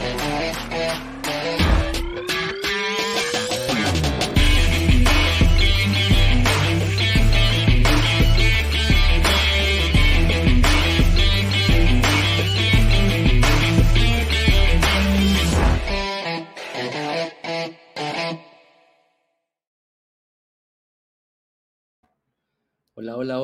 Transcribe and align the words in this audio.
Thank 0.00 1.02
you. 1.02 1.07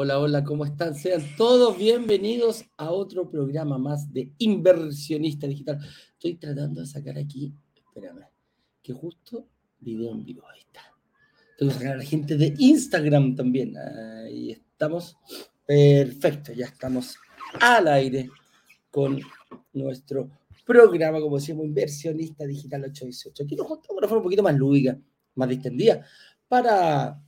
Hola, 0.04 0.18
hola, 0.18 0.44
¿cómo 0.44 0.66
están? 0.66 0.94
Sean 0.94 1.22
todos 1.34 1.78
bienvenidos 1.78 2.66
a 2.76 2.90
otro 2.90 3.30
programa 3.30 3.78
más 3.78 4.12
de 4.12 4.34
Inversionista 4.36 5.46
Digital. 5.46 5.78
Estoy 6.12 6.34
tratando 6.34 6.82
de 6.82 6.86
sacar 6.86 7.16
aquí, 7.16 7.54
espérame, 7.74 8.26
que 8.82 8.92
justo 8.92 9.48
video 9.80 10.12
en 10.12 10.22
vivo, 10.26 10.42
ahí 10.46 10.60
está. 10.60 10.82
Tengo 11.56 11.72
que 11.72 11.78
sacar 11.78 11.94
a 11.94 11.96
la 11.96 12.04
gente 12.04 12.36
de 12.36 12.54
Instagram 12.58 13.34
también. 13.34 13.78
Ahí 13.78 14.50
estamos. 14.50 15.16
Perfecto, 15.64 16.52
ya 16.52 16.66
estamos 16.66 17.16
al 17.58 17.88
aire 17.88 18.28
con 18.90 19.18
nuestro 19.72 20.28
programa, 20.66 21.18
como 21.18 21.36
decimos, 21.36 21.64
Inversionista 21.64 22.44
Digital 22.44 22.84
818. 22.84 23.42
Aquí 23.42 23.56
nos 23.56 23.68
juntamos 23.68 23.88
de 23.88 23.98
una 24.00 24.08
forma 24.08 24.18
un 24.18 24.24
poquito 24.24 24.42
más 24.42 24.54
lúdica, 24.54 24.98
más 25.34 25.48
distendida, 25.48 26.04
para 26.46 27.23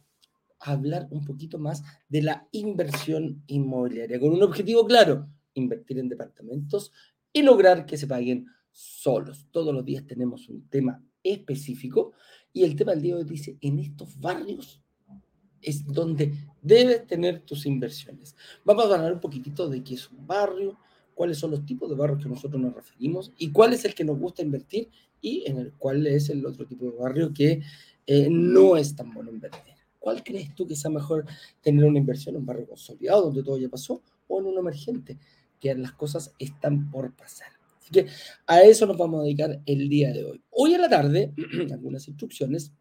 hablar 0.73 1.06
un 1.11 1.25
poquito 1.25 1.59
más 1.59 1.83
de 2.09 2.23
la 2.23 2.48
inversión 2.52 3.43
inmobiliaria, 3.47 4.20
con 4.20 4.33
un 4.33 4.43
objetivo 4.43 4.87
claro, 4.87 5.29
invertir 5.55 5.98
en 5.98 6.09
departamentos 6.09 6.92
y 7.33 7.42
lograr 7.42 7.87
que 7.87 7.97
se 7.97 8.06
paguen 8.06 8.47
solos. 8.73 9.47
Todos 9.51 9.75
los 9.75 9.84
días 9.84 10.06
tenemos 10.06 10.48
un 10.48 10.69
tema 10.69 11.03
específico 11.23 12.12
y 12.53 12.64
el 12.64 12.77
tema 12.77 12.92
del 12.92 13.03
día 13.03 13.14
de 13.14 13.23
hoy 13.23 13.28
dice, 13.28 13.56
en 13.61 13.78
estos 13.78 14.19
barrios 14.20 14.83
es 15.62 15.84
donde 15.86 16.33
debes 16.62 17.06
tener 17.06 17.41
tus 17.41 17.67
inversiones. 17.67 18.36
Vamos 18.64 18.84
a 18.91 18.95
hablar 18.95 19.12
un 19.12 19.20
poquitito 19.20 19.69
de 19.69 19.83
qué 19.83 19.95
es 19.95 20.11
un 20.11 20.27
barrio, 20.27 20.78
cuáles 21.14 21.39
son 21.39 21.51
los 21.51 21.64
tipos 21.64 21.89
de 21.89 21.97
barrios 21.97 22.23
que 22.23 22.28
nosotros 22.28 22.61
nos 22.61 22.75
referimos 22.75 23.33
y 23.39 23.51
cuál 23.51 23.73
es 23.73 23.84
el 23.84 23.95
que 23.95 24.05
nos 24.05 24.19
gusta 24.19 24.42
invertir 24.42 24.91
y 25.20 25.45
en 25.47 25.58
el 25.58 25.73
cual 25.73 26.06
es 26.06 26.28
el 26.28 26.45
otro 26.45 26.67
tipo 26.67 26.84
de 26.84 26.97
barrio 26.97 27.33
que 27.33 27.62
eh, 28.06 28.28
no 28.30 28.77
es 28.77 28.95
tan 28.95 29.12
bueno 29.12 29.30
invertir. 29.30 29.75
¿Cuál 30.06 30.22
crees 30.22 30.54
tú 30.54 30.64
que 30.68 30.76
sea 30.76 30.88
mejor 30.88 31.26
tener 31.60 31.84
una 31.84 31.98
inversión 31.98 32.36
en 32.36 32.42
un 32.42 32.46
barrio 32.46 32.68
consolidado 32.68 33.22
donde 33.22 33.42
todo 33.42 33.58
ya 33.58 33.68
pasó 33.68 34.00
o 34.28 34.38
en 34.38 34.46
uno 34.46 34.60
emergente, 34.60 35.18
que 35.58 35.74
las 35.74 35.94
cosas 35.94 36.32
están 36.38 36.92
por 36.92 37.12
pasar? 37.16 37.48
Así 37.80 37.90
que 37.90 38.06
a 38.46 38.62
eso 38.62 38.86
nos 38.86 38.96
vamos 38.96 39.18
a 39.18 39.24
dedicar 39.24 39.60
el 39.66 39.88
día 39.88 40.12
de 40.12 40.24
hoy. 40.24 40.40
Hoy 40.50 40.74
a 40.74 40.78
la 40.78 40.88
tarde, 40.88 41.34
algunas 41.72 42.06
instrucciones. 42.06 42.72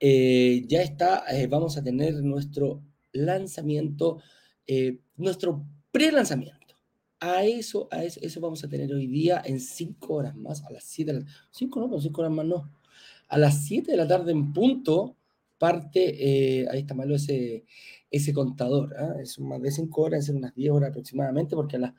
Eh, 0.00 0.64
ya 0.66 0.82
está, 0.82 1.22
eh, 1.30 1.46
vamos 1.46 1.76
a 1.76 1.84
tener 1.84 2.14
nuestro 2.24 2.82
lanzamiento, 3.12 4.20
eh, 4.66 4.98
nuestro 5.16 5.64
pre-lanzamiento. 5.92 6.74
A 7.20 7.44
eso, 7.44 7.86
a 7.92 8.02
eso, 8.02 8.18
eso, 8.20 8.40
vamos 8.40 8.64
a 8.64 8.68
tener 8.68 8.92
hoy 8.92 9.06
día 9.06 9.40
en 9.44 9.60
cinco 9.60 10.14
horas 10.14 10.34
más, 10.34 10.64
a 10.64 10.72
las 10.72 10.82
siete 10.82 11.12
de 11.12 11.20
la 11.20 11.26
Cinco 11.52 11.78
no, 11.78 11.88
pero 11.88 12.00
cinco 12.00 12.20
horas 12.22 12.32
más 12.32 12.46
no. 12.46 12.80
A 13.28 13.38
las 13.38 13.64
7 13.64 13.92
de 13.92 13.96
la 13.96 14.08
tarde 14.08 14.32
en 14.32 14.52
punto, 14.52 15.16
parte, 15.60 16.62
eh, 16.62 16.66
ahí 16.70 16.80
está 16.80 16.94
malo 16.94 17.14
ese, 17.14 17.66
ese 18.10 18.32
contador, 18.32 18.96
¿eh? 18.98 19.22
es 19.22 19.38
más 19.38 19.60
de 19.60 19.70
5 19.70 20.02
horas, 20.02 20.24
es 20.28 20.34
unas 20.34 20.54
10 20.54 20.72
horas 20.72 20.90
aproximadamente, 20.90 21.54
porque 21.54 21.76
a, 21.76 21.94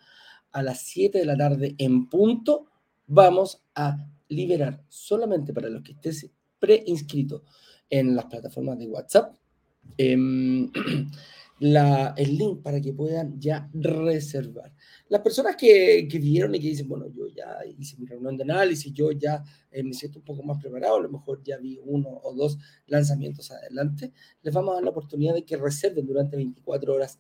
a 0.52 0.64
las 0.64 0.82
7 0.82 1.20
de 1.20 1.26
la 1.26 1.38
tarde 1.38 1.76
en 1.78 2.10
punto 2.10 2.66
vamos 3.06 3.64
a 3.76 4.04
liberar 4.30 4.84
solamente 4.90 5.54
para 5.54 5.70
los 5.70 5.84
que 5.84 5.92
estés 5.92 6.30
preinscrito 6.60 7.44
en 7.90 8.16
las 8.16 8.26
plataformas 8.26 8.80
de 8.80 8.88
WhatsApp. 8.88 9.36
Eh, 9.98 10.18
la, 11.62 12.16
el 12.18 12.38
link 12.38 12.64
para 12.64 12.82
que 12.82 12.92
puedan 12.92 13.40
ya 13.40 13.70
reservar. 13.72 14.74
Las 15.10 15.22
personas 15.22 15.56
que, 15.56 16.08
que 16.10 16.18
vieron 16.18 16.56
y 16.56 16.60
que 16.60 16.70
dicen, 16.70 16.88
bueno, 16.88 17.06
yo 17.14 17.28
ya 17.28 17.60
hice 17.78 17.98
mi 17.98 18.08
reunión 18.08 18.36
de 18.36 18.44
análisis, 18.44 18.92
yo 18.92 19.12
ya 19.12 19.44
eh, 19.70 19.84
me 19.84 19.94
siento 19.94 20.18
un 20.18 20.26
poco 20.26 20.42
más 20.42 20.60
preparado, 20.60 20.96
a 20.96 21.02
lo 21.02 21.10
mejor 21.10 21.44
ya 21.44 21.58
vi 21.58 21.80
uno 21.84 22.10
o 22.10 22.34
dos 22.34 22.58
lanzamientos 22.88 23.52
adelante, 23.52 24.12
les 24.42 24.52
vamos 24.52 24.72
a 24.72 24.76
dar 24.76 24.84
la 24.84 24.90
oportunidad 24.90 25.36
de 25.36 25.46
que 25.46 25.56
reserven 25.56 26.08
durante 26.08 26.36
24 26.36 26.96
horas 26.96 27.20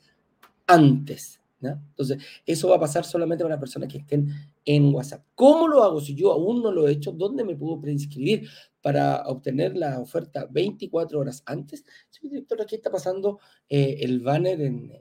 antes. 0.65 1.39
Entonces, 1.61 2.17
eso 2.43 2.69
va 2.69 2.77
a 2.77 2.79
pasar 2.79 3.05
solamente 3.05 3.43
para 3.43 3.59
personas 3.59 3.87
que 3.87 3.99
estén 3.99 4.33
en 4.65 4.93
WhatsApp. 4.93 5.25
¿Cómo 5.35 5.67
lo 5.67 5.83
hago 5.83 6.01
si 6.01 6.15
yo 6.15 6.31
aún 6.31 6.61
no 6.61 6.71
lo 6.71 6.87
he 6.87 6.91
hecho? 6.91 7.11
¿Dónde 7.11 7.43
me 7.43 7.55
puedo 7.55 7.79
preinscribir 7.79 8.47
para 8.81 9.23
obtener 9.27 9.75
la 9.75 9.99
oferta 9.99 10.47
24 10.49 11.19
horas 11.19 11.43
antes? 11.45 11.83
Señor 12.09 12.33
director, 12.33 12.61
aquí 12.61 12.75
está 12.75 12.91
pasando 12.91 13.39
eh, 13.67 13.97
el 14.01 14.19
banner 14.19 14.61
en, 14.61 14.91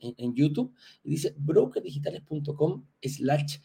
en, 0.00 0.34
YouTube 0.34 0.72
y 1.02 1.10
dice 1.10 1.34
brokerdigitales.com 1.36 2.84
slash 3.02 3.58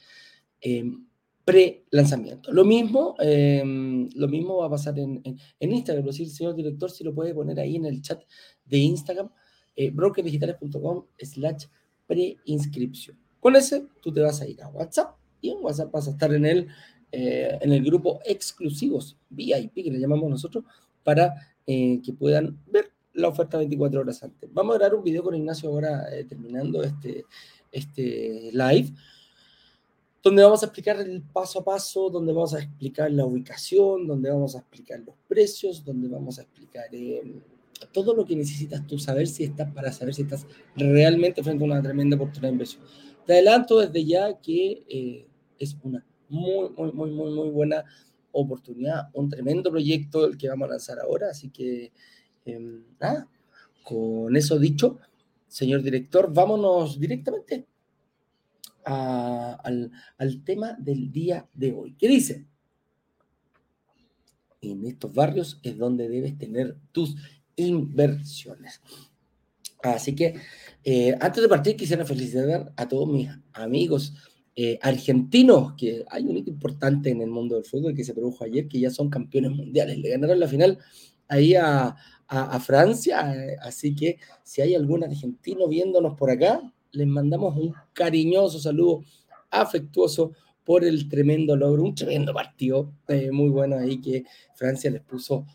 em, 0.62 1.08
pre-lanzamiento. 1.46 2.52
Lo 2.52 2.66
mismo, 2.66 3.16
em, 3.20 4.10
lo 4.16 4.28
mismo 4.28 4.58
va 4.58 4.68
a 4.68 4.72
pasar 4.72 4.98
en, 4.98 5.22
en, 5.24 5.72
Instagram. 5.72 6.08
Es 6.08 6.18
decir, 6.18 6.30
señor 6.30 6.56
director, 6.56 6.90
si 6.90 7.04
lo 7.04 7.14
puede 7.14 7.34
poner 7.34 7.60
ahí 7.60 7.76
en 7.76 7.86
el 7.86 8.02
chat 8.02 8.24
de 8.66 8.78
Instagram, 8.78 9.30
eh, 9.76 9.92
brokerdigitales.com 9.92 11.06
slash 11.20 11.66
preinscripción. 12.08 13.20
Con 13.40 13.56
ese, 13.56 13.88
tú 14.02 14.12
te 14.12 14.22
vas 14.22 14.42
a 14.42 14.48
ir 14.48 14.62
a 14.62 14.70
WhatsApp 14.70 15.23
y 15.44 15.50
en 15.50 15.58
WhatsApp 15.62 15.92
vas 15.92 16.08
a 16.08 16.12
estar 16.12 16.34
en 16.34 16.46
el, 16.46 16.68
eh, 17.12 17.60
en 17.62 17.74
el 17.74 17.84
grupo 17.84 18.20
exclusivos 18.26 19.18
VIP, 19.30 19.84
que 19.84 19.92
le 19.92 20.00
llamamos 20.00 20.30
nosotros, 20.30 20.64
para 21.04 21.36
eh, 21.68 22.00
que 22.04 22.14
puedan 22.14 22.58
ver 22.66 22.92
la 23.14 23.28
oferta 23.28 23.58
24 23.58 24.00
horas 24.00 24.24
antes. 24.24 24.50
Vamos 24.52 24.74
a 24.74 24.80
grabar 24.80 24.96
un 24.96 25.04
video 25.04 25.22
con 25.22 25.36
Ignacio 25.36 25.70
ahora 25.70 26.08
eh, 26.12 26.24
terminando 26.24 26.82
este, 26.82 27.26
este 27.72 28.52
live, 28.54 28.94
donde 30.24 30.44
vamos 30.44 30.64
a 30.64 30.68
explicar 30.68 31.02
el 31.02 31.22
paso 31.22 31.60
a 31.60 31.66
paso, 31.66 32.10
donde 32.10 32.32
vamos 32.32 32.54
a 32.54 32.60
explicar 32.60 33.12
la 33.12 33.26
ubicación, 33.26 34.08
donde 34.08 34.32
vamos 34.32 34.56
a 34.56 34.60
explicar 34.60 35.02
los 35.02 35.16
precios, 35.28 35.84
donde 35.84 36.08
vamos 36.08 36.40
a 36.40 36.44
explicar 36.44 36.86
todo 37.92 38.16
lo 38.16 38.26
que 38.26 38.38
necesitas 38.38 38.88
tú 38.88 38.98
saber 38.98 39.28
si 39.28 39.44
estás 39.44 39.70
para 39.74 39.92
saber 39.92 40.14
si 40.14 40.22
estás 40.22 40.48
realmente 40.78 41.44
frente 41.44 41.66
a 41.66 41.68
una 41.68 41.82
tremenda 41.82 42.16
oportunidad 42.16 42.48
de 42.48 42.54
inversión. 42.54 42.82
Te 43.26 43.34
adelanto 43.34 43.80
desde 43.80 44.06
ya 44.06 44.40
que 44.40 44.84
eh, 44.88 45.28
es 45.60 45.78
una 45.84 46.06
muy, 46.30 46.70
muy, 46.76 46.92
muy, 46.92 47.12
muy, 47.12 47.32
muy 47.32 47.50
buena 47.50 47.84
oportunidad, 48.32 49.10
un 49.14 49.30
tremendo 49.30 49.70
proyecto 49.70 50.26
el 50.26 50.38
que 50.38 50.50
vamos 50.50 50.68
a 50.68 50.72
lanzar 50.72 51.00
ahora, 51.00 51.30
así 51.30 51.50
que 51.50 51.92
em, 52.46 52.84
nada, 53.00 53.28
con 53.84 54.36
eso 54.36 54.58
dicho, 54.58 55.00
señor 55.48 55.84
director, 55.84 56.34
vámonos 56.34 57.00
directamente 57.00 57.68
al, 58.84 59.92
al 60.18 60.44
tema 60.44 60.76
del 60.80 61.12
día 61.12 61.48
de 61.54 61.74
hoy. 61.74 61.96
¿Qué 61.98 62.08
dice? 62.08 62.48
En 64.62 64.86
estos 64.86 65.14
barrios 65.14 65.60
es 65.62 65.78
donde 65.78 66.10
debes 66.10 66.38
tener 66.38 66.78
tus 66.92 67.16
inversiones. 67.56 68.82
Así 69.84 70.16
que 70.16 70.36
eh, 70.84 71.16
antes 71.20 71.44
de 71.44 71.50
partir 71.50 71.76
quisiera 71.76 72.06
felicitar 72.06 72.74
a 72.76 72.88
todos 72.88 73.08
mis 73.08 73.30
amigos 73.52 74.14
eh, 74.56 74.78
argentinos, 74.82 75.74
que 75.74 76.06
hay 76.10 76.26
un 76.26 76.38
hito 76.38 76.52
importante 76.52 77.10
en 77.10 77.22
el 77.22 77.30
mundo 77.30 77.56
del 77.56 77.66
fútbol 77.66 77.96
que 77.96 78.04
se 78.04 78.14
produjo 78.14 78.44
ayer, 78.44 78.68
que 78.68 78.80
ya 78.80 78.92
son 78.92 79.10
campeones 79.10 79.52
mundiales. 79.52 79.98
Le 79.98 80.10
ganaron 80.10 80.40
la 80.40 80.48
final 80.48 80.78
ahí 81.28 81.56
a, 81.56 81.96
a, 82.28 82.60
Francia, 82.60 83.36
eh, 83.36 83.58
así 83.62 83.96
que 83.96 84.18
si 84.44 84.62
hay 84.62 84.76
algún 84.76 85.04
argentino 85.04 85.68
viéndonos 85.68 86.16
por 86.18 86.30
acá, 86.30 86.62
les 86.92 87.08
mandamos 87.08 87.56
un 87.58 87.74
cariñoso 87.94 88.60
saludo 88.60 89.04
afectuoso 89.50 90.34
por 90.64 90.84
el 90.84 91.10
tremendo 91.10 91.56
logro, 91.56 91.84
un 91.84 91.96
tremendo 91.96 92.34
partido 92.34 92.92
muy 93.32 93.50
bueno 93.50 93.78
ahí 93.78 94.00
que 94.00 94.24
Francia 94.56 94.90
les 94.90 95.02
puso 95.02 95.46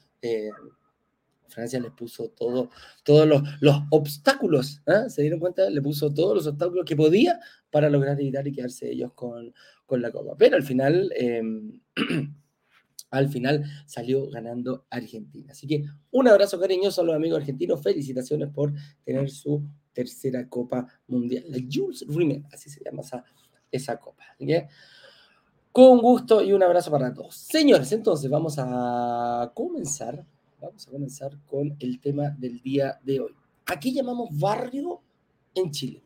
Francia 1.48 1.80
le 1.80 1.90
puso 1.90 2.28
todo, 2.28 2.70
todos 3.02 3.26
los, 3.26 3.42
los 3.60 3.82
obstáculos, 3.90 4.80
¿eh? 4.86 5.08
¿se 5.08 5.22
dieron 5.22 5.40
cuenta? 5.40 5.68
Le 5.68 5.82
puso 5.82 6.12
todos 6.12 6.36
los 6.36 6.46
obstáculos 6.46 6.84
que 6.84 6.94
podía 6.94 7.40
para 7.70 7.90
lograr 7.90 8.20
evitar 8.20 8.46
y 8.46 8.52
quedarse 8.52 8.90
ellos 8.90 9.12
con, 9.14 9.54
con 9.86 10.02
la 10.02 10.10
copa. 10.10 10.34
Pero 10.36 10.56
al 10.56 10.62
final, 10.62 11.12
em, 11.16 11.80
al 13.10 13.28
final 13.28 13.64
salió 13.86 14.28
ganando 14.30 14.86
Argentina. 14.90 15.52
Así 15.52 15.66
que 15.66 15.84
un 16.10 16.28
abrazo 16.28 16.58
cariñoso 16.58 17.02
a 17.02 17.04
los 17.04 17.16
amigos 17.16 17.40
argentinos. 17.40 17.82
Felicitaciones 17.82 18.48
por 18.50 18.72
tener 19.04 19.30
su 19.30 19.62
tercera 19.92 20.48
Copa 20.48 20.86
Mundial. 21.06 21.44
La 21.48 21.58
Jules 21.70 22.04
Rimet, 22.08 22.44
así 22.52 22.70
se 22.70 22.82
llama 22.84 23.02
esa, 23.02 23.24
esa 23.70 23.98
copa. 23.98 24.24
Con 25.72 25.98
gusto 26.00 26.42
y 26.42 26.52
un 26.52 26.62
abrazo 26.62 26.90
para 26.90 27.12
todos. 27.12 27.34
Señores, 27.36 27.92
entonces 27.92 28.30
vamos 28.30 28.56
a 28.58 29.50
comenzar 29.54 30.24
Vamos 30.60 30.88
a 30.88 30.90
comenzar 30.90 31.38
con 31.46 31.76
el 31.78 32.00
tema 32.00 32.30
del 32.30 32.60
día 32.60 32.98
de 33.04 33.20
hoy. 33.20 33.32
Aquí 33.66 33.92
llamamos 33.92 34.28
barrio 34.32 35.00
en 35.54 35.70
Chile. 35.70 36.02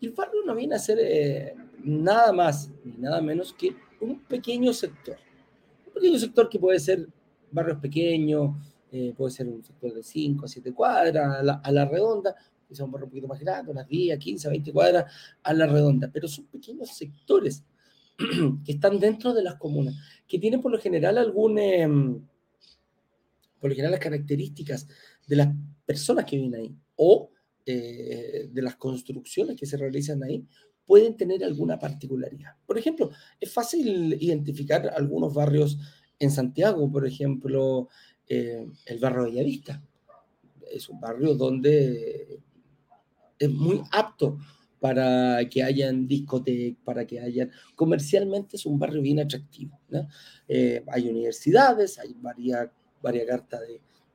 Y 0.00 0.06
el 0.06 0.12
barrio 0.12 0.42
no 0.44 0.54
viene 0.54 0.74
a 0.74 0.78
ser 0.78 0.98
eh, 1.00 1.54
nada 1.82 2.32
más 2.32 2.70
ni 2.84 2.92
nada 2.98 3.20
menos 3.20 3.52
que 3.52 3.74
un 4.00 4.20
pequeño 4.20 4.72
sector. 4.72 5.16
Un 5.86 5.92
pequeño 5.94 6.18
sector 6.18 6.48
que 6.48 6.58
puede 6.58 6.78
ser 6.78 7.08
barrios 7.50 7.78
pequeños, 7.78 8.54
eh, 8.92 9.12
puede 9.16 9.30
ser 9.32 9.48
un 9.48 9.64
sector 9.64 9.92
de 9.94 10.02
5 10.02 10.44
a 10.44 10.48
7 10.48 10.72
cuadras 10.72 11.60
a 11.62 11.72
la, 11.72 11.84
redonda, 11.86 12.34
quizá 12.68 12.84
un 12.84 12.92
barrio 12.92 13.06
un 13.06 13.10
poquito 13.10 13.28
más 13.28 13.40
grande, 13.40 13.70
unas 13.70 13.88
10, 13.88 14.18
15, 14.18 14.48
20 14.48 14.72
cuadras 14.72 15.12
a 15.42 15.52
la 15.54 15.66
redonda, 15.66 16.10
pero 16.12 16.28
son 16.28 16.46
pequeños 16.46 16.90
sectores 16.90 17.64
que 18.64 18.72
están 18.72 18.98
dentro 19.00 19.32
de 19.34 19.42
las 19.42 19.56
comunas, 19.56 19.94
que 20.26 20.38
tienen 20.38 20.60
por 20.60 20.72
lo 20.72 20.78
general 20.78 21.18
algún, 21.18 21.58
em, 21.58 22.20
por 23.58 23.70
lo 23.70 23.74
general 23.74 23.92
las 23.92 24.00
características 24.00 24.86
de 25.26 25.36
las 25.36 25.48
personas 25.84 26.24
que 26.24 26.36
viven 26.36 26.54
ahí 26.54 26.76
o 26.96 27.30
eh, 27.68 28.48
de 28.50 28.62
las 28.62 28.76
construcciones 28.76 29.56
que 29.56 29.66
se 29.66 29.76
realizan 29.76 30.22
ahí, 30.22 30.46
pueden 30.86 31.16
tener 31.16 31.42
alguna 31.42 31.78
particularidad. 31.78 32.52
Por 32.64 32.78
ejemplo, 32.78 33.10
es 33.40 33.52
fácil 33.52 34.16
identificar 34.20 34.88
algunos 34.96 35.34
barrios 35.34 35.76
en 36.18 36.30
Santiago, 36.30 36.90
por 36.90 37.06
ejemplo, 37.06 37.88
eh, 38.28 38.66
el 38.86 38.98
barrio 38.98 39.24
de 39.24 39.30
Bellavista. 39.30 39.82
Es 40.70 40.88
un 40.88 41.00
barrio 41.00 41.34
donde 41.34 42.40
es 43.38 43.50
muy 43.50 43.82
apto 43.90 44.38
para 44.80 45.44
que 45.48 45.62
hayan 45.62 46.06
discotecas, 46.06 46.78
para 46.84 47.06
que 47.06 47.18
hayan... 47.18 47.50
Comercialmente 47.74 48.56
es 48.56 48.66
un 48.66 48.78
barrio 48.78 49.02
bien 49.02 49.20
atractivo. 49.20 49.80
Eh, 50.46 50.84
hay 50.86 51.08
universidades, 51.08 51.98
hay 51.98 52.14
varias, 52.18 52.68
varias 53.02 53.26
cartas 53.26 53.60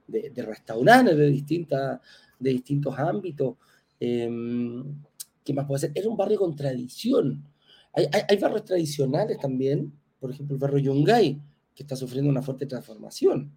de, 0.08 0.30
de, 0.30 0.44
restaurantes 0.44 1.18
de, 1.18 1.28
distintas, 1.28 2.00
de 2.42 2.52
distintos 2.52 2.98
ámbitos. 2.98 3.56
Em, 4.00 4.84
¿Qué 5.44 5.54
más 5.54 5.66
puede 5.66 5.80
ser? 5.80 5.92
Es 5.96 6.06
un 6.06 6.18
barrio 6.18 6.40
con 6.40 6.56
tradición. 6.56 7.44
Hay, 7.94 8.06
hay, 8.12 8.22
hay, 8.30 8.38
barrios 8.38 8.66
tradicionales 8.66 9.38
también, 9.40 9.94
por 10.20 10.32
ejemplo, 10.32 10.56
el 10.56 10.60
barrio 10.60 10.80
Yungay, 10.80 11.42
que 11.76 11.84
está 11.84 11.96
sufriendo 11.96 12.30
una 12.30 12.42
fuerte 12.42 12.66
transformación 12.66 13.52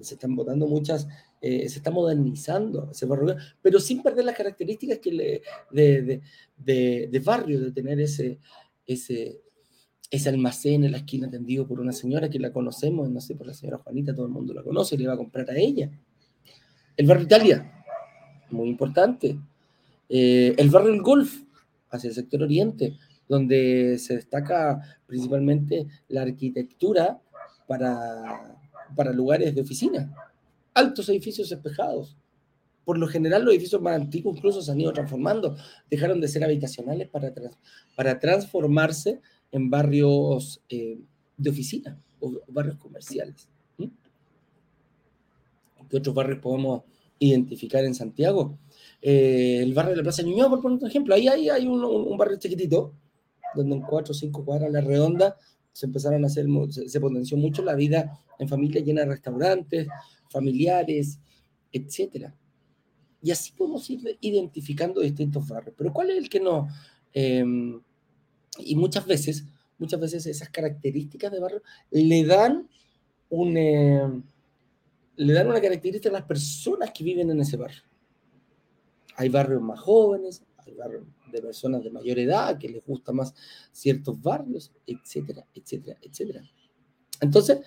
se 0.00 0.14
están 0.14 0.34
botando 0.34 0.66
muchas, 0.66 1.08
eh, 1.40 1.68
se 1.68 1.78
está 1.78 1.90
modernizando 1.90 2.90
ese 2.90 3.06
barrio, 3.06 3.36
pero 3.62 3.80
sin 3.80 4.02
perder 4.02 4.24
las 4.24 4.36
características 4.36 4.98
que 4.98 5.12
le, 5.12 5.42
de, 5.70 6.20
de, 6.56 7.08
de, 7.10 7.20
barrio, 7.20 7.60
de 7.60 7.72
tener 7.72 8.00
ese, 8.00 8.38
ese, 8.86 9.40
ese 10.10 10.28
almacén 10.28 10.84
en 10.84 10.92
la 10.92 10.98
esquina 10.98 11.28
atendido 11.28 11.66
por 11.66 11.80
una 11.80 11.92
señora 11.92 12.28
que 12.28 12.38
la 12.38 12.52
conocemos, 12.52 13.08
no 13.10 13.20
sé, 13.20 13.34
por 13.34 13.46
la 13.46 13.54
señora 13.54 13.78
Juanita, 13.78 14.14
todo 14.14 14.26
el 14.26 14.32
mundo 14.32 14.52
la 14.52 14.62
conoce 14.62 14.96
le 14.96 15.06
va 15.06 15.14
a 15.14 15.18
comprar 15.18 15.48
a 15.50 15.56
ella. 15.56 15.90
El 16.96 17.06
barrio 17.06 17.24
Italia, 17.24 17.77
muy 18.50 18.68
importante. 18.68 19.38
Eh, 20.08 20.54
el 20.56 20.70
barrio 20.70 20.92
El 20.92 21.02
Golf, 21.02 21.42
hacia 21.90 22.08
el 22.08 22.14
sector 22.14 22.42
oriente, 22.42 22.96
donde 23.28 23.98
se 23.98 24.16
destaca 24.16 24.80
principalmente 25.06 25.86
la 26.08 26.22
arquitectura 26.22 27.20
para 27.66 28.58
para 28.94 29.12
lugares 29.12 29.54
de 29.54 29.60
oficina. 29.60 30.12
Altos 30.74 31.08
edificios 31.08 31.50
espejados. 31.50 32.16
Por 32.84 32.98
lo 32.98 33.06
general, 33.06 33.44
los 33.44 33.52
edificios 33.52 33.82
más 33.82 33.94
antiguos 33.94 34.36
incluso 34.36 34.62
se 34.62 34.70
han 34.70 34.80
ido 34.80 34.92
transformando. 34.92 35.56
Dejaron 35.90 36.20
de 36.20 36.28
ser 36.28 36.44
habitacionales 36.44 37.08
para, 37.08 37.32
para 37.94 38.18
transformarse 38.18 39.20
en 39.52 39.68
barrios 39.68 40.62
eh, 40.68 40.98
de 41.36 41.50
oficina 41.50 42.00
o, 42.20 42.40
barrios 42.48 42.76
comerciales. 42.76 43.48
¿Qué 45.88 45.96
otros 45.96 46.14
barrios 46.14 46.40
podemos 46.40 46.82
identificar 47.18 47.84
en 47.84 47.94
Santiago? 47.94 48.58
Eh, 49.00 49.60
el 49.62 49.74
barrio 49.74 49.92
de 49.92 49.96
la 49.98 50.02
Plaza 50.02 50.22
Ñuñoa, 50.22 50.48
por 50.48 50.60
poner 50.60 50.78
un 50.80 50.88
ejemplo. 50.88 51.14
Ahí 51.14 51.28
hay, 51.28 51.48
hay 51.48 51.66
un, 51.66 51.84
un, 51.84 52.16
barrio 52.16 52.38
chiquitito, 52.38 52.94
donde 53.54 53.76
en 53.76 53.82
cuatro 53.82 54.12
o 54.12 54.14
cinco 54.14 54.44
cuadras 54.44 54.68
a 54.68 54.72
la 54.72 54.80
redonda 54.80 55.36
se 55.72 55.86
empezaron 55.86 56.24
a 56.24 56.26
hacer, 56.26 56.46
se, 56.70 57.00
potenció 57.00 57.36
mucho 57.36 57.62
la 57.62 57.76
vida 57.76 58.18
en 58.38 58.48
familia 58.48 58.82
llena 58.82 59.02
de 59.02 59.08
restaurantes, 59.08 59.86
familiares, 60.28 61.20
etc. 61.72 62.32
Y 63.22 63.30
así 63.30 63.52
podemos 63.52 63.88
ir 63.88 64.18
identificando 64.20 65.00
distintos 65.00 65.46
barrios. 65.46 65.74
Pero 65.78 65.92
¿cuál 65.92 66.10
es 66.10 66.18
el 66.18 66.28
que 66.28 66.40
no? 66.40 66.68
Em, 67.12 67.80
y 68.58 68.74
muchas 68.74 69.06
veces, 69.06 69.44
muchas 69.78 70.00
veces 70.00 70.26
esas 70.26 70.48
características 70.48 71.30
de 71.30 71.38
barrio 71.38 71.62
le 71.92 72.24
dan 72.24 72.68
un, 73.30 73.56
em, 73.56 74.22
le 75.18 75.32
dan 75.32 75.48
una 75.48 75.60
característica 75.60 76.08
a 76.08 76.12
las 76.12 76.24
personas 76.24 76.92
que 76.92 77.04
viven 77.04 77.30
en 77.30 77.40
ese 77.40 77.56
barrio. 77.56 77.82
Hay 79.16 79.28
barrios 79.28 79.60
más 79.60 79.80
jóvenes, 79.80 80.44
hay 80.58 80.74
barrios 80.74 81.04
de 81.30 81.42
personas 81.42 81.82
de 81.82 81.90
mayor 81.90 82.18
edad, 82.18 82.56
que 82.56 82.68
les 82.68 82.84
gusta 82.86 83.12
más 83.12 83.34
ciertos 83.72 84.20
barrios, 84.22 84.72
etcétera, 84.86 85.44
etcétera, 85.52 85.98
etcétera. 86.00 86.42
Entonces, 87.20 87.60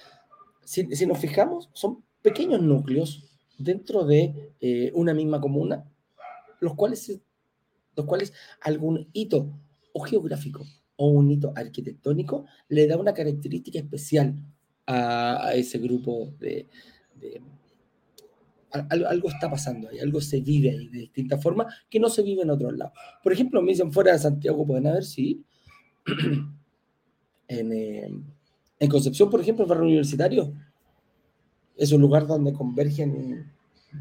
si, 0.64 1.06
nos 1.06 1.20
fijamos, 1.20 1.70
son 1.74 2.04
pequeños 2.22 2.62
núcleos 2.62 3.30
dentro 3.58 4.06
de 4.06 4.54
eh, 4.62 4.92
una 4.96 5.14
misma 5.14 5.42
comuna, 5.42 5.86
los 6.62 6.76
cuales, 6.76 7.20
los 7.96 8.06
cuales 8.06 8.34
algún 8.62 9.10
hito 9.12 9.52
o 9.94 10.00
geográfico 10.02 10.64
o 10.96 11.10
un 11.10 11.30
hito 11.32 11.52
arquitectónico 11.56 12.46
le 12.70 12.88
da 12.88 12.98
una 12.98 13.14
característica 13.14 13.80
especial 13.80 14.36
a, 14.88 15.52
ese 15.54 15.80
grupo 15.80 16.34
de, 16.40 16.70
algo 18.72 19.30
está 19.30 19.50
pasando 19.50 19.90
ahí, 19.90 20.00
algo 20.00 20.22
se 20.22 20.40
vive 20.40 20.70
ahí 20.72 20.88
de 20.88 21.00
distinta 21.00 21.38
forma 21.38 21.68
que 21.90 22.00
no 22.00 22.10
se 22.10 22.24
vive 22.24 22.44
en 22.44 22.52
otros 22.52 22.78
lados. 22.78 22.94
Por 23.22 23.34
ejemplo, 23.34 23.62
me 23.62 23.72
dicen 23.72 23.92
fuera 23.92 24.14
de 24.14 24.20
Santiago, 24.20 24.66
pueden 24.66 24.88
haber, 24.88 25.04
sí. 25.04 25.44
Eh, 27.54 28.10
en, 28.80 28.90
Concepción, 28.90 29.30
por 29.30 29.42
ejemplo, 29.42 29.66
el 29.66 29.70
barrio 29.70 29.84
universitario 29.84 30.54
es 31.76 31.92
un 31.92 32.00
lugar 32.00 32.26
donde 32.26 32.54
convergen 32.54 33.52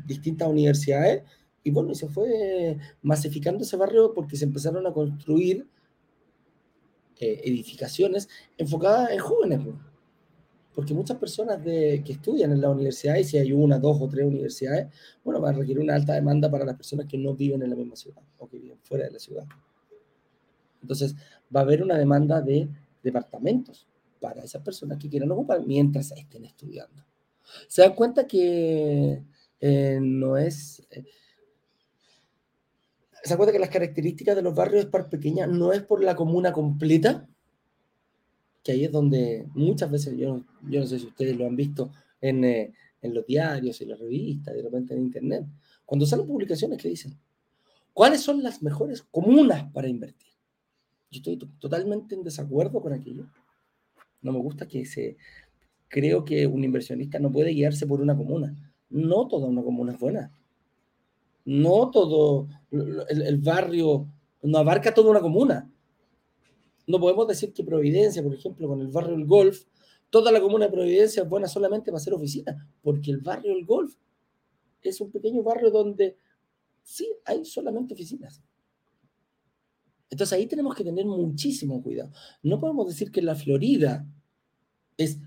distintas 0.06 0.48
universidades 0.48 1.24
y 1.64 1.72
bueno, 1.72 1.90
y 1.90 1.96
se 1.96 2.06
fue 2.06 2.78
masificando 3.02 3.64
ese 3.64 3.76
barrio 3.76 4.14
porque 4.14 4.36
se 4.36 4.44
empezaron 4.44 4.86
a 4.86 4.92
construir 4.92 5.66
eh, 7.18 7.40
edificaciones 7.44 8.28
enfocadas 8.56 9.10
en 9.10 9.18
jóvenes. 9.18 9.60
Porque 10.80 10.94
muchas 10.94 11.18
personas 11.18 11.62
de, 11.62 12.02
que 12.02 12.12
estudian 12.12 12.52
en 12.52 12.60
la 12.62 12.70
universidad, 12.70 13.16
y 13.16 13.24
si 13.24 13.36
hay 13.36 13.52
una, 13.52 13.78
dos 13.78 13.98
o 14.00 14.08
tres 14.08 14.24
universidades, 14.24 14.88
bueno, 15.22 15.38
va 15.38 15.50
a 15.50 15.52
requerir 15.52 15.78
una 15.78 15.94
alta 15.94 16.14
demanda 16.14 16.50
para 16.50 16.64
las 16.64 16.74
personas 16.74 17.04
que 17.04 17.18
no 17.18 17.34
viven 17.34 17.60
en 17.60 17.68
la 17.68 17.76
misma 17.76 17.96
ciudad 17.96 18.22
o 18.38 18.48
que 18.48 18.58
viven 18.58 18.78
fuera 18.82 19.04
de 19.04 19.10
la 19.10 19.18
ciudad. 19.18 19.44
Entonces, 20.80 21.14
va 21.54 21.60
a 21.60 21.64
haber 21.64 21.82
una 21.82 21.98
demanda 21.98 22.40
de 22.40 22.66
departamentos 23.02 23.86
para 24.20 24.42
esas 24.42 24.62
personas 24.62 24.96
que 24.96 25.10
quieran 25.10 25.30
ocupar 25.32 25.66
mientras 25.66 26.12
estén 26.12 26.46
estudiando. 26.46 27.04
¿Se 27.68 27.82
dan 27.82 27.94
cuenta 27.94 28.26
que 28.26 29.22
eh, 29.60 29.98
no 30.00 30.38
es... 30.38 30.82
Eh, 30.92 31.04
¿Se 33.22 33.28
dan 33.28 33.36
cuenta 33.36 33.52
que 33.52 33.58
las 33.58 33.68
características 33.68 34.34
de 34.34 34.40
los 34.40 34.54
barrios 34.54 34.86
de 34.86 34.90
par 34.90 35.10
pequeña 35.10 35.46
no 35.46 35.74
es 35.74 35.82
por 35.82 36.02
la 36.02 36.16
comuna 36.16 36.54
completa? 36.54 37.28
Que 38.62 38.72
ahí 38.72 38.84
es 38.84 38.92
donde 38.92 39.46
muchas 39.54 39.90
veces, 39.90 40.16
yo, 40.16 40.44
yo 40.68 40.80
no 40.80 40.86
sé 40.86 40.98
si 40.98 41.06
ustedes 41.06 41.36
lo 41.36 41.46
han 41.46 41.56
visto 41.56 41.90
en, 42.20 42.44
eh, 42.44 42.72
en 43.02 43.14
los 43.14 43.26
diarios, 43.26 43.80
en 43.80 43.88
las 43.90 43.98
revistas, 43.98 44.54
de 44.54 44.62
repente 44.62 44.94
en 44.94 45.00
internet, 45.00 45.46
cuando 45.86 46.06
salen 46.06 46.26
publicaciones 46.26 46.78
que 46.78 46.88
dicen, 46.88 47.18
¿cuáles 47.92 48.20
son 48.20 48.42
las 48.42 48.62
mejores 48.62 49.02
comunas 49.02 49.70
para 49.72 49.88
invertir? 49.88 50.30
Yo 51.10 51.18
estoy 51.18 51.38
totalmente 51.58 52.14
en 52.14 52.22
desacuerdo 52.22 52.80
con 52.80 52.92
aquello. 52.92 53.26
No 54.22 54.32
me 54.32 54.38
gusta 54.38 54.68
que 54.68 54.84
se... 54.84 55.16
Creo 55.88 56.24
que 56.24 56.46
un 56.46 56.62
inversionista 56.62 57.18
no 57.18 57.32
puede 57.32 57.50
guiarse 57.50 57.84
por 57.84 58.00
una 58.00 58.16
comuna. 58.16 58.54
No 58.90 59.26
toda 59.26 59.48
una 59.48 59.62
comuna 59.62 59.92
es 59.92 59.98
buena. 59.98 60.30
No 61.44 61.90
todo 61.90 62.46
el, 62.70 63.02
el 63.08 63.38
barrio 63.38 64.06
no 64.42 64.58
abarca 64.58 64.94
toda 64.94 65.10
una 65.10 65.20
comuna. 65.20 65.68
No 66.90 66.98
podemos 66.98 67.28
decir 67.28 67.52
que 67.52 67.62
Providencia, 67.62 68.20
por 68.20 68.34
ejemplo, 68.34 68.66
con 68.66 68.80
el 68.80 68.88
barrio 68.88 69.14
El 69.14 69.24
Golf, 69.24 69.64
toda 70.10 70.32
la 70.32 70.40
comuna 70.40 70.66
de 70.66 70.72
Providencia 70.72 71.22
es 71.22 71.28
buena 71.28 71.46
solamente 71.46 71.92
para 71.92 71.98
hacer 71.98 72.12
oficina, 72.12 72.68
porque 72.82 73.12
el 73.12 73.18
barrio 73.18 73.52
El 73.52 73.64
Golf 73.64 73.94
es 74.82 75.00
un 75.00 75.12
pequeño 75.12 75.44
barrio 75.44 75.70
donde 75.70 76.16
sí 76.82 77.08
hay 77.24 77.44
solamente 77.44 77.94
oficinas. 77.94 78.42
Entonces 80.10 80.36
ahí 80.36 80.46
tenemos 80.46 80.74
que 80.74 80.82
tener 80.82 81.06
muchísimo 81.06 81.80
cuidado. 81.80 82.10
No 82.42 82.58
podemos 82.58 82.88
decir 82.88 83.12
que 83.12 83.22
la 83.22 83.36
Florida 83.36 84.04
es 84.96 85.20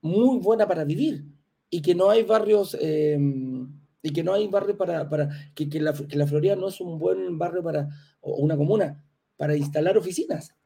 muy 0.00 0.38
buena 0.38 0.66
para 0.66 0.84
vivir 0.84 1.26
y 1.70 1.80
que 1.80 1.94
no 1.94 2.10
hay 2.10 2.24
barrios 2.24 2.76
em, 2.80 3.72
y 4.02 4.12
que 4.12 4.24
no 4.24 4.32
hay 4.32 4.48
barrio 4.48 4.76
para, 4.76 5.08
que, 5.54 5.66
la, 5.80 5.92
que, 5.92 6.16
la, 6.16 6.26
Florida 6.26 6.56
no 6.56 6.68
es 6.68 6.80
un 6.80 6.98
buen 6.98 7.38
barrio 7.38 7.62
para 7.62 7.88
o 8.20 8.34
una 8.38 8.56
comuna 8.56 9.04
para 9.36 9.56
instalar 9.56 9.96
oficinas. 9.96 10.57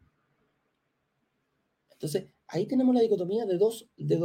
Entonces, 2.02 2.30
ahí 2.48 2.66
tenemos 2.66 2.92
la 2.92 3.00
dicotomía 3.00 3.46
de 3.46 3.56
dos, 3.56 3.88
de, 3.96 4.16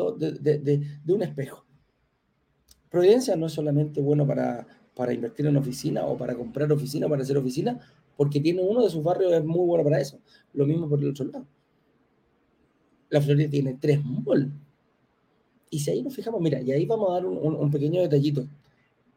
de, 0.41 1.13
un 1.13 1.21
espejo. 1.21 1.63
Providencia 2.89 3.35
no 3.35 3.45
es 3.45 3.53
solamente 3.53 4.01
bueno 4.01 4.25
para, 4.25 4.65
para 4.95 5.13
invertir 5.13 5.45
en 5.45 5.57
oficina 5.57 6.03
o 6.07 6.17
para 6.17 6.33
comprar 6.33 6.71
oficina 6.71 7.05
o 7.05 7.09
para 7.09 7.21
hacer 7.21 7.37
oficina, 7.37 7.79
porque 8.15 8.39
tiene 8.39 8.63
uno 8.63 8.83
de 8.83 8.89
sus 8.89 9.03
barrios 9.03 9.31
es 9.31 9.45
muy 9.45 9.63
bueno 9.67 9.83
para 9.83 10.01
eso. 10.01 10.19
Lo 10.53 10.65
mismo 10.65 10.89
por 10.89 10.99
el 10.99 11.11
otro 11.11 11.25
lado. 11.25 11.45
La 13.09 13.21
Florida 13.21 13.47
tiene 13.47 13.77
tres 13.79 14.03
malls. 14.03 14.51
Y 15.69 15.77
si 15.77 15.91
ahí 15.91 16.01
nos 16.01 16.15
fijamos, 16.15 16.41
mira, 16.41 16.59
y 16.59 16.71
ahí 16.71 16.87
vamos 16.87 17.11
a 17.11 17.13
dar 17.13 17.27
un, 17.27 17.69
pequeño 17.69 18.01
detallito. 18.01 18.47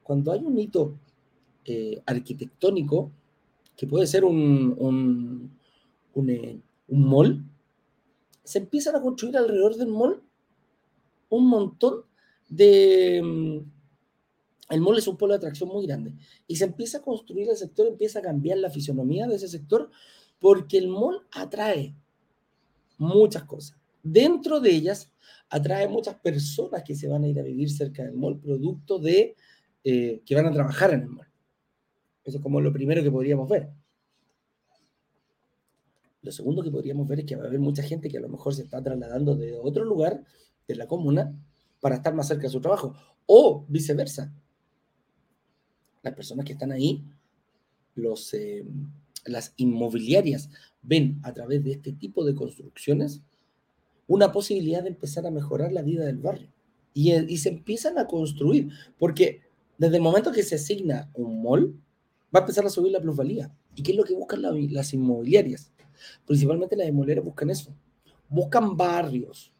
Cuando 0.03 0.33
hay 0.33 0.45
un 0.45 0.59
hito 0.59 0.99
eh, 1.65 2.03
arquitectónico, 2.05 3.11
que 3.75 3.87
puede 3.87 4.07
ser 4.07 4.23
un, 4.27 4.75
un, 4.77 5.51
un, 6.13 6.29
eh, 6.29 6.61
un 6.89 7.09
mall, 7.09 7.50
se 8.45 8.59
empiezan 8.59 8.97
a 8.97 9.01
construir 9.01 9.37
alrededor 9.37 9.77
del 9.77 9.89
mall 9.89 10.23
un 11.29 11.49
montón 11.49 12.05
de... 12.49 13.21
Mm, 13.23 13.59
el 14.71 14.81
mall 14.81 14.99
es 14.99 15.09
un 15.09 15.17
polo 15.17 15.33
de 15.33 15.39
atracción 15.39 15.69
muy 15.69 15.85
grande 15.85 16.15
y 16.47 16.57
se 16.57 16.65
empieza 16.65 16.99
a 16.99 17.03
construir 17.03 17.49
el 17.49 17.57
sector, 17.57 17.89
empieza 17.89 18.21
a 18.21 18.23
cambiar 18.23 18.59
la 18.59 18.71
fisonomía 18.71 19.27
de 19.27 19.35
ese 19.35 19.49
sector 19.49 19.91
porque 20.39 20.79
el 20.79 20.89
mall 20.89 21.27
atrae 21.33 21.95
muchas 22.99 23.45
cosas. 23.45 23.77
Dentro 24.03 24.61
de 24.61 24.71
ellas, 24.71 25.13
atrae 25.49 25.89
muchas 25.89 26.15
personas 26.17 26.85
que 26.85 26.95
se 26.95 27.09
van 27.09 27.25
a 27.25 27.29
ir 27.29 27.39
a 27.41 27.43
vivir 27.43 27.71
cerca 27.71 28.05
del 28.05 28.15
mall, 28.15 28.39
producto 28.39 28.99
de 28.99 29.35
eh, 29.83 30.23
que 30.25 30.35
van 30.35 30.47
a 30.47 30.53
trabajar 30.53 30.95
en 30.95 31.03
el 31.03 31.09
mall. 31.09 31.29
Eso 32.25 32.39
es 32.39 32.43
como 32.43 32.61
lo 32.61 32.73
primero 32.73 33.03
que 33.03 33.11
podríamos 33.11 33.49
ver. 33.49 33.71
Lo 36.23 36.33
segundo 36.33 36.63
que 36.63 36.71
podríamos 36.71 37.09
ver 37.09 37.21
es 37.21 37.27
que 37.27 37.37
va 37.37 37.45
a 37.45 37.47
haber 37.47 37.61
mucha 37.61 37.83
gente 37.83 38.09
que 38.09 38.19
a 38.19 38.21
lo 38.21 38.29
mejor 38.29 38.55
se 38.55 38.63
está 38.63 38.83
trasladando 38.83 39.37
de 39.37 39.59
otro 39.59 39.85
lugar 39.85 40.23
de 40.69 40.75
la 40.75 40.87
comuna 40.87 41.35
para 41.81 41.97
estar 41.97 42.15
más 42.15 42.29
cerca 42.29 42.43
de 42.43 42.51
su 42.51 42.61
trabajo. 42.61 42.95
O 43.27 43.65
viceversa. 43.69 44.33
Las 46.03 46.15
personas 46.15 46.45
que 46.45 46.53
están 46.53 46.73
ahí, 46.73 47.05
los, 47.95 48.35
eh, 48.35 48.65
las 49.25 49.55
inmobiliarias, 49.57 50.51
ven 50.83 51.21
a 51.23 51.33
través 51.33 51.65
de 51.65 51.73
este 51.73 51.93
tipo 51.93 52.25
de 52.25 52.35
construcciones 52.35 53.23
una 54.07 54.33
posibilidad 54.33 54.83
de 54.83 54.89
empezar 54.89 55.27
a 55.27 55.31
mejorar 55.31 55.73
la 55.73 55.83
vida 55.83 56.05
del 56.05 56.19
barrio. 56.19 56.49
Y, 56.93 57.13
y 57.13 57.39
se 57.39 57.51
empiezan 57.51 57.97
a 57.97 58.09
construir, 58.09 58.71
porque 58.99 59.43
desde 59.79 59.97
el 59.97 60.03
momento 60.03 60.33
que 60.33 60.43
se 60.43 60.57
asigna 60.57 61.11
un 61.15 61.43
mall, 61.43 61.81
va 62.35 62.41
a 62.41 62.43
empezar 62.43 62.67
a 62.67 62.71
subir 62.71 62.93
la 62.93 63.01
plusvalía. 63.01 63.55
¿Y 63.75 63.83
qué 63.83 63.93
es 63.93 63.97
lo 63.97 64.05
que 64.05 64.15
buscan 64.15 64.43
las 64.43 64.93
inmobiliarias? 64.93 65.73
Principalmente 66.27 66.77
las 66.77 66.89
inmobiliarias 66.89 67.25
buscan 67.25 67.51
eso. 67.51 67.75
Buscan 68.29 68.77
barrios 68.77 69.53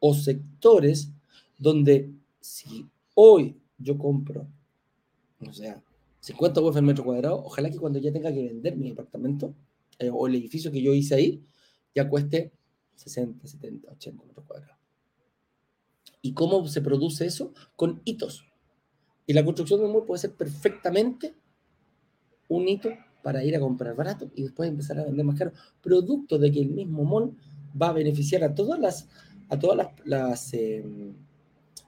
o 0.00 0.14
sectores 0.14 1.10
donde 1.58 2.10
si 2.40 2.86
hoy 3.14 3.56
yo 3.78 3.98
compro, 3.98 4.46
o 5.46 5.52
sea, 5.52 5.82
50 6.20 6.60
UF 6.60 6.76
el 6.76 6.82
metro 6.82 7.04
cuadrado, 7.04 7.42
ojalá 7.44 7.70
que 7.70 7.78
cuando 7.78 7.98
ya 7.98 8.12
tenga 8.12 8.32
que 8.32 8.42
vender 8.42 8.76
mi 8.76 8.90
departamento 8.90 9.54
eh, 9.98 10.10
o 10.12 10.26
el 10.26 10.34
edificio 10.34 10.70
que 10.70 10.82
yo 10.82 10.92
hice 10.94 11.14
ahí, 11.14 11.42
ya 11.94 12.08
cueste 12.08 12.52
60, 12.96 13.46
70, 13.46 13.92
80 13.92 14.24
metros 14.24 14.46
cuadrados. 14.46 14.76
¿Y 16.20 16.32
cómo 16.32 16.66
se 16.66 16.80
produce 16.80 17.26
eso? 17.26 17.52
Con 17.76 18.02
hitos. 18.04 18.44
Y 19.26 19.32
la 19.32 19.44
construcción 19.44 19.80
de 19.80 19.86
un 19.86 19.92
mall 19.92 20.04
puede 20.04 20.20
ser 20.20 20.32
perfectamente 20.32 21.34
un 22.48 22.66
hito 22.66 22.90
para 23.28 23.44
ir 23.44 23.54
a 23.54 23.60
comprar 23.60 23.94
barato 23.94 24.30
y 24.34 24.44
después 24.44 24.70
empezar 24.70 24.98
a 24.98 25.04
vender 25.04 25.22
más 25.22 25.38
caro, 25.38 25.52
producto 25.82 26.38
de 26.38 26.50
que 26.50 26.60
el 26.60 26.70
mismo 26.70 27.04
mall 27.04 27.36
va 27.80 27.90
a 27.90 27.92
beneficiar 27.92 28.42
a 28.42 28.54
todas 28.54 28.80
las, 28.80 29.06
a 29.50 29.58
todas 29.58 29.86
las, 30.06 30.54
em, 30.54 31.12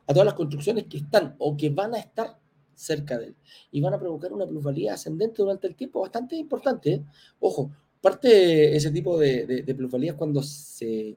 a 0.07 0.13
todas 0.13 0.27
las 0.27 0.35
construcciones 0.35 0.85
que 0.85 0.99
están 0.99 1.37
o 1.39 1.57
que 1.57 1.71
van 1.71 1.95
a 1.95 1.99
estar 1.99 2.39
cerca 2.75 3.19
de 3.19 3.29
él 3.29 3.37
y 3.71 3.81
van 3.81 3.95
a 3.95 3.99
provocar 3.99 4.35
una 4.35 4.47
plusvalía 4.47 4.93
ascendente 4.93 5.37
durante 5.39 5.67
el 5.67 5.77
tiempo 5.77 6.03
bastante 6.03 6.37
importante. 6.37 6.93
¿eh? 6.93 7.05
Ojo, 7.39 7.71
parte 8.03 8.77
ese 8.77 8.91
tipo 8.91 9.19
de, 9.19 9.47
de, 9.47 9.63
de 9.63 9.75
plusvalías 9.75 10.17
cuando 10.17 10.43
se, 10.43 11.17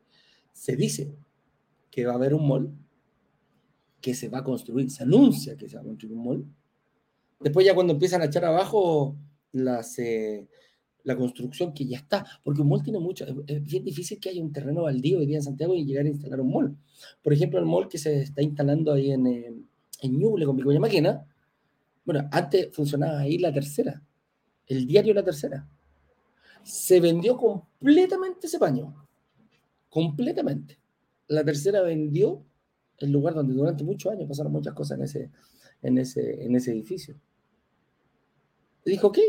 se 0.54 0.76
dice 0.78 1.14
que 1.92 2.06
va 2.06 2.14
a 2.14 2.16
haber 2.16 2.34
un 2.34 2.48
mall 2.48 2.72
que 4.00 4.14
se 4.14 4.30
va 4.30 4.38
a 4.38 4.44
construir, 4.46 4.90
se 4.90 5.04
anuncia 5.04 5.58
que 5.58 5.68
se 5.68 5.76
va 5.76 5.82
a 5.82 5.86
construir 5.86 6.16
un 6.16 6.24
mall. 6.24 6.46
Después 7.42 7.66
ya 7.66 7.76
cuando 7.76 7.92
empiezan 7.92 8.22
a 8.22 8.26
echar 8.28 8.46
abajo 8.46 9.18
eh, 9.98 10.48
la 11.04 11.16
construcción 11.16 11.74
que 11.74 11.86
ya 11.86 11.98
está, 11.98 12.26
porque 12.44 12.62
un 12.62 12.70
mall 12.70 12.84
tiene 12.84 13.00
mucho, 13.00 13.26
es 13.48 13.64
bien 13.64 13.84
difícil 13.84 14.20
que 14.20 14.30
haya 14.30 14.42
un 14.42 14.52
terreno 14.52 14.84
baldío 14.84 15.20
hoy 15.20 15.26
día 15.26 15.38
en 15.38 15.44
Santiago 15.44 15.76
y 15.76 15.86
llegar 15.86 16.06
a 16.06 16.10
instalar 16.10 16.42
un 16.42 16.52
mall. 16.52 16.78
Por 17.22 17.34
ejemplo, 17.34 17.60
el 17.60 17.66
mall 17.66 17.88
que 17.88 17.98
se 17.98 18.22
está 18.22 18.42
instalando 18.42 18.94
ahí 18.94 19.12
en, 19.12 19.28
eh, 19.28 19.54
en 20.02 20.20
Ñuble 20.20 20.46
con 20.46 20.56
Vicuña 20.56 20.80
Máquina, 20.80 21.26
bueno, 22.06 22.28
antes 22.32 22.74
funcionaba 22.74 23.20
ahí 23.20 23.38
la 23.38 23.54
tercera, 23.54 24.02
el 24.68 24.86
diario 24.86 25.14
La 25.14 25.24
Tercera. 25.24 25.68
Se 26.64 27.00
vendió 27.00 27.38
completamente 27.38 28.48
ese 28.48 28.60
paño, 28.60 29.08
completamente. 29.90 30.80
La 31.28 31.44
tercera 31.44 31.82
vendió 31.82 32.44
el 32.98 33.12
lugar 33.12 33.34
donde 33.34 33.54
durante 33.54 33.84
muchos 33.84 34.12
años 34.12 34.28
pasaron 34.28 34.52
muchas 34.52 34.74
cosas 34.74 34.98
en 34.98 35.04
ese, 35.04 35.32
en 35.82 35.98
ese, 35.98 36.46
en 36.46 36.56
ese 36.56 36.72
edificio. 36.72 37.16
dijo, 38.86 39.08
ok, 39.08 39.20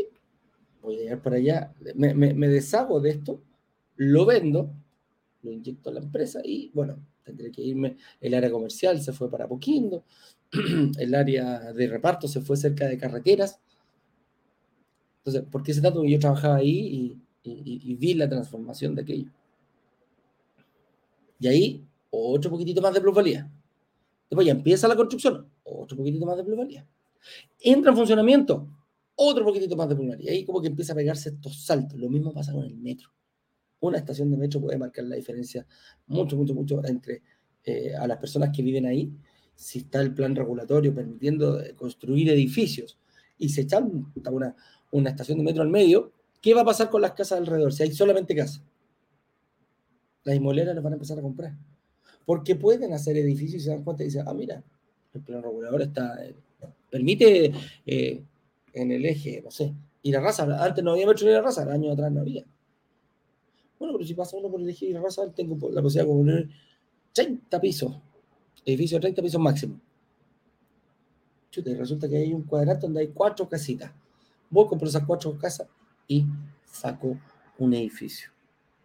voy 0.85 0.95
a 0.95 0.99
llegar 0.99 1.21
para 1.21 1.37
allá, 1.37 1.73
me, 1.95 2.13
me, 2.13 2.47
deshago 2.47 2.99
de 3.01 3.09
esto, 3.09 3.41
lo 3.97 4.25
vendo, 4.25 4.71
lo 5.41 5.51
inyecto 5.51 5.89
a 5.89 5.93
la 5.93 5.99
empresa 5.99 6.41
y 6.43 6.71
bueno, 6.73 6.97
tendré 7.23 7.51
que 7.51 7.61
irme, 7.61 7.97
el 8.21 8.33
área 8.33 8.51
comercial 8.51 9.01
se 9.01 9.11
fue 9.11 9.29
para 9.29 9.47
Poquindo, 9.47 10.03
el 10.97 11.15
área 11.15 11.73
de 11.73 11.87
reparto 11.87 12.27
se 12.27 12.41
fue 12.41 12.55
cerca 12.55 12.87
de 12.87 12.97
carreteras. 12.97 13.59
Entonces, 15.17 15.43
¿por 15.51 15.63
qué 15.63 15.73
se 15.73 15.81
trata? 15.81 15.95
Porque 15.95 16.11
yo 16.11 16.19
trabajaba 16.19 16.57
ahí 16.57 17.17
y, 17.43 17.51
y, 17.51 17.91
y, 17.91 17.95
vi 17.95 18.13
la 18.13 18.29
transformación 18.29 18.93
de 18.93 19.01
aquello. 19.01 19.31
Y 21.39 21.47
ahí, 21.47 21.85
otro 22.11 22.51
poquitito 22.51 22.81
más 22.81 22.93
de 22.93 23.01
plusvalía. 23.01 23.49
Después 24.29 24.45
ya 24.45 24.53
empieza 24.53 24.87
la 24.87 24.95
construcción, 24.95 25.47
otro 25.63 25.97
poquitito 25.97 26.25
más 26.25 26.37
de 26.37 26.43
plusvalía. 26.43 26.87
Entra 27.59 27.91
en 27.91 27.97
funcionamiento, 27.97 28.67
otro 29.15 29.45
poquitito 29.45 29.75
más 29.75 29.89
de 29.89 29.95
pulmonaria. 29.95 30.31
Y 30.31 30.35
ahí 30.35 30.45
como 30.45 30.61
que 30.61 30.67
empieza 30.67 30.93
a 30.93 30.95
pegarse 30.95 31.29
estos 31.29 31.63
saltos. 31.63 31.99
Lo 31.99 32.09
mismo 32.09 32.33
pasa 32.33 32.51
con 32.51 32.65
el 32.65 32.75
metro. 32.75 33.09
Una 33.79 33.97
estación 33.97 34.29
de 34.31 34.37
metro 34.37 34.61
puede 34.61 34.77
marcar 34.77 35.05
la 35.05 35.15
diferencia 35.15 35.65
mucho, 36.07 36.35
mucho, 36.37 36.53
mucho 36.53 36.85
entre 36.85 37.21
eh, 37.63 37.93
a 37.95 38.07
las 38.07 38.17
personas 38.17 38.51
que 38.55 38.61
viven 38.61 38.85
ahí, 38.85 39.11
si 39.55 39.79
está 39.79 40.01
el 40.01 40.13
plan 40.13 40.35
regulatorio 40.35 40.93
permitiendo 40.93 41.59
eh, 41.61 41.73
construir 41.75 42.29
edificios 42.29 42.99
y 43.37 43.49
se 43.49 43.61
echan 43.61 44.11
una, 44.31 44.55
una 44.91 45.09
estación 45.09 45.37
de 45.39 45.43
metro 45.43 45.61
al 45.61 45.69
medio, 45.69 46.11
¿qué 46.41 46.53
va 46.53 46.61
a 46.61 46.65
pasar 46.65 46.89
con 46.89 47.01
las 47.01 47.13
casas 47.13 47.39
alrededor? 47.39 47.73
Si 47.73 47.83
hay 47.83 47.91
solamente 47.91 48.35
casas. 48.35 48.61
Las 50.23 50.35
inmobiliarias 50.35 50.75
las 50.75 50.83
van 50.83 50.93
a 50.93 50.95
empezar 50.95 51.19
a 51.19 51.21
comprar. 51.21 51.55
Porque 52.25 52.55
pueden 52.55 52.93
hacer 52.93 53.17
edificios 53.17 53.61
y 53.61 53.65
se 53.65 53.69
dan 53.71 53.83
cuenta 53.83 54.03
y 54.03 54.07
dicen, 54.07 54.25
ah, 54.27 54.33
mira, 54.33 54.63
el 55.13 55.21
plan 55.21 55.41
regulador 55.41 55.81
está, 55.81 56.23
eh, 56.25 56.35
permite 56.89 57.51
en 58.75 58.91
el 58.91 59.05
eje, 59.05 59.41
no 59.43 59.49
sé, 59.49 59.73
y 60.03 60.11
la 60.11 60.21
raza, 60.21 60.43
antes 60.63 60.83
no 60.83 60.91
había 60.91 61.07
metro 61.07 61.25
ni 61.25 61.33
la 61.33 61.41
raza, 61.41 61.63
el 61.63 61.69
año 61.69 61.91
atrás 61.91 62.11
no 62.11 62.21
había. 62.21 62.45
Bueno, 63.79 63.93
pero 63.93 64.05
si 64.05 64.13
pasa 64.13 64.37
uno 64.37 64.49
por 64.49 64.61
el 64.61 64.69
eje 64.69 64.85
y 64.85 64.93
la 64.93 65.01
raza, 65.01 65.31
tengo 65.33 65.55
la 65.71 65.81
posibilidad 65.81 66.05
de 66.05 66.19
poner 66.19 66.49
30 67.13 67.61
pisos, 67.61 67.93
edificio 68.65 68.97
de 68.97 69.01
30 69.01 69.21
pisos 69.21 69.41
máximo. 69.41 69.79
Chuta, 71.49 71.69
y 71.69 71.75
resulta 71.75 72.07
que 72.09 72.17
hay 72.17 72.33
un 72.33 72.43
cuadrante 72.43 72.85
donde 72.85 72.99
hay 72.99 73.07
cuatro 73.07 73.47
casitas. 73.47 73.91
Voy, 74.49 74.67
compro 74.67 74.87
esas 74.87 75.05
cuatro 75.05 75.37
casas 75.37 75.67
y 76.07 76.25
saco 76.65 77.17
un 77.57 77.73
edificio. 77.73 78.29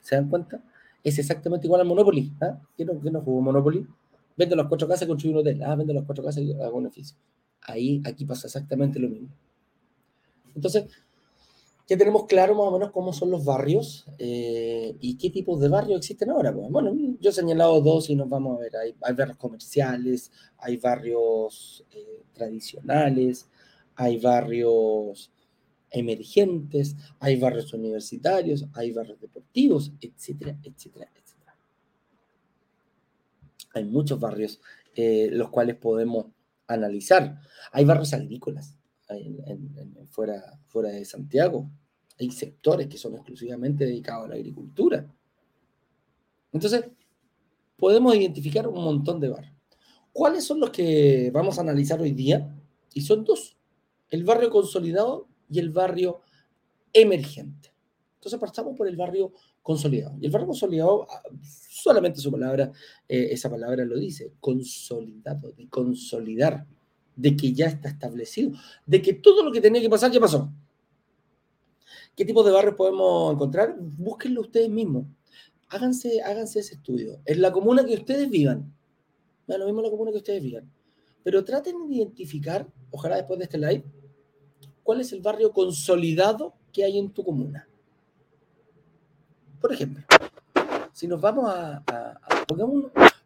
¿Se 0.01 0.15
dan 0.15 0.29
cuenta? 0.29 0.63
Es 1.03 1.19
exactamente 1.19 1.67
igual 1.67 1.81
al 1.81 1.87
Monopoly. 1.87 2.33
¿ah? 2.41 2.61
¿Quién 2.77 2.89
no, 2.89 3.11
no 3.11 3.21
jugó 3.21 3.41
Monopoly? 3.41 3.87
Vendo 4.37 4.57
las 4.57 4.69
cuatro 4.69 4.87
casas 4.87 5.03
y 5.03 5.07
construyo 5.09 5.35
un 5.35 5.41
hotel. 5.41 5.63
Ah, 5.63 5.75
vendo 5.75 5.93
las 5.93 6.05
cuatro 6.05 6.25
casas 6.25 6.43
y 6.43 6.53
hago 6.53 6.79
un 6.79 6.87
edificio. 6.87 7.17
Ahí, 7.63 8.01
aquí 8.07 8.25
pasa 8.25 8.47
exactamente 8.47 8.99
lo 8.99 9.09
mismo. 9.09 9.29
Entonces, 10.55 10.85
ya 11.91 11.99
tenemos 11.99 12.27
claro 12.27 12.55
más 12.55 12.69
o 12.69 12.71
menos 12.71 12.93
cómo 12.93 13.13
son 13.13 13.33
los 13.33 13.45
barrios 13.45 14.07
eh, 14.17 14.97
y 15.01 15.19
qué 15.19 15.29
tipos 15.29 15.61
de 15.61 15.69
barrios 15.69 15.99
existen 15.99 16.31
ahora. 16.31 16.55
Pues, 16.55 16.71
bueno, 16.71 16.95
yo 17.19 17.31
he 17.31 17.33
señalado 17.33 17.81
dos 17.81 18.09
y 18.11 18.15
nos 18.15 18.29
vamos 18.29 18.59
a 18.59 18.61
ver. 18.61 18.73
Hay, 18.77 19.13
barrios 19.13 19.37
comerciales, 19.37 20.31
hay 20.59 20.77
barrios 20.77 21.85
eh, 21.91 22.23
tradicionales, 22.33 23.49
hay 23.97 24.19
barrios 24.19 25.33
emergentes, 25.91 26.95
hay 27.19 27.41
barrios 27.41 27.75
universitarios, 27.75 28.67
hay 28.73 28.93
barrios 28.93 29.21
deportivos, 29.21 29.93
etcétera, 30.01 30.57
etcétera, 30.63 31.11
etcétera. 31.13 31.57
Hay 33.75 33.85
muchos 33.85 34.21
barrios 34.21 34.61
eh, 34.95 35.29
los 35.33 35.51
cuales 35.51 35.75
podemos 35.75 36.27
analizar. 36.69 37.41
Hay 37.73 37.85
barrios 37.85 38.15
agrícolas, 38.15 38.77
fuera, 40.11 40.59
fuera 40.67 40.91
de 40.91 41.05
Santiago. 41.05 41.71
Hay 42.19 42.31
sectores 42.31 42.87
que 42.87 42.99
son 42.99 43.15
exclusivamente 43.15 43.85
dedicados 43.85 44.27
a 44.27 44.29
la 44.29 44.35
agricultura. 44.35 45.07
Entonces, 46.53 46.85
podemos 47.77 48.15
identificar 48.15 48.69
un 48.69 48.83
montón 48.83 49.21
de 49.21 49.29
barrios. 49.29 49.55
¿Cuáles 50.13 50.45
son 50.45 50.61
los 50.61 50.71
que 50.71 51.31
vamos 51.33 51.59
a 51.59 51.63
analizar 51.63 52.01
hoy 52.01 52.13
día? 52.13 52.55
Y 52.93 53.03
son 53.03 53.25
dos, 53.25 53.57
el 54.11 54.25
barrio 54.25 54.51
consolidado 54.51 55.29
y 55.49 55.61
el 55.61 55.71
barrio 55.71 56.21
emergente. 56.93 57.73
Entonces 58.17 58.39
pasamos 58.39 58.77
por 58.77 58.87
el 58.87 58.97
barrio 58.97 59.33
consolidado. 59.63 60.17
Y 60.21 60.27
el 60.27 60.33
barrio 60.33 60.49
consolidado, 60.49 61.07
ah, 61.09 61.23
solamente 61.43 62.21
su 62.21 62.31
palabra, 62.31 62.71
eh, 63.09 63.29
esa 63.31 63.49
palabra 63.49 63.85
lo 63.85 63.99
dice, 63.99 64.33
consolidado, 64.41 65.53
de 65.53 65.69
consolidar, 65.69 66.67
de 67.21 67.37
que 67.37 67.53
ya 67.53 67.67
está 67.67 67.89
establecido, 67.89 68.53
de 68.87 69.03
que 69.03 69.13
todo 69.13 69.45
lo 69.45 69.53
que 69.53 69.61
tenía 69.61 69.83
que 69.83 69.91
pasar 69.91 70.11
ya 70.11 70.21
pasó. 70.21 70.51
¿Qué 72.17 72.25
tipo 72.25 72.43
de 72.43 72.51
barrios 72.51 72.75
podemos 72.75 73.35
encontrar? 73.35 73.77
Búsquenlo 73.79 74.41
ustedes 74.41 74.71
mismos. 74.71 75.05
Háganse, 75.69 76.23
háganse 76.23 76.61
ese 76.61 76.75
estudio. 76.75 77.21
En 77.27 77.43
la 77.43 77.53
comuna 77.53 77.85
que 77.85 77.95
ustedes 77.95 78.29
vivan. 78.29 78.75
Lo 79.47 79.67
mismo 79.67 79.81
en 79.81 79.85
la 79.85 79.91
comuna 79.91 80.11
que 80.11 80.19
ustedes 80.19 80.43
vivan. 80.43 80.71
Pero 81.23 81.45
traten 81.45 81.87
de 81.89 81.95
identificar, 81.95 82.67
ojalá 82.91 83.17
después 83.17 83.39
de 83.39 83.45
este 83.45 83.59
live, 83.59 83.85
cuál 84.83 85.01
es 85.01 85.13
el 85.13 85.21
barrio 85.21 85.53
consolidado 85.53 86.55
que 86.73 86.85
hay 86.85 86.99
en 86.99 87.11
tu 87.11 87.23
comuna. 87.23 87.69
Por 89.61 89.73
ejemplo, 89.73 90.05
si 90.93 91.07
nos 91.07 91.21
vamos 91.21 91.45
a... 91.49 91.85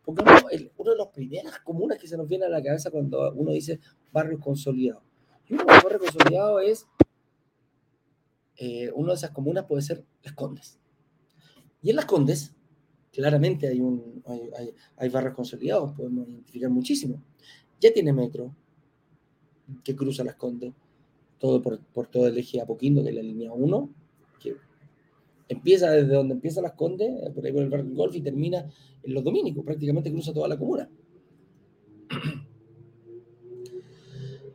una 0.06 0.90
de 0.90 0.96
las 0.96 1.08
primeras 1.08 1.58
comunas 1.60 1.98
que 1.98 2.06
se 2.06 2.16
nos 2.16 2.28
viene 2.28 2.46
a 2.46 2.48
la 2.48 2.62
cabeza 2.62 2.90
cuando 2.90 3.32
uno 3.32 3.52
dice 3.52 3.80
barrio 4.12 4.38
consolidado. 4.38 5.02
Y 5.48 5.54
uno 5.54 5.64
de 5.64 5.72
los 5.72 5.82
barrios 5.84 6.02
consolidados 6.02 6.62
es... 6.64 6.86
Eh, 8.56 8.92
una 8.94 9.08
de 9.08 9.16
esas 9.16 9.30
comunas 9.30 9.64
puede 9.64 9.82
ser 9.82 10.04
Las 10.22 10.34
Condes. 10.34 10.78
Y 11.82 11.90
en 11.90 11.96
Las 11.96 12.04
Condes, 12.04 12.54
claramente 13.12 13.66
hay, 13.66 13.80
un, 13.80 14.22
hay, 14.26 14.72
hay 14.96 15.08
barrios 15.08 15.34
consolidados, 15.34 15.92
podemos 15.92 16.28
identificar 16.28 16.70
muchísimo. 16.70 17.20
Ya 17.80 17.92
tiene 17.92 18.12
metro, 18.12 18.54
que 19.82 19.96
cruza 19.96 20.24
Las 20.24 20.36
Condes, 20.36 20.72
todo 21.38 21.60
por, 21.60 21.80
por, 21.80 22.06
todo 22.06 22.26
el 22.26 22.38
eje 22.38 22.60
Apoquindo, 22.60 23.02
que 23.02 23.10
es 23.10 23.14
la 23.14 23.22
línea 23.22 23.52
1, 23.52 23.90
que 24.40 24.56
empieza 25.54 25.90
desde 25.90 26.14
donde 26.14 26.34
empieza 26.34 26.60
Las 26.60 26.72
Condes, 26.72 27.30
por 27.30 27.44
ahí 27.44 27.52
por 27.52 27.62
el 27.62 27.70
barrio 27.70 27.86
del 27.86 27.94
Golf, 27.94 28.14
y 28.16 28.20
termina 28.20 28.70
en 29.02 29.14
los 29.14 29.24
Dominicos, 29.24 29.64
prácticamente 29.64 30.10
cruza 30.10 30.32
toda 30.32 30.48
la 30.48 30.58
comuna. 30.58 30.88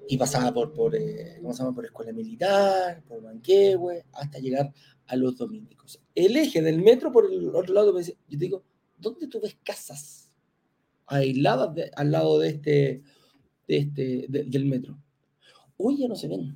Y 0.08 0.18
pasaba 0.18 0.52
por, 0.52 0.74
por, 0.74 0.96
eh, 0.96 1.38
¿cómo 1.42 1.54
se 1.54 1.60
llama? 1.60 1.76
por 1.76 1.86
Escuela 1.86 2.12
Militar, 2.12 3.04
por 3.08 3.22
Manquehue, 3.22 4.06
hasta 4.14 4.40
llegar 4.40 4.74
a 5.06 5.16
los 5.16 5.38
Dominicos. 5.38 6.02
El 6.16 6.36
eje 6.36 6.62
del 6.62 6.82
metro 6.82 7.12
por 7.12 7.32
el 7.32 7.56
otro 7.56 7.74
lado, 7.74 8.00
yo 8.00 8.14
te 8.30 8.38
digo, 8.38 8.64
¿dónde 8.98 9.28
tú 9.28 9.40
ves 9.42 9.58
casas 9.64 10.32
aisladas 11.06 11.70
al 11.96 12.12
lado 12.12 12.40
de 12.40 12.50
este, 12.50 13.04
de 13.68 13.78
este 13.78 14.26
del 14.28 14.66
metro? 14.66 15.00
Hoy 15.78 15.98
ya 15.98 16.08
no 16.08 16.16
se 16.16 16.28
ven. 16.28 16.56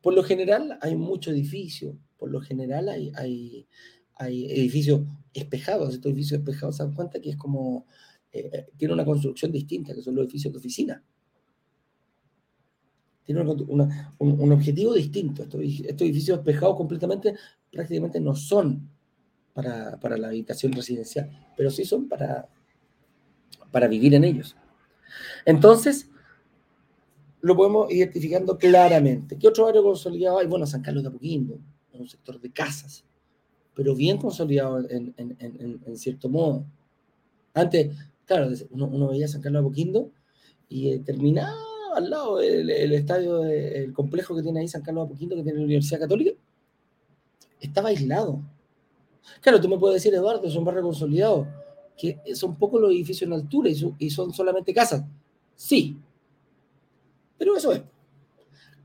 Por 0.00 0.14
lo 0.14 0.22
general 0.22 0.78
hay 0.80 0.96
mucho 0.96 1.30
edificio, 1.30 1.98
por 2.20 2.30
lo 2.30 2.40
general 2.42 2.90
hay, 2.90 3.10
hay, 3.16 3.66
edificios 4.20 5.00
espejados, 5.32 5.94
estos 5.94 6.12
edificios 6.12 6.40
espejados 6.40 6.76
se 6.76 6.82
dan 6.82 6.92
cuenta 6.92 7.18
que 7.20 7.30
es 7.30 7.36
como, 7.36 7.86
eh, 8.30 8.50
eh, 8.52 8.66
tiene 8.76 8.92
una 8.92 9.06
construcción 9.06 9.50
distinta, 9.50 9.94
que 9.94 10.02
son 10.02 10.14
los 10.14 10.24
edificios 10.24 10.52
de 10.52 10.58
oficina. 10.58 11.02
Tiene 13.24 13.40
un, 13.40 14.52
objetivo 14.52 14.92
distinto. 14.92 15.44
Estos, 15.44 15.60
edificios 15.60 16.38
espejados 16.38 16.76
completamente 16.76 17.34
prácticamente 17.72 18.20
no 18.20 18.34
son 18.34 18.90
para, 19.54 19.98
para, 19.98 20.18
la 20.18 20.28
habitación 20.28 20.72
residencial, 20.72 21.30
pero 21.56 21.70
sí 21.70 21.84
son 21.84 22.06
para, 22.06 22.48
para 23.70 23.88
vivir 23.88 24.14
en 24.14 24.24
ellos. 24.24 24.54
Entonces, 25.46 26.10
lo 27.40 27.56
podemos 27.56 27.90
identificando 27.90 28.58
claramente. 28.58 29.38
¿Qué 29.38 29.48
otro 29.48 29.64
barrio 29.64 29.82
consolidado 29.82 30.38
hay? 30.38 30.46
Bueno, 30.46 30.66
San 30.66 30.82
Carlos 30.82 31.02
de 31.02 31.08
Apoquindo, 31.08 31.58
un 31.98 32.08
sector 32.08 32.40
de 32.40 32.50
casas, 32.50 33.04
pero 33.74 33.94
bien 33.94 34.18
consolidado 34.18 34.78
en, 34.88 35.14
en, 35.16 35.36
en, 35.38 35.96
cierto 35.96 36.28
modo. 36.28 36.64
Antes, 37.54 37.96
claro, 38.26 38.50
uno, 38.70 38.86
uno, 38.86 39.08
veía 39.08 39.28
San 39.28 39.40
Carlos 39.40 39.60
Apoquindo 39.60 40.10
y 40.68 40.90
eh, 40.90 40.98
terminaba 41.00 41.56
al 41.94 42.08
lado 42.08 42.38
del 42.38 42.70
el 42.70 42.92
estadio, 42.92 43.44
el 43.44 43.92
complejo 43.92 44.36
que 44.36 44.42
tiene 44.42 44.60
ahí 44.60 44.68
San 44.68 44.82
Carlos 44.82 45.06
Apoquindo, 45.06 45.34
que 45.34 45.42
tiene 45.42 45.58
la 45.58 45.64
Universidad 45.64 46.00
Católica, 46.00 46.32
estaba 47.60 47.88
aislado. 47.88 48.40
Claro, 49.40 49.60
tú 49.60 49.68
me 49.68 49.78
puedes 49.78 50.02
decir, 50.02 50.14
Eduardo, 50.14 50.46
es 50.46 50.54
un 50.54 50.64
barrio 50.64 50.82
consolidado, 50.82 51.48
que 51.96 52.18
son 52.34 52.56
pocos 52.56 52.80
los 52.80 52.90
edificios 52.90 53.26
en 53.28 53.34
altura 53.34 53.68
y, 53.68 53.94
y 53.98 54.10
son 54.10 54.32
solamente 54.32 54.72
casas. 54.72 55.04
Sí, 55.56 55.98
pero 57.40 57.56
eso 57.56 57.72
es. 57.72 57.82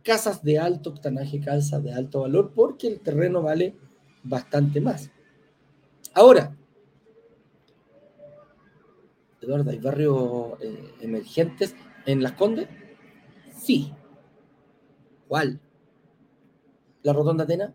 Casas 0.06 0.44
de 0.44 0.60
alto 0.60 0.92
octanaje, 0.92 1.40
casas 1.42 1.84
de 1.84 1.92
alto 1.92 2.22
valor, 2.22 2.54
porque 2.54 2.86
el 2.86 3.00
terreno 3.00 3.42
vale 3.42 3.76
bastante 4.22 4.80
más. 4.80 5.10
Ahora, 6.14 6.56
Eduardo, 9.42 9.72
¿hay 9.72 9.80
barrios 9.80 10.62
eh, 10.62 10.94
emergentes 11.02 11.76
en 12.06 12.22
Las 12.22 12.34
Condes? 12.34 12.68
Sí. 13.58 13.92
¿Cuál? 15.28 15.60
¿La 17.02 17.12
Rotonda 17.12 17.44
Atena? 17.44 17.74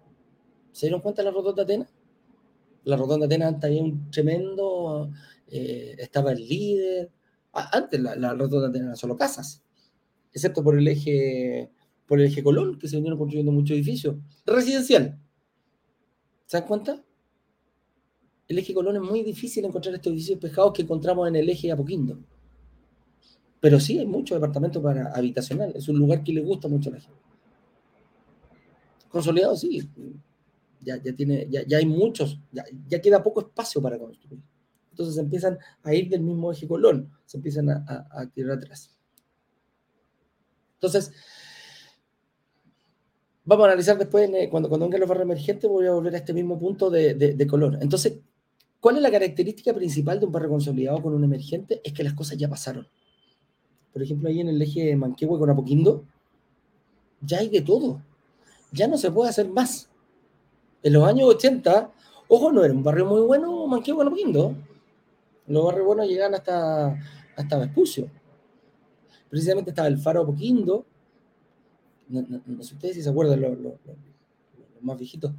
¿Se 0.70 0.86
dieron 0.86 1.00
cuenta 1.00 1.22
de 1.22 1.30
la 1.30 1.34
Rotonda 1.34 1.64
Atena? 1.64 1.88
La 2.84 2.96
Rotonda 2.96 3.26
Atena 3.26 3.48
antes 3.48 3.64
había 3.64 3.82
un 3.82 4.08
tremendo, 4.08 5.10
eh, 5.48 5.96
estaba 5.98 6.30
el 6.30 6.46
líder. 6.48 7.10
Antes 7.52 8.00
la, 8.00 8.14
la 8.14 8.34
Rotonda 8.34 8.68
Atena 8.68 8.84
eran 8.84 8.96
solo 8.96 9.16
casas 9.16 9.64
excepto 10.32 10.62
por 10.62 10.78
el 10.78 10.86
eje, 10.88 11.70
por 12.10 12.18
el 12.18 12.26
eje 12.26 12.42
Colón, 12.42 12.76
que 12.76 12.88
se 12.88 12.96
vinieron 12.96 13.16
construyendo 13.16 13.52
muchos 13.52 13.76
edificios. 13.76 14.16
Residencial. 14.44 15.16
¿Se 16.44 16.56
dan 16.56 16.66
cuenta? 16.66 17.04
El 18.48 18.58
eje 18.58 18.74
Colón 18.74 18.96
es 18.96 19.02
muy 19.02 19.22
difícil 19.22 19.64
encontrar 19.64 19.94
estos 19.94 20.10
edificios 20.10 20.40
pescados 20.40 20.72
que 20.72 20.82
encontramos 20.82 21.28
en 21.28 21.36
el 21.36 21.48
eje 21.48 21.70
Apoquindo. 21.70 22.18
Pero 23.60 23.78
sí 23.78 24.00
hay 24.00 24.06
muchos 24.06 24.34
departamentos 24.34 24.82
para 24.82 25.12
habitacional. 25.12 25.72
Es 25.76 25.88
un 25.88 26.00
lugar 26.00 26.24
que 26.24 26.32
le 26.32 26.40
gusta 26.40 26.66
mucho 26.66 26.90
a 26.90 26.94
la 26.94 27.00
gente. 27.00 27.20
Consolidado, 29.08 29.54
sí. 29.54 29.88
Ya, 30.80 31.00
ya, 31.00 31.14
tiene, 31.14 31.46
ya, 31.48 31.64
ya 31.64 31.78
hay 31.78 31.86
muchos, 31.86 32.40
ya, 32.50 32.64
ya, 32.88 33.00
queda 33.00 33.22
poco 33.22 33.42
espacio 33.42 33.80
para 33.80 33.96
construir. 33.96 34.42
Entonces 34.90 35.14
se 35.14 35.20
empiezan 35.20 35.60
a 35.84 35.94
ir 35.94 36.08
del 36.08 36.22
mismo 36.22 36.50
eje 36.50 36.66
Colón, 36.66 37.08
se 37.24 37.36
empiezan 37.36 37.70
a, 37.70 38.26
tirar 38.34 38.58
atrás. 38.58 38.98
Entonces, 40.74 41.12
vamos 43.50 43.64
a 43.64 43.70
analizar 43.70 43.98
después, 43.98 44.30
cuando, 44.48 44.68
cuando 44.68 44.86
vengan 44.86 45.00
los 45.00 45.08
barrios 45.08 45.24
emergentes, 45.24 45.68
voy 45.68 45.84
a 45.84 45.92
volver 45.92 46.14
a 46.14 46.18
este 46.18 46.32
mismo 46.32 46.56
punto 46.56 46.88
de, 46.88 47.14
de, 47.14 47.46
color. 47.48 47.78
Entonces, 47.80 48.20
¿cuál 48.78 48.96
es 48.96 49.02
la 49.02 49.10
característica 49.10 49.74
principal 49.74 50.20
de 50.20 50.26
un 50.26 50.30
barrio 50.30 50.50
consolidado 50.50 51.02
con 51.02 51.14
un 51.14 51.24
emergente? 51.24 51.80
Es 51.82 51.92
que 51.92 52.04
las 52.04 52.14
cosas 52.14 52.38
ya 52.38 52.48
pasaron. 52.48 52.86
Por 53.92 54.04
ejemplo, 54.04 54.28
ahí 54.28 54.40
en 54.40 54.50
el 54.50 54.62
eje 54.62 54.94
Manquehue 54.94 55.36
con 55.36 55.50
Apoquindo, 55.50 56.04
ya 57.22 57.40
hay 57.40 57.48
de 57.48 57.60
todo. 57.62 58.00
Ya 58.70 58.86
no 58.86 58.96
se 58.96 59.10
puede 59.10 59.30
hacer 59.30 59.48
más. 59.48 59.90
En 60.84 60.92
los 60.92 61.02
años 61.02 61.28
80, 61.30 61.90
ojo, 62.28 62.52
no 62.52 62.64
era 62.64 62.72
un 62.72 62.84
barrio 62.84 63.06
muy 63.06 63.22
bueno 63.22 63.66
Manquehue 63.66 63.96
con 63.96 64.06
Apoquindo. 64.06 64.54
Los 65.48 65.64
barrios 65.64 65.86
buenos 65.86 66.06
llegan 66.06 66.34
hasta, 66.34 66.96
hasta 67.36 67.58
Vespucio 67.58 68.08
precisamente 69.30 69.70
estaba 69.70 69.88
el 69.88 69.98
faro 69.98 70.26
Poquindo, 70.26 70.84
no, 72.10 72.42
no, 72.44 72.62
sé 72.62 72.74
ustedes 72.74 72.96
si 72.96 73.02
se 73.02 73.08
acuerdan, 73.08 73.40
los, 73.40 73.56
más 74.80 74.98
viejitos, 74.98 75.32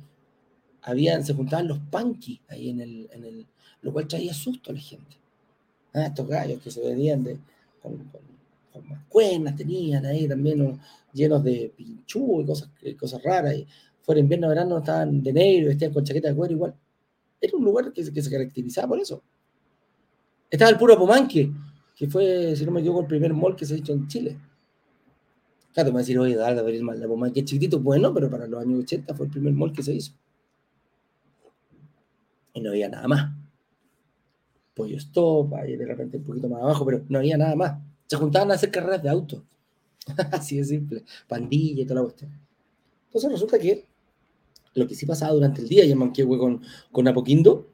habían, 0.81 1.23
se 1.23 1.33
juntaban 1.33 1.67
los 1.67 1.79
punky 1.79 2.41
ahí 2.47 2.69
en 2.69 2.81
el, 2.81 3.09
en 3.11 3.25
el, 3.25 3.45
lo 3.81 3.93
cual 3.93 4.07
traía 4.07 4.33
susto 4.33 4.71
a 4.71 4.73
la 4.73 4.79
gente. 4.79 5.17
Ah, 5.93 6.05
estos 6.05 6.27
gallos 6.27 6.61
que 6.61 6.71
se 6.71 6.81
venían 6.81 7.23
de, 7.23 7.37
con, 7.81 7.97
con, 7.97 8.87
más 8.87 9.03
cuernas 9.09 9.55
tenían 9.55 10.05
ahí 10.05 10.27
también, 10.27 10.79
llenos 11.11 11.43
de 11.43 11.73
pinchú 11.75 12.41
y 12.41 12.45
cosas, 12.45 12.69
cosas 12.97 13.21
raras, 13.21 13.53
y 13.55 13.67
fuera 14.01 14.21
invierno 14.21 14.47
verano 14.47 14.77
estaban 14.77 15.21
de 15.21 15.33
negro, 15.33 15.67
vestían 15.67 15.91
con 15.91 16.05
chaqueta 16.05 16.29
de 16.29 16.35
cuero 16.35 16.53
igual. 16.53 16.75
Era 17.41 17.57
un 17.57 17.65
lugar 17.65 17.91
que, 17.91 18.11
que 18.13 18.21
se 18.21 18.31
caracterizaba 18.31 18.87
por 18.87 18.99
eso. 18.99 19.21
Estaba 20.49 20.71
el 20.71 20.77
puro 20.77 20.97
Pomanque, 20.97 21.51
que 21.95 22.07
fue, 22.07 22.55
si 22.55 22.65
no 22.65 22.71
me 22.71 22.79
equivoco, 22.79 23.01
el 23.01 23.07
primer 23.07 23.33
mall 23.33 23.55
que 23.55 23.65
se 23.65 23.73
ha 23.73 23.77
hecho 23.77 23.93
en 23.93 24.07
Chile. 24.07 24.37
Claro, 25.73 25.89
me 25.89 25.93
va 25.93 25.99
a 25.99 26.03
decir, 26.03 26.19
oye, 26.19 26.35
dar 26.35 26.55
de 26.55 26.81
mal, 26.83 26.99
la 26.99 27.31
que 27.31 27.39
es 27.39 27.45
chiquitito, 27.45 27.79
bueno, 27.79 28.13
pero 28.13 28.29
para 28.29 28.47
los 28.47 28.61
años 28.61 28.83
80 28.83 29.13
fue 29.15 29.25
el 29.25 29.31
primer 29.31 29.53
mall 29.53 29.71
que 29.71 29.83
se 29.83 29.93
hizo. 29.93 30.13
Y 32.53 32.61
no 32.61 32.71
había 32.71 32.89
nada 32.89 33.07
más. 33.07 33.31
Pollo 34.73 34.97
stop, 34.97 35.53
ahí 35.55 35.77
de 35.77 35.85
repente 35.85 36.17
un 36.17 36.23
poquito 36.23 36.49
más 36.49 36.61
abajo, 36.61 36.85
pero 36.85 37.03
no 37.07 37.19
había 37.19 37.37
nada 37.37 37.55
más. 37.55 37.81
Se 38.07 38.17
juntaban 38.17 38.51
a 38.51 38.55
hacer 38.55 38.71
carreras 38.71 39.01
de 39.01 39.09
auto. 39.09 39.45
Así 40.31 40.57
de 40.57 40.65
simple. 40.65 41.03
Pandilla 41.27 41.83
y 41.83 41.85
toda 41.85 42.01
la 42.01 42.03
cuestión. 42.03 42.31
Entonces 43.05 43.31
resulta 43.31 43.59
que 43.59 43.85
lo 44.73 44.87
que 44.87 44.95
sí 44.95 45.05
pasaba 45.05 45.33
durante 45.33 45.61
el 45.61 45.67
día 45.67 45.85
y 45.85 45.91
en 45.91 45.97
Manquehue 45.97 46.37
con, 46.37 46.61
con 46.91 47.07
Apoquindo 47.07 47.69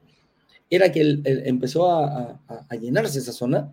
era 0.70 0.90
que 0.92 1.20
empezó 1.24 1.90
a, 1.90 2.40
a, 2.46 2.76
llenarse 2.76 3.18
esa 3.18 3.32
zona 3.32 3.72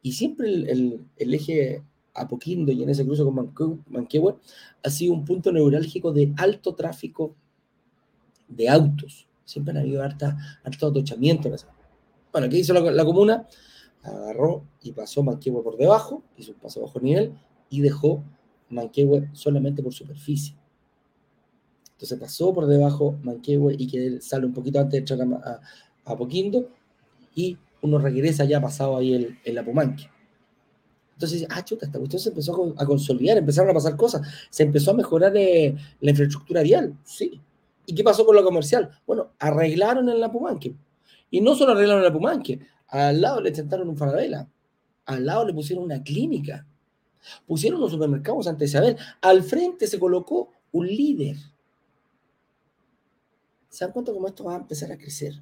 y 0.00 0.12
siempre 0.12 0.48
el, 0.48 1.00
el, 1.16 1.34
eje 1.34 1.82
Apoquindo 2.14 2.72
y 2.72 2.82
en 2.82 2.90
ese 2.90 3.04
cruce 3.04 3.24
con 3.24 3.52
Manquehue 3.88 4.36
ha 4.82 4.90
sido 4.90 5.14
un 5.14 5.24
punto 5.24 5.50
neurálgico 5.50 6.12
de 6.12 6.32
alto 6.36 6.74
tráfico 6.74 7.34
de 8.48 8.68
autos. 8.68 9.26
Siempre 9.44 9.72
han 9.72 9.78
habido 9.78 10.02
harta, 10.02 10.36
harto 10.62 10.88
atochamiento. 10.88 11.50
Bueno, 12.32 12.48
¿qué 12.48 12.58
hizo 12.58 12.74
la, 12.74 13.04
comuna? 13.04 13.46
Agarró 14.02 14.64
y 14.82 14.92
pasó 14.92 15.22
Manquehue 15.22 15.62
por 15.62 15.76
debajo, 15.76 16.22
hizo 16.36 16.52
un 16.52 16.58
paso 16.58 16.82
bajo 16.82 17.00
nivel 17.00 17.32
y 17.70 17.80
dejó 17.80 18.22
Manquehue 18.68 19.28
solamente 19.32 19.82
por 19.82 19.92
superficie. 19.92 20.56
Entonces 21.92 22.18
pasó 22.18 22.52
por 22.52 22.66
debajo 22.66 23.16
Manquehue 23.22 23.74
y 23.78 23.86
que 23.86 24.20
sale 24.20 24.46
un 24.46 24.52
poquito 24.52 24.80
antes 24.80 24.92
de 24.92 24.98
echar 24.98 25.20
a, 25.20 25.60
a, 26.04 26.16
Poquindo 26.16 26.68
y 27.34 27.56
uno 27.80 27.98
regresa 27.98 28.44
ya 28.44 28.60
pasado 28.60 28.96
ahí 28.96 29.14
el, 29.14 29.38
el 29.44 29.58
Apumanque. 29.58 30.08
Entonces, 31.22 31.46
ah, 31.50 31.64
chuta, 31.64 31.86
esta 31.86 31.98
cuestión 31.98 32.20
se 32.20 32.30
empezó 32.30 32.74
a 32.76 32.84
consolidar, 32.84 33.38
empezaron 33.38 33.70
a 33.70 33.74
pasar 33.74 33.96
cosas, 33.96 34.26
se 34.50 34.64
empezó 34.64 34.90
a 34.90 34.94
mejorar 34.94 35.32
eh, 35.36 35.76
la 36.00 36.10
infraestructura 36.10 36.62
vial, 36.62 36.96
sí. 37.04 37.40
¿Y 37.86 37.94
qué 37.94 38.02
pasó 38.02 38.26
con 38.26 38.34
lo 38.34 38.42
comercial? 38.42 38.90
Bueno, 39.06 39.30
arreglaron 39.38 40.08
en 40.08 40.18
la 40.18 40.32
Pumanque. 40.32 40.74
Y 41.30 41.40
no 41.40 41.54
solo 41.54 41.72
arreglaron 41.72 42.02
en 42.02 42.08
la 42.08 42.12
Pumanque, 42.12 42.58
al 42.88 43.20
lado 43.20 43.40
le 43.40 43.54
sentaron 43.54 43.88
un 43.88 43.96
Falabella, 43.96 44.48
al 45.06 45.24
lado 45.24 45.46
le 45.46 45.54
pusieron 45.54 45.84
una 45.84 46.02
clínica, 46.02 46.66
pusieron 47.46 47.78
unos 47.78 47.92
supermercados 47.92 48.46
Santa 48.46 48.64
Isabel, 48.64 48.96
al 49.20 49.44
frente 49.44 49.86
se 49.86 50.00
colocó 50.00 50.50
un 50.72 50.88
líder. 50.88 51.36
¿Se 53.68 53.84
dan 53.84 53.92
cuenta 53.92 54.12
cómo 54.12 54.26
esto 54.26 54.42
va 54.42 54.54
a 54.54 54.58
empezar 54.58 54.90
a 54.90 54.98
crecer? 54.98 55.34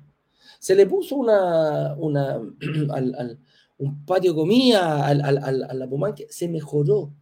Se 0.59 0.75
le 0.75 0.87
puso 0.87 1.17
una, 1.17 1.95
una 1.95 2.35
al, 2.91 3.39
un 3.81 4.05
patio 4.05 4.35
comía 4.35 5.07
a, 5.07 5.15
la 5.15 5.89
Pumanque, 5.89 6.27
se 6.29 6.49
mejoró. 6.49 7.15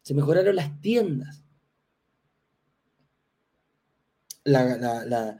Se 0.00 0.14
mejoraron 0.14 0.56
las 0.56 0.80
tiendas. 0.80 1.44
La, 4.44 5.38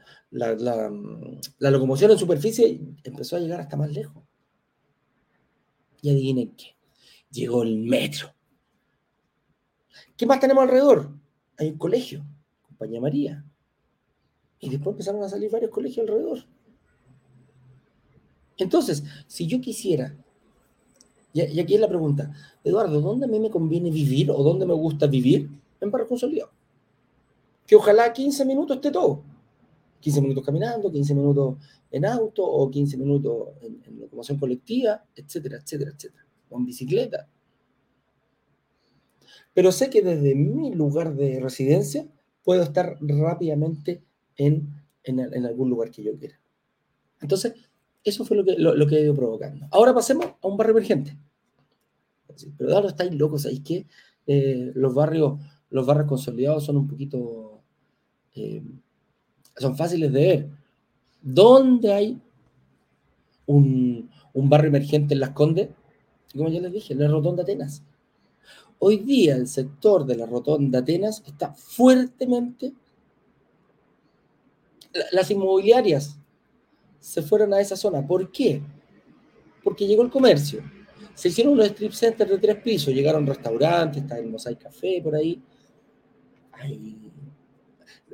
locomoción 1.59 2.11
en 2.11 2.17
superficie 2.19 2.79
empezó 3.03 3.35
a 3.35 3.39
llegar 3.39 3.59
hasta 3.59 3.75
más 3.75 3.91
lejos. 3.91 4.23
Y 6.03 6.11
adivinen 6.11 6.55
qué. 6.55 6.75
Llegó 7.31 7.63
el 7.63 7.79
metro. 7.79 8.35
¿Qué 10.15 10.27
más 10.27 10.39
tenemos 10.39 10.61
alrededor? 10.63 11.11
Hay 11.57 11.69
un 11.69 11.79
colegio, 11.79 12.23
Compañía 12.61 13.01
María. 13.01 13.43
Y 14.59 14.69
después 14.69 14.93
empezaron 14.93 15.23
a 15.23 15.29
salir 15.29 15.49
varios 15.49 15.71
colegios 15.71 16.07
alrededor. 16.07 16.45
Entonces, 18.61 19.03
si 19.25 19.47
yo 19.47 19.59
quisiera, 19.59 20.15
y, 21.33 21.59
aquí 21.59 21.73
es 21.73 21.81
la 21.81 21.87
pregunta, 21.87 22.31
Eduardo, 22.63 23.01
¿dónde 23.01 23.25
a 23.25 23.27
mí 23.27 23.39
me 23.39 23.49
conviene 23.49 23.89
vivir 23.89 24.29
o 24.29 24.43
dónde 24.43 24.67
me 24.67 24.73
gusta 24.75 25.07
vivir? 25.07 25.49
En 25.79 25.89
Barrio 25.89 26.07
Consolidado. 26.07 26.51
Que 27.65 27.75
ojalá 27.75 28.13
15 28.13 28.45
minutos 28.45 28.75
esté 28.75 28.91
todo. 28.91 29.23
15 29.99 30.21
minutos 30.21 30.45
caminando, 30.45 30.91
15 30.91 31.15
minutos 31.15 31.57
en 31.89 32.05
auto 32.05 32.45
o 32.45 32.69
15 32.69 32.97
minutos 32.97 33.49
en, 33.61 33.81
en 33.83 33.99
locomoción 33.99 34.37
colectiva, 34.37 35.03
etcétera, 35.15 35.57
etcétera, 35.57 35.91
etcétera. 35.95 36.25
O 36.51 36.59
en 36.59 36.65
bicicleta. 36.65 37.27
Pero 39.55 39.71
sé 39.71 39.89
que 39.89 40.03
desde 40.03 40.35
mi 40.35 40.71
lugar 40.75 41.15
de 41.15 41.39
residencia 41.39 42.07
puedo 42.43 42.61
estar 42.61 42.95
rápidamente 43.01 44.03
en, 44.37 44.83
en 45.03 45.45
algún 45.47 45.71
lugar 45.71 45.89
que 45.89 46.03
yo 46.03 46.15
quiera. 46.15 46.39
Entonces, 47.21 47.53
eso 48.03 48.25
fue 48.25 48.37
lo 48.37 48.43
que, 48.43 48.55
lo, 48.57 48.87
que 48.87 48.95
ha 48.95 48.99
ido 48.99 49.15
provocando. 49.15 49.67
Ahora 49.71 49.93
pasemos 49.93 50.25
a 50.25 50.47
un 50.47 50.57
barrio 50.57 50.71
emergente. 50.71 51.17
Pero 52.57 52.75
ahora 52.75 52.89
estáis 52.89 53.13
locos, 53.13 53.43
¿sabéis 53.43 53.61
qué? 53.61 53.85
Eh, 54.25 54.71
los, 54.73 54.93
barrios, 54.93 55.39
los 55.69 55.85
barrios 55.85 56.07
consolidados 56.07 56.65
son 56.65 56.77
un 56.77 56.87
poquito... 56.87 57.61
Eh, 58.35 58.63
son 59.57 59.75
fáciles 59.75 60.11
de 60.11 60.19
ver. 60.19 60.49
¿Dónde 61.21 61.93
hay 61.93 62.21
un, 63.45 64.09
un, 64.33 64.49
barrio 64.49 64.69
emergente 64.69 65.13
en 65.13 65.19
Las 65.19 65.31
Condes? 65.31 65.69
Como 66.35 66.49
ya 66.49 66.61
les 66.61 66.71
dije, 66.71 66.93
en 66.93 66.99
la 66.99 67.07
Rotonda 67.07 67.43
Atenas. 67.43 67.83
Hoy 68.79 68.97
día 68.97 69.35
el 69.35 69.47
sector 69.47 70.05
de 70.05 70.15
la 70.15 70.25
Rotonda 70.25 70.79
Atenas 70.79 71.21
está 71.25 71.53
fuertemente... 71.53 72.73
Las 75.13 75.31
inmobiliarias 75.31 76.20
se 77.01 77.21
fueron 77.23 77.53
a 77.53 77.59
esa 77.59 77.75
zona. 77.75 78.05
¿Por 78.05 78.31
qué? 78.31 78.61
Porque 79.63 79.85
llegó 79.85 80.03
el 80.03 80.09
comercio. 80.09 80.63
Se 81.15 81.27
hicieron 81.27 81.53
unos 81.53 81.65
strip 81.67 81.91
centers 81.91 82.29
de 82.29 82.37
tres 82.37 82.57
pisos, 82.57 82.93
llegaron 82.93 83.27
restaurantes, 83.27 84.03
está 84.03 84.17
el 84.17 84.27
Mosaic 84.27 84.59
Café 84.59 85.01
por 85.03 85.15
ahí. 85.15 85.41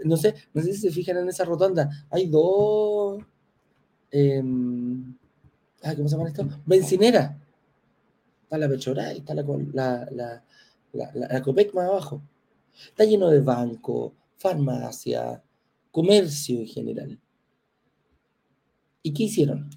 no 0.04 0.18
sé, 0.18 0.34
no 0.54 0.62
sé 0.62 0.74
si 0.74 0.80
se 0.80 0.92
fijan 0.92 1.18
en 1.18 1.30
esa 1.30 1.46
rotonda. 1.46 2.08
Hay 2.10 2.28
dos. 2.28 3.22
Em, 4.10 5.16
¿Cómo 5.96 6.10
se 6.10 6.16
llama 6.16 6.30
esto? 6.30 6.48
Bencinera. 6.66 7.38
Está 8.44 8.58
la 8.58 8.70
Pechora 8.70 9.14
y 9.14 9.18
está 9.18 9.34
la, 9.34 9.44
la, 9.74 10.44
la, 10.94 11.12
la, 11.14 11.42
Copec 11.42 11.74
más 11.74 11.90
abajo. 11.90 12.22
Está 12.88 13.04
lleno 13.04 13.30
de 13.30 13.42
banco, 13.42 14.16
farmacia, 14.38 15.44
comercio 15.92 16.62
en 16.62 16.68
general. 16.68 17.20
¿Y 19.08 19.14
qué 19.14 19.24
hicieron? 19.24 19.70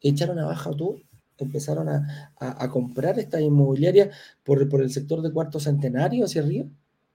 Echaron 0.00 0.38
abajo 0.38 0.74
todo, 0.74 0.96
empezaron 1.36 1.90
a, 1.90 2.70
comprar 2.70 3.18
estas 3.18 3.42
inmobiliarias 3.42 4.16
por, 4.42 4.66
por, 4.66 4.80
el 4.80 4.88
sector 4.88 5.20
de 5.20 5.30
cuarto 5.30 5.60
centenario 5.60 6.24
hacia 6.24 6.40
arriba. 6.40 6.64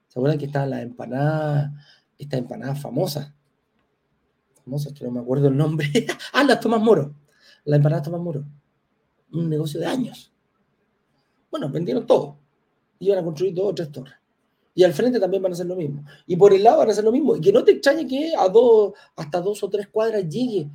¿Se 0.06 0.20
acuerdan 0.20 0.38
que 0.38 0.46
estaban 0.46 0.70
las 0.70 0.82
empanadas, 0.82 1.72
estas 2.16 2.38
empanadas 2.38 2.80
famosas? 2.80 3.34
Famosas, 4.64 4.92
que 4.92 5.04
no 5.04 5.10
me 5.10 5.18
acuerdo 5.18 5.48
el 5.48 5.56
nombre. 5.56 5.88
ah, 6.32 6.44
las 6.44 6.60
Tomás 6.60 6.80
Moro. 6.80 7.12
La 7.64 7.74
empanada 7.74 8.02
Tomás 8.02 8.20
Moro. 8.20 8.44
Un 9.32 9.50
negocio 9.50 9.80
de 9.80 9.86
años. 9.86 10.32
Bueno, 11.50 11.68
vendieron 11.70 12.06
todo. 12.06 12.38
Iban 13.00 13.18
a 13.18 13.24
construir 13.24 13.52
dos 13.52 13.66
o 13.66 13.74
tres 13.74 13.90
torres. 13.90 14.14
Y 14.76 14.84
al 14.84 14.92
frente 14.92 15.18
también 15.18 15.42
van 15.42 15.50
a 15.50 15.54
hacer 15.54 15.66
lo 15.66 15.74
mismo. 15.74 16.04
Y 16.28 16.36
por 16.36 16.54
el 16.54 16.62
lado 16.62 16.78
van 16.78 16.88
a 16.88 16.92
hacer 16.92 17.02
lo 17.02 17.10
mismo. 17.10 17.34
Y 17.34 17.40
que 17.40 17.52
no 17.52 17.64
te 17.64 17.72
extrañe 17.72 18.06
que 18.06 18.32
a 18.38 18.48
dos, 18.48 18.92
hasta 19.16 19.40
dos 19.40 19.60
o 19.64 19.68
tres 19.68 19.88
cuadras 19.88 20.28
llegue 20.28 20.70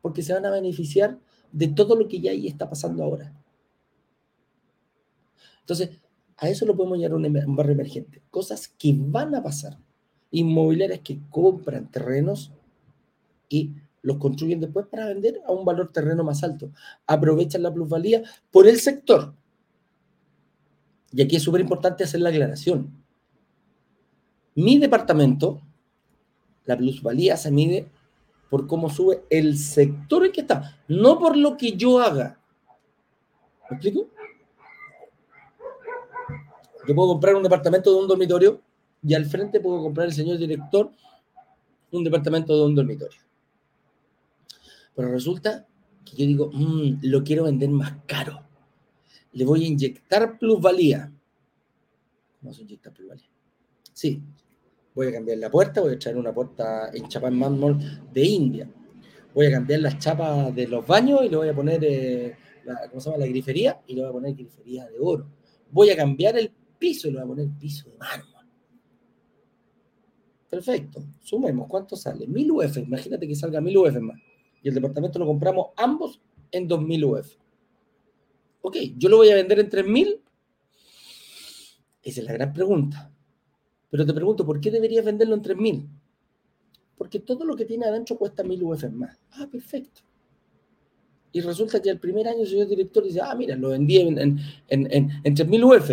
porque 0.00 0.22
se 0.22 0.32
van 0.32 0.46
a 0.46 0.50
beneficiar 0.50 1.18
de 1.52 1.68
todo 1.68 1.96
lo 1.96 2.08
que 2.08 2.20
ya 2.20 2.30
ahí 2.30 2.46
está 2.46 2.68
pasando 2.68 3.02
ahora. 3.02 3.34
Entonces, 5.60 5.90
a 6.36 6.48
eso 6.48 6.64
lo 6.64 6.76
podemos 6.76 6.98
llamar 6.98 7.46
un, 7.46 7.56
barrio 7.56 7.72
emergente. 7.72 8.22
Cosas 8.30 8.68
que 8.68 8.94
van 8.96 9.34
a 9.34 9.42
pasar. 9.42 9.78
Inmobiliarias 10.30 11.00
que 11.00 11.20
compran 11.30 11.90
terrenos 11.90 12.52
y 13.48 13.74
los 14.02 14.18
construyen 14.18 14.60
después 14.60 14.86
para 14.86 15.06
vender 15.06 15.40
a 15.46 15.52
un 15.52 15.64
valor 15.64 15.92
terreno 15.92 16.22
más 16.22 16.44
alto. 16.44 16.70
Aprovechan 17.06 17.62
la 17.62 17.74
plusvalía 17.74 18.22
por 18.50 18.68
el 18.68 18.78
sector. 18.78 19.34
Y 21.12 21.22
aquí 21.22 21.36
es 21.36 21.42
súper 21.42 21.60
importante 21.60 22.04
hacer 22.04 22.20
la 22.20 22.28
aclaración. 22.28 22.92
Mi 24.54 24.78
departamento, 24.78 25.60
la 26.64 26.76
plusvalía 26.76 27.36
se 27.36 27.50
mide 27.50 27.88
por 28.50 28.66
cómo 28.66 28.88
sube 28.88 29.24
el 29.30 29.56
sector 29.58 30.24
en 30.24 30.32
que 30.32 30.40
está, 30.40 30.78
no 30.88 31.18
por 31.18 31.36
lo 31.36 31.56
que 31.56 31.72
yo 31.72 32.00
haga. 32.00 32.40
¿Me 33.70 33.76
explico? 33.76 34.08
Yo 36.86 36.94
puedo 36.94 37.10
comprar 37.10 37.34
un 37.34 37.42
departamento 37.42 37.92
de 37.92 38.00
un 38.00 38.08
dormitorio 38.08 38.62
y 39.02 39.14
al 39.14 39.26
frente 39.26 39.60
puedo 39.60 39.82
comprar 39.82 40.06
el 40.06 40.12
señor 40.12 40.38
director 40.38 40.90
un 41.90 42.04
departamento 42.04 42.56
de 42.56 42.64
un 42.64 42.74
dormitorio. 42.74 43.20
Pero 44.94 45.10
resulta 45.10 45.66
que 46.04 46.16
yo 46.16 46.26
digo, 46.26 46.50
mm, 46.52 47.00
lo 47.02 47.22
quiero 47.22 47.44
vender 47.44 47.70
más 47.70 47.94
caro. 48.06 48.42
Le 49.32 49.44
voy 49.44 49.64
a 49.64 49.68
inyectar 49.68 50.38
plusvalía. 50.38 51.12
¿Cómo 52.40 52.52
se 52.52 52.62
inyecta 52.62 52.90
plusvalía? 52.90 53.28
Sí, 53.92 54.22
voy 54.98 55.06
a 55.06 55.12
cambiar 55.12 55.38
la 55.38 55.48
puerta, 55.48 55.80
voy 55.80 55.92
a 55.92 55.94
echar 55.94 56.16
una 56.16 56.34
puerta 56.34 56.90
en 56.92 57.06
chapa 57.06 57.28
en 57.28 57.38
mármol 57.38 57.78
de 58.12 58.24
India. 58.24 58.68
Voy 59.32 59.46
a 59.46 59.52
cambiar 59.52 59.78
las 59.78 59.96
chapas 60.00 60.52
de 60.52 60.66
los 60.66 60.84
baños 60.84 61.20
y 61.24 61.28
le 61.28 61.36
voy 61.36 61.48
a 61.48 61.54
poner, 61.54 61.84
eh, 61.84 62.36
la, 62.64 62.88
¿cómo 62.88 63.00
se 63.00 63.08
llama? 63.08 63.24
La 63.24 63.28
grifería 63.28 63.80
y 63.86 63.94
le 63.94 64.00
voy 64.00 64.10
a 64.10 64.12
poner 64.12 64.34
grifería 64.34 64.88
de 64.88 64.96
oro. 64.98 65.30
Voy 65.70 65.90
a 65.90 65.96
cambiar 65.96 66.36
el 66.36 66.50
piso 66.76 67.06
y 67.06 67.12
le 67.12 67.18
voy 67.18 67.24
a 67.24 67.28
poner 67.28 67.48
piso 67.60 67.88
de 67.88 67.96
mármol. 67.96 68.44
Perfecto. 70.50 71.04
Sumemos. 71.20 71.68
¿Cuánto 71.68 71.94
sale? 71.94 72.26
1000 72.26 72.50
UF. 72.50 72.76
Imagínate 72.78 73.28
que 73.28 73.36
salga 73.36 73.60
1000 73.60 73.76
UF 73.76 74.00
más. 74.00 74.18
Y 74.64 74.68
el 74.68 74.74
departamento 74.74 75.20
lo 75.20 75.26
compramos 75.26 75.68
ambos 75.76 76.20
en 76.50 76.66
2000 76.66 77.04
UF. 77.04 77.36
Ok, 78.62 78.76
yo 78.96 79.08
lo 79.08 79.18
voy 79.18 79.30
a 79.30 79.36
vender 79.36 79.60
en 79.60 79.68
3000. 79.68 80.20
Esa 82.02 82.20
es 82.20 82.26
la 82.26 82.32
gran 82.32 82.52
pregunta. 82.52 83.12
Pero 83.90 84.04
te 84.04 84.12
pregunto, 84.12 84.44
¿por 84.44 84.60
qué 84.60 84.70
deberías 84.70 85.04
venderlo 85.04 85.34
en 85.34 85.42
3.000? 85.42 85.88
Porque 86.96 87.20
todo 87.20 87.44
lo 87.44 87.56
que 87.56 87.64
tiene 87.64 87.86
adentro 87.86 88.18
cuesta 88.18 88.42
1.000 88.42 88.62
UF 88.62 88.90
más. 88.92 89.18
Ah, 89.32 89.48
perfecto. 89.50 90.02
Y 91.32 91.40
resulta 91.40 91.80
que 91.80 91.90
el 91.90 92.00
primer 92.00 92.26
año 92.26 92.40
el 92.40 92.48
señor 92.48 92.68
director 92.68 93.04
dice, 93.04 93.20
ah, 93.22 93.34
mira, 93.34 93.54
lo 93.56 93.70
vendí 93.70 93.98
en, 93.98 94.18
en, 94.18 94.38
en, 94.68 95.10
en, 95.22 95.36
3.000 95.36 95.64
UF. 95.64 95.90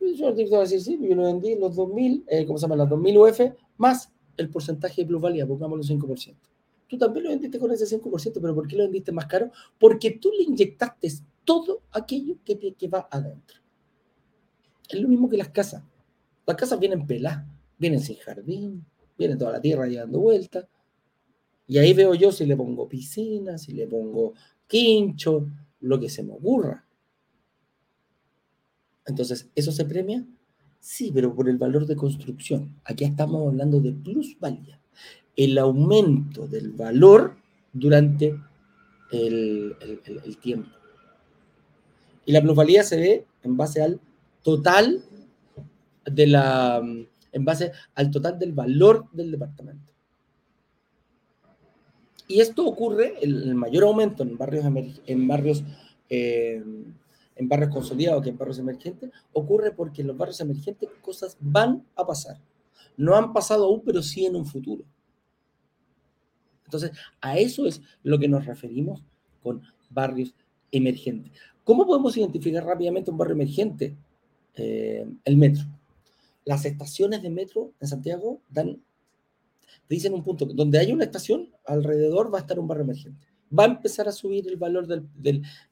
Y 0.00 0.04
el 0.04 0.16
señor 0.16 0.34
director 0.34 0.58
va 0.58 0.62
a 0.62 0.66
decir, 0.66 0.80
sí, 0.80 0.98
yo 1.00 1.14
lo 1.14 1.24
vendí 1.24 1.52
en 1.52 1.60
los 1.60 1.76
2.000, 1.76 2.24
eh, 2.26 2.46
¿cómo 2.46 2.58
se 2.58 2.62
llama? 2.62 2.76
Las 2.76 2.88
2.000 2.88 3.30
UF 3.30 3.56
más 3.76 4.12
el 4.36 4.48
porcentaje 4.48 5.02
de 5.02 5.08
plusvalía, 5.08 5.46
pongámoslo 5.46 5.84
5%. 5.84 6.34
Tú 6.88 6.98
también 6.98 7.24
lo 7.24 7.30
vendiste 7.30 7.58
con 7.58 7.70
ese 7.70 7.86
5%, 7.86 8.38
pero 8.40 8.54
¿por 8.54 8.66
qué 8.66 8.76
lo 8.76 8.84
vendiste 8.84 9.12
más 9.12 9.26
caro? 9.26 9.50
Porque 9.78 10.10
tú 10.12 10.30
le 10.30 10.44
inyectaste 10.44 11.08
todo 11.44 11.82
aquello 11.90 12.36
que, 12.44 12.74
que 12.74 12.88
va 12.88 13.08
adentro. 13.10 13.58
Es 14.88 15.00
lo 15.00 15.08
mismo 15.08 15.28
que 15.28 15.36
las 15.36 15.48
casas. 15.48 15.82
Las 16.46 16.56
casas 16.56 16.78
vienen 16.78 17.06
peladas, 17.06 17.46
vienen 17.78 18.00
sin 18.00 18.16
jardín, 18.16 18.84
viene 19.16 19.36
toda 19.36 19.52
la 19.52 19.60
tierra 19.60 19.84
ahí 19.84 19.96
dando 19.96 20.20
vueltas. 20.20 20.66
Y 21.66 21.78
ahí 21.78 21.92
veo 21.92 22.14
yo 22.14 22.32
si 22.32 22.44
le 22.44 22.56
pongo 22.56 22.88
piscina, 22.88 23.56
si 23.58 23.72
le 23.72 23.86
pongo 23.86 24.34
quincho, 24.66 25.48
lo 25.80 25.98
que 26.00 26.08
se 26.08 26.22
me 26.22 26.32
ocurra. 26.32 26.86
Entonces, 29.06 29.50
¿eso 29.54 29.72
se 29.72 29.84
premia? 29.84 30.24
Sí, 30.80 31.10
pero 31.14 31.34
por 31.34 31.48
el 31.48 31.58
valor 31.58 31.86
de 31.86 31.96
construcción. 31.96 32.80
Aquí 32.84 33.04
estamos 33.04 33.46
hablando 33.46 33.80
de 33.80 33.92
plusvalía. 33.92 34.80
El 35.36 35.56
aumento 35.58 36.46
del 36.46 36.72
valor 36.72 37.36
durante 37.72 38.38
el 39.12 39.76
tiempo. 40.40 40.70
Y 42.24 42.32
la 42.32 42.42
plusvalía 42.42 42.82
se 42.84 42.96
ve 42.96 43.26
en 43.42 43.56
base 43.56 43.82
al 43.82 44.00
total 44.42 45.04
de 46.04 46.26
la, 46.26 46.82
en 47.32 47.44
base 47.44 47.72
al 47.94 48.10
total 48.10 48.38
del 48.38 48.52
valor 48.52 49.08
del 49.12 49.30
departamento. 49.30 49.92
Y 52.28 52.40
esto 52.40 52.66
ocurre, 52.66 53.14
el, 53.20 53.54
mayor 53.54 53.84
aumento 53.84 54.22
en 54.22 54.38
barrios, 54.38 54.64
en 55.06 55.28
barrios, 55.28 55.64
eh, 56.08 56.62
en 57.36 57.48
barrios 57.48 57.70
consolidados 57.70 58.22
que 58.22 58.30
en 58.30 58.38
barrios 58.38 58.58
emergentes, 58.58 59.10
ocurre 59.32 59.72
porque 59.72 60.02
en 60.02 60.08
los 60.08 60.16
barrios 60.16 60.40
emergentes 60.40 60.88
cosas 61.02 61.36
van 61.40 61.84
a 61.94 62.06
pasar. 62.06 62.38
No 62.96 63.16
han 63.16 63.32
pasado 63.32 63.64
aún, 63.64 63.82
pero 63.84 64.02
sí 64.02 64.24
en 64.24 64.36
un 64.36 64.46
futuro. 64.46 64.84
Entonces, 66.64 66.92
a 67.20 67.36
eso 67.36 67.66
es 67.66 67.82
lo 68.02 68.18
que 68.18 68.28
nos 68.28 68.46
referimos 68.46 69.02
con 69.42 69.62
barrios 69.90 70.34
emergentes. 70.70 71.32
¿Cómo 71.64 71.86
podemos 71.86 72.16
identificar 72.16 72.64
rápidamente 72.64 73.10
un 73.10 73.18
barrio 73.18 73.34
emergente? 73.34 73.94
Eh, 74.54 75.06
el 75.24 75.36
metro. 75.36 75.64
Las 76.44 76.64
estaciones 76.64 77.22
de 77.22 77.30
metro 77.30 77.72
en 77.80 77.88
Santiago 77.88 78.40
dan, 78.48 78.82
dicen 79.88 80.14
un 80.14 80.24
punto, 80.24 80.46
donde 80.46 80.78
hay 80.78 80.92
una 80.92 81.04
estación, 81.04 81.52
alrededor 81.64 82.32
va 82.32 82.38
a 82.38 82.40
estar 82.42 82.58
un 82.58 82.66
barrio 82.66 82.84
emergente. 82.84 83.26
¿Va 83.56 83.64
a 83.64 83.66
empezar 83.66 84.08
a 84.08 84.12
subir 84.12 84.48
el 84.48 84.56
valor 84.56 84.86
del, 84.86 85.08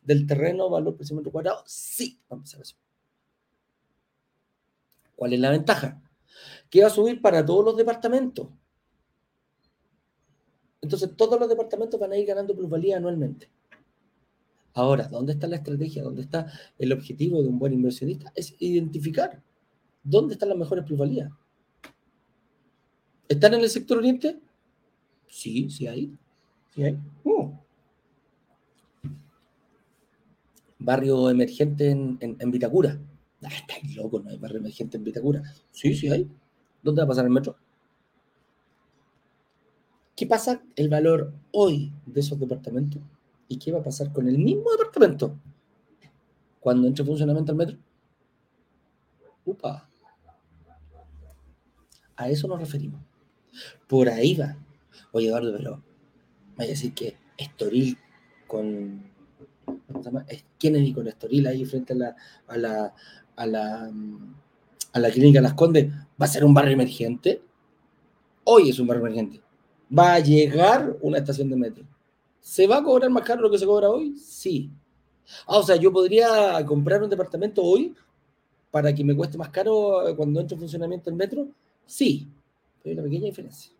del, 0.02 0.26
terreno, 0.26 0.68
valor 0.68 0.96
por 0.96 1.12
metro 1.12 1.33
cuadrado? 1.33 1.62
Sí, 1.66 2.20
va 2.30 2.37
a 2.37 2.38
empezar 2.38 2.61
a 2.61 2.64
subir. 2.64 2.85
¿Cuál 5.16 5.33
es 5.33 5.40
la 5.40 5.50
ventaja? 5.50 6.02
Que 6.68 6.83
va 6.83 6.88
a 6.88 6.90
subir 6.90 7.20
para 7.20 7.44
todos 7.44 7.64
los 7.64 7.76
departamentos. 7.76 8.48
Entonces, 10.83 11.11
todos 11.16 11.38
los 11.38 11.48
departamentos 11.48 11.98
van 11.98 12.12
a 12.12 12.16
ir 12.16 12.26
ganando 12.26 12.54
plusvalía 12.54 12.96
anualmente. 12.96 13.50
Ahora, 14.72 15.09
¿dónde 15.09 15.33
está 15.33 15.46
la 15.46 15.56
estrategia? 15.56 16.02
¿Dónde 16.02 16.22
está 16.22 16.52
el 16.78 16.92
objetivo 16.92 17.42
de 17.42 17.48
un 17.48 17.59
buen 17.59 17.72
inversionista? 17.72 18.33
Es 18.35 18.54
identificar 18.61 19.42
dónde 20.11 20.35
están 20.35 20.49
las 20.49 20.59
mejores 20.59 20.85
plusvalías. 20.85 21.31
¿Están 23.29 23.55
en 23.55 23.61
el 23.61 23.70
sector 23.70 23.99
oriente? 23.99 24.40
Sí, 25.29 25.70
sí 25.70 25.87
hay. 25.87 26.12
Sí 26.75 26.83
hay. 26.83 26.99
Uh. 27.25 27.53
Barrio 30.81 31.31
emergente 31.31 31.90
en, 31.90 32.18
en, 32.20 32.51
Vitacura. 32.51 32.99
Ah, 33.42 33.49
estáis 33.49 33.94
loco, 33.94 34.20
no 34.20 34.31
hay 34.31 34.38
barrio 34.38 34.59
emergente 34.59 34.96
en 34.96 35.05
Vitacura. 35.05 35.42
Sí, 35.70 35.94
sí 35.94 36.09
hay. 36.09 36.29
¿Dónde 36.83 37.03
va 37.03 37.05
a 37.05 37.09
pasar 37.09 37.25
el 37.25 37.31
metro? 37.31 37.57
¿Qué 40.16 40.27
pasa 40.27 40.62
el 40.75 40.88
valor 40.88 41.33
hoy 41.53 41.92
de 42.07 42.20
esos 42.20 42.38
departamentos? 42.38 43.01
¿Y 43.49 43.59
qué 43.59 43.73
va 43.73 43.79
a 43.79 43.85
pasar 43.85 44.12
con 44.12 44.29
el 44.29 44.38
mismo 44.38 44.70
departamento 44.73 45.37
cuando 46.59 46.88
entre 46.88 47.03
en 47.03 47.07
funcionamiento 47.07 47.53
el 47.53 47.59
metro? 47.59 47.79
Upa. 49.44 49.89
A 52.20 52.28
eso 52.28 52.46
nos 52.46 52.61
referimos. 52.61 53.00
Por 53.88 54.11
ahí 54.11 54.35
va. 54.35 54.54
Oye, 55.11 55.28
Eduardo, 55.28 55.56
pero 55.56 55.83
vaya 56.54 56.68
a 56.68 56.74
decir 56.74 56.92
que 56.92 57.16
Estoril 57.38 57.96
con. 58.46 59.11
¿Cómo 59.64 60.02
se 60.02 60.11
llama? 60.11 60.26
Kennedy 60.59 60.92
con 60.92 61.09
Estoril 61.09 61.46
ahí 61.46 61.64
frente 61.64 61.94
a 61.94 61.96
la, 61.96 62.16
a 62.46 62.59
la, 62.59 62.94
a 63.37 63.46
la, 63.46 63.90
a 64.92 64.98
la 64.98 65.11
clínica 65.11 65.40
Las 65.40 65.54
Condes 65.54 65.90
va 65.90 66.26
a 66.26 66.28
ser 66.28 66.44
un 66.44 66.52
barrio 66.52 66.74
emergente. 66.74 67.40
Hoy 68.44 68.68
es 68.68 68.78
un 68.78 68.87
barrio 68.87 69.06
emergente. 69.06 69.40
Va 69.98 70.12
a 70.12 70.18
llegar 70.18 70.98
una 71.00 71.16
estación 71.16 71.48
de 71.48 71.56
metro. 71.56 71.85
¿Se 72.38 72.66
va 72.66 72.76
a 72.76 72.83
cobrar 72.83 73.09
más 73.09 73.24
caro 73.24 73.40
lo 73.40 73.50
que 73.50 73.59
se 73.59 73.64
cobra 73.64 73.88
hoy? 73.88 74.14
Sí. 74.18 74.70
Ah, 75.46 75.56
o 75.56 75.62
sea, 75.62 75.76
yo 75.76 75.90
podría 75.90 76.62
comprar 76.66 77.02
un 77.02 77.09
departamento 77.09 77.62
hoy 77.62 77.94
para 78.70 78.94
que 78.94 79.04
me 79.04 79.16
cueste 79.16 79.38
más 79.38 79.48
caro 79.48 80.02
cuando 80.18 80.38
entre 80.38 80.56
en 80.56 80.61
funcionamiento 80.61 81.09
el 81.09 81.16
metro. 81.16 81.48
Sí, 81.90 82.29
hay 82.85 82.92
una 82.92 83.03
pequeña 83.03 83.24
diferencia. 83.24 83.72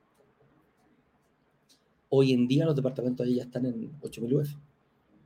Hoy 2.09 2.33
en 2.33 2.49
día 2.49 2.64
los 2.64 2.75
departamentos 2.75 3.25
ahí 3.25 3.37
ya 3.37 3.44
están 3.44 3.66
en 3.66 3.92
8.000 4.01 4.35
UF. 4.35 4.49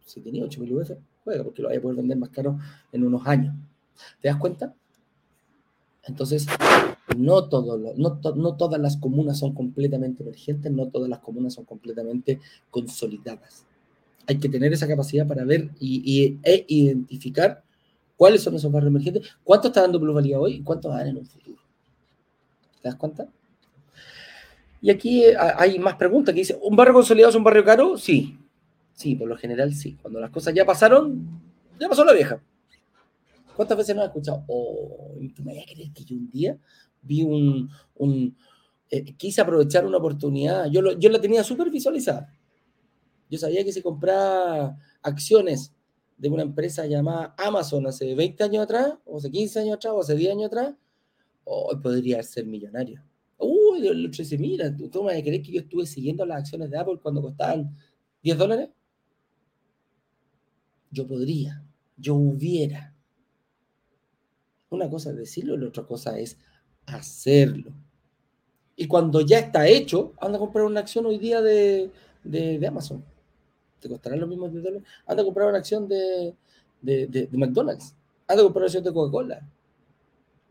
Si 0.05 0.21
tenía 0.21 0.45
8.000 0.45 0.71
UF, 0.71 0.91
juega, 1.25 1.45
porque 1.45 1.63
lo 1.63 1.69
vaya 1.69 1.79
a 1.79 1.83
poder 1.83 1.97
vender 1.97 2.19
más 2.19 2.29
caro 2.29 2.59
en 2.93 3.07
unos 3.07 3.27
años. 3.27 3.55
¿Te 4.21 4.29
das 4.29 4.37
cuenta? 4.37 4.75
Entonces, 6.03 6.47
no, 7.17 7.49
todas 7.49 8.79
las 8.79 8.99
comunas 8.99 9.39
son 9.39 9.55
completamente 9.55 10.23
emergentes, 10.23 10.71
no 10.71 10.87
todas 10.89 11.09
las 11.09 11.21
comunas 11.21 11.55
son 11.55 11.65
completamente 11.65 12.39
consolidadas. 12.71 13.65
Hay 14.27 14.39
que 14.39 14.51
tener 14.51 14.75
esa 14.75 14.87
capacidad 14.87 15.27
para 15.27 15.45
ver 15.45 15.71
y, 15.81 16.39
e 16.43 16.67
identificar 16.69 17.65
cuáles 18.19 18.43
son 18.43 18.57
esos 18.57 18.71
barrios 18.71 18.91
emergentes, 18.91 19.27
cuánto 19.43 19.69
está 19.69 19.81
dando 19.81 19.99
plusvalía 19.99 20.39
hoy 20.39 20.57
y 20.57 20.63
cuánto 20.63 20.91
va 20.91 20.97
a 20.97 20.99
dar 20.99 21.09
en 21.09 21.17
un 21.17 21.25
futuro. 21.25 21.64
¿Te 22.85 22.91
das 22.91 22.99
cuenta? 22.99 23.27
Y 24.83 24.91
aquí 24.91 25.25
eh, 25.25 25.35
hay 25.39 25.79
más 25.79 25.95
preguntas 25.95 26.35
que 26.35 26.41
dice, 26.43 26.59
¿un 26.61 26.77
barrio 26.77 26.93
consolidado 26.93 27.31
es 27.31 27.37
un 27.37 27.43
barrio 27.43 27.65
caro? 27.65 27.97
Sí, 27.97 28.39
sí, 28.93 29.15
por 29.15 29.27
lo 29.27 29.39
general 29.39 29.73
sí. 29.73 29.97
Cuando 30.03 30.21
las 30.21 30.31
cosas 30.31 30.53
ya 30.53 30.67
pasaron, 30.67 31.41
ya 31.81 31.89
pasó 31.89 32.05
la 32.05 32.13
vieja. 32.13 32.43
¿Cuántas 33.57 33.79
veces 33.79 33.97
no 33.97 34.03
has 34.03 34.09
escuchado? 34.09 34.45
Oh, 34.49 35.15
¿tú 35.35 35.43
me 35.43 35.55
vas 35.55 35.65
a 35.65 35.73
creer 35.73 35.93
que 35.95 36.05
yo 36.05 36.15
un 36.15 36.29
día 36.29 36.59
vi 37.01 37.23
un, 37.23 38.37
eh, 38.91 39.15
quise 39.17 39.41
aprovechar 39.41 39.87
una 39.87 39.97
oportunidad, 39.97 40.67
yo, 40.67 40.93
yo 40.99 41.09
la 41.09 41.23
tenía 41.23 41.43
súper 41.43 41.71
visualizada. 41.71 42.31
Yo 43.31 43.39
sabía 43.39 43.65
que 43.65 43.73
si 43.73 43.81
compraba 43.81 44.77
acciones 45.01 45.73
de 46.19 46.29
una 46.29 46.43
empresa 46.43 46.85
llamada 46.85 47.35
Amazon 47.39 47.87
hace 47.87 48.15
20 48.15 48.45
años 48.45 48.65
atrás, 48.65 48.93
o 49.07 49.17
hace 49.17 49.31
15 49.31 49.61
años 49.61 49.77
atrás, 49.77 49.95
o 49.97 50.01
hace 50.01 50.15
10 50.17 50.33
años 50.33 50.47
atrás, 50.49 50.75
hoy 51.45 51.77
podría 51.77 52.23
ser 52.23 52.47
millonario. 52.47 53.03
Uy, 53.39 53.87
el 53.87 54.07
otro 54.07 54.19
dice, 54.19 54.39
mira, 54.39 54.75
¿tú, 54.75 55.03
me 55.03 55.23
crees 55.23 55.47
que 55.47 55.53
yo 55.53 55.61
estuve 55.61 55.87
siguiendo 55.87 56.25
las 56.25 56.39
acciones 56.39 56.71
de 56.71 56.79
Apple 56.79 56.99
cuando 57.03 57.23
costaban 57.23 57.77
10 58.23 58.39
dólares? 58.39 58.71
Yo 60.91 61.07
podría, 61.07 61.63
yo 61.97 62.15
hubiera. 62.15 62.95
Una 64.71 64.89
cosa 64.89 65.11
es 65.11 65.17
decirlo, 65.17 65.57
la 65.57 65.69
otra 65.69 65.85
cosa 65.85 66.19
es 66.19 66.39
hacerlo. 66.87 67.73
Y 68.77 68.87
cuando 68.87 69.21
ya 69.21 69.39
está 69.39 69.67
hecho, 69.67 70.15
anda 70.21 70.37
a 70.37 70.41
comprar 70.41 70.65
una 70.65 70.81
acción 70.81 71.07
hoy 71.07 71.19
día 71.19 71.41
de, 71.41 71.91
Amazon. 72.67 73.05
Te 73.81 73.89
costará 73.89 74.17
lo 74.17 74.27
mismo 74.27 74.49
de 74.49 74.61
dólares. 74.61 74.89
Anda 75.07 75.23
a 75.23 75.25
comprar 75.25 75.49
una 75.49 75.59
acción 75.59 75.89
de, 75.89 76.35
de, 76.81 77.29
McDonald's. 77.33 77.95
Anda 78.27 78.43
a 78.43 78.45
comprar 78.45 78.63
una 78.63 78.67
acción 78.67 78.85
de 78.85 78.93
Coca-Cola. 78.93 79.49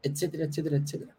Etcétera, 0.04 0.46
etcétera, 0.46 0.78
etcétera. 0.78 1.16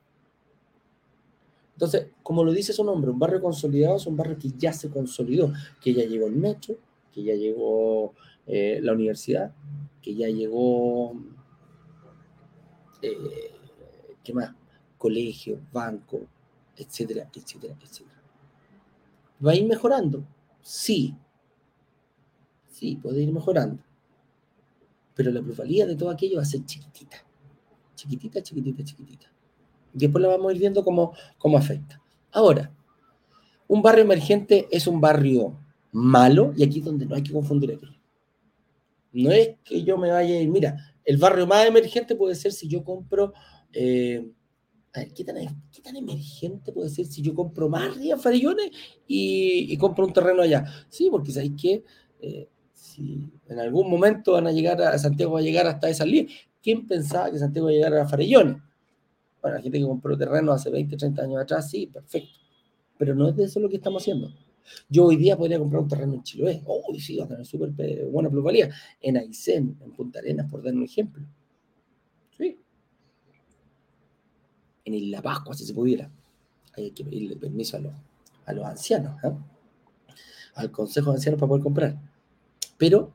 Entonces, 1.73 2.07
como 2.23 2.45
lo 2.45 2.53
dice 2.53 2.73
su 2.73 2.85
nombre, 2.85 3.11
un 3.11 3.19
barrio 3.19 3.43
consolidado 3.43 3.97
es 3.97 4.07
un 4.07 4.17
barrio 4.17 4.39
que 4.39 4.51
ya 4.57 4.73
se 4.73 4.91
consolidó, 4.91 5.53
que 5.81 5.93
ya 5.93 6.05
llegó 6.05 6.29
el 6.29 6.37
metro, 6.37 6.77
que 7.13 7.25
ya 7.25 7.35
llegó 7.35 8.15
eh, 8.47 8.79
la 8.81 8.93
universidad, 8.93 9.53
que 10.01 10.15
ya 10.15 10.29
llegó... 10.29 11.15
Eh, 13.03 13.51
¿Qué 14.23 14.33
más? 14.33 14.55
colegio, 15.05 15.61
banco, 15.71 16.19
etcétera, 16.79 17.29
etcétera, 17.35 17.77
etcétera. 17.79 18.23
¿Va 19.47 19.53
a 19.53 19.55
ir 19.55 19.67
mejorando? 19.67 20.25
Sí. 20.63 21.15
Sí, 22.71 22.97
puede 22.97 23.21
ir 23.21 23.31
mejorando. 23.31 23.83
Pero 25.15 25.31
la 25.31 25.43
plusvalía 25.43 25.87
de 25.87 25.95
todo 25.95 26.09
aquello 26.09 26.37
va 26.37 26.43
a 26.43 26.47
ser 26.47 26.65
chiquitita. 26.65 27.19
Chiquitita, 28.05 28.43
chiquitita, 28.43 28.85
chiquitita. 28.85 29.33
Después 29.95 30.21
la 30.21 30.29
vamos 30.29 30.51
a 30.51 30.53
ir 30.53 30.61
viendo 30.61 30.85
cómo, 30.85 31.15
cómo 31.39 31.57
afecta. 31.57 32.03
Ahora, 32.33 32.71
un 33.67 33.81
barrio 33.81 34.05
emergente 34.05 34.69
es 34.71 34.87
un 34.87 35.01
barrio 35.01 35.59
malo 35.91 36.53
y 36.55 36.65
aquí 36.65 36.81
es 36.81 36.85
donde 36.85 37.07
no 37.07 37.15
hay 37.15 37.23
que 37.23 37.33
confundir 37.33 37.73
aquello. 37.73 37.99
No 39.13 39.31
es 39.31 39.57
que 39.65 39.83
yo 39.83 39.97
me 39.97 40.11
vaya 40.11 40.35
a 40.35 40.41
ir, 40.41 40.51
mira, 40.51 40.77
el 41.03 41.17
barrio 41.17 41.47
más 41.47 41.67
emergente 41.67 42.15
puede 42.15 42.35
ser 42.35 42.53
si 42.53 42.69
yo 42.69 42.85
compro 42.85 43.33
eh, 43.73 44.29
A 44.93 45.01
ver, 45.01 45.15
¿qué 45.15 45.25
tan, 45.25 45.37
emergente 45.97 46.73
puede 46.73 46.91
ser 46.91 47.07
si 47.07 47.23
yo 47.23 47.35
compro 47.35 47.71
más 47.71 47.97
Rías 47.97 48.21
Farillones 48.21 48.71
y, 49.07 49.73
y, 49.73 49.77
compro 49.79 50.05
un 50.05 50.13
terreno 50.13 50.43
allá? 50.43 50.65
Sí, 50.91 51.09
porque 51.11 51.33
sabéis 51.33 51.53
que 51.59 51.85
eh, 52.21 52.49
si 52.75 53.31
en 53.49 53.61
algún 53.61 53.89
momento 53.89 54.33
van 54.33 54.47
a 54.47 54.53
llegar 54.53 54.83
a 54.83 54.99
Santiago, 54.99 55.33
va 55.33 55.39
a 55.39 55.43
llegar 55.43 55.67
hasta 55.67 55.89
esa 55.89 56.05
línea. 56.05 56.35
¿Quién 56.65 56.87
pensaba 56.87 57.31
que 57.31 57.39
Santiago 57.39 57.71
iba 57.71 57.87
a 57.87 57.91
llegar 57.91 58.07
a 58.07 58.09
Farellones? 58.09 58.57
Bueno, 59.43 59.59
la 59.59 59.63
gente 59.63 59.79
que 59.79 59.85
compró 59.85 60.17
terreno 60.17 60.51
hace 60.51 60.71
20, 60.71 60.97
30 60.97 61.23
años 61.23 61.43
atrás, 61.43 61.69
sí, 61.69 61.87
perfecto. 61.87 62.39
Pero 62.97 63.15
no 63.15 63.29
es 63.29 63.37
de 63.37 63.45
eso 63.45 63.61
lo 63.61 63.69
que 63.69 63.77
estamos 63.77 64.03
haciendo. 64.03 64.33
Yo 64.89 65.05
hoy 65.05 65.17
día 65.17 65.37
podría 65.37 65.59
comprar 65.59 65.83
un 65.83 65.89
terreno 65.89 66.15
en 66.15 66.23
Chiloé. 66.23 66.63
Oh, 66.65 66.83
sí, 66.99 67.19
va 67.19 67.27
a 67.27 67.29
tener 67.29 67.45
súper 67.45 67.71
buena 68.07 68.31
plusvalía. 68.31 68.71
En 68.99 69.19
Aysén, 69.19 69.77
en 69.79 69.93
Punta 69.93 70.21
Arenas, 70.21 70.51
por 70.51 70.63
dar 70.63 70.73
un 70.73 70.85
ejemplo. 70.85 71.23
Sí. 72.39 72.59
En 74.87 74.95
Isla 74.95 75.21
Pascua, 75.21 75.55
si 75.55 75.67
se 75.67 75.75
pudiera. 75.75 76.11
Hay 76.79 76.93
que 76.93 77.05
pedirle 77.05 77.37
permiso 77.37 77.77
a 77.77 77.81
los, 77.81 77.93
a 78.47 78.53
los 78.55 78.65
ancianos, 78.65 79.23
¿eh? 79.23 79.33
al 80.55 80.71
Consejo 80.71 81.11
de 81.11 81.17
Ancianos 81.17 81.39
para 81.39 81.49
poder 81.49 81.63
comprar. 81.63 82.01
Pero 82.79 83.13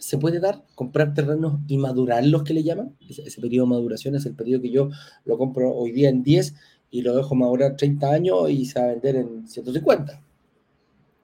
se 0.00 0.16
puede 0.16 0.40
dar, 0.40 0.64
comprar 0.74 1.12
terrenos 1.12 1.60
y 1.68 1.76
madurarlos, 1.76 2.42
que 2.42 2.54
le 2.54 2.62
llaman. 2.62 2.96
Ese, 3.06 3.38
periodo 3.38 3.66
de 3.66 3.70
maduración 3.70 4.14
es 4.16 4.24
el 4.24 4.34
periodo 4.34 4.62
que 4.62 4.70
yo 4.70 4.88
lo 5.26 5.36
compro 5.36 5.70
hoy 5.74 5.92
día 5.92 6.08
en 6.08 6.22
10 6.22 6.54
y 6.90 7.02
lo 7.02 7.14
dejo 7.14 7.34
madurar 7.34 7.76
30 7.76 8.10
años 8.10 8.50
y 8.50 8.64
se 8.64 8.80
va 8.80 8.86
a 8.86 8.88
vender 8.88 9.16
en 9.16 9.46
150. 9.46 10.22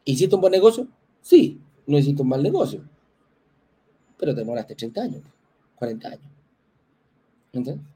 ¿Hiciste 0.04 0.34
un 0.34 0.42
buen 0.42 0.52
negocio? 0.52 0.86
Sí, 1.22 1.58
no 1.86 1.98
hiciste 1.98 2.20
un 2.20 2.28
mal 2.28 2.42
negocio. 2.42 2.86
Pero 4.18 4.34
te 4.34 4.40
demoraste 4.40 4.74
30 4.74 5.02
años, 5.02 5.22
40 5.76 6.08
años. 6.08 6.30
¿Entiendes? 7.54 7.86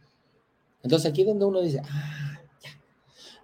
Entonces 0.82 1.10
aquí 1.10 1.20
es 1.20 1.26
donde 1.26 1.44
uno 1.44 1.60
dice, 1.60 1.82
ah, 1.84 2.40
ya. 2.62 2.70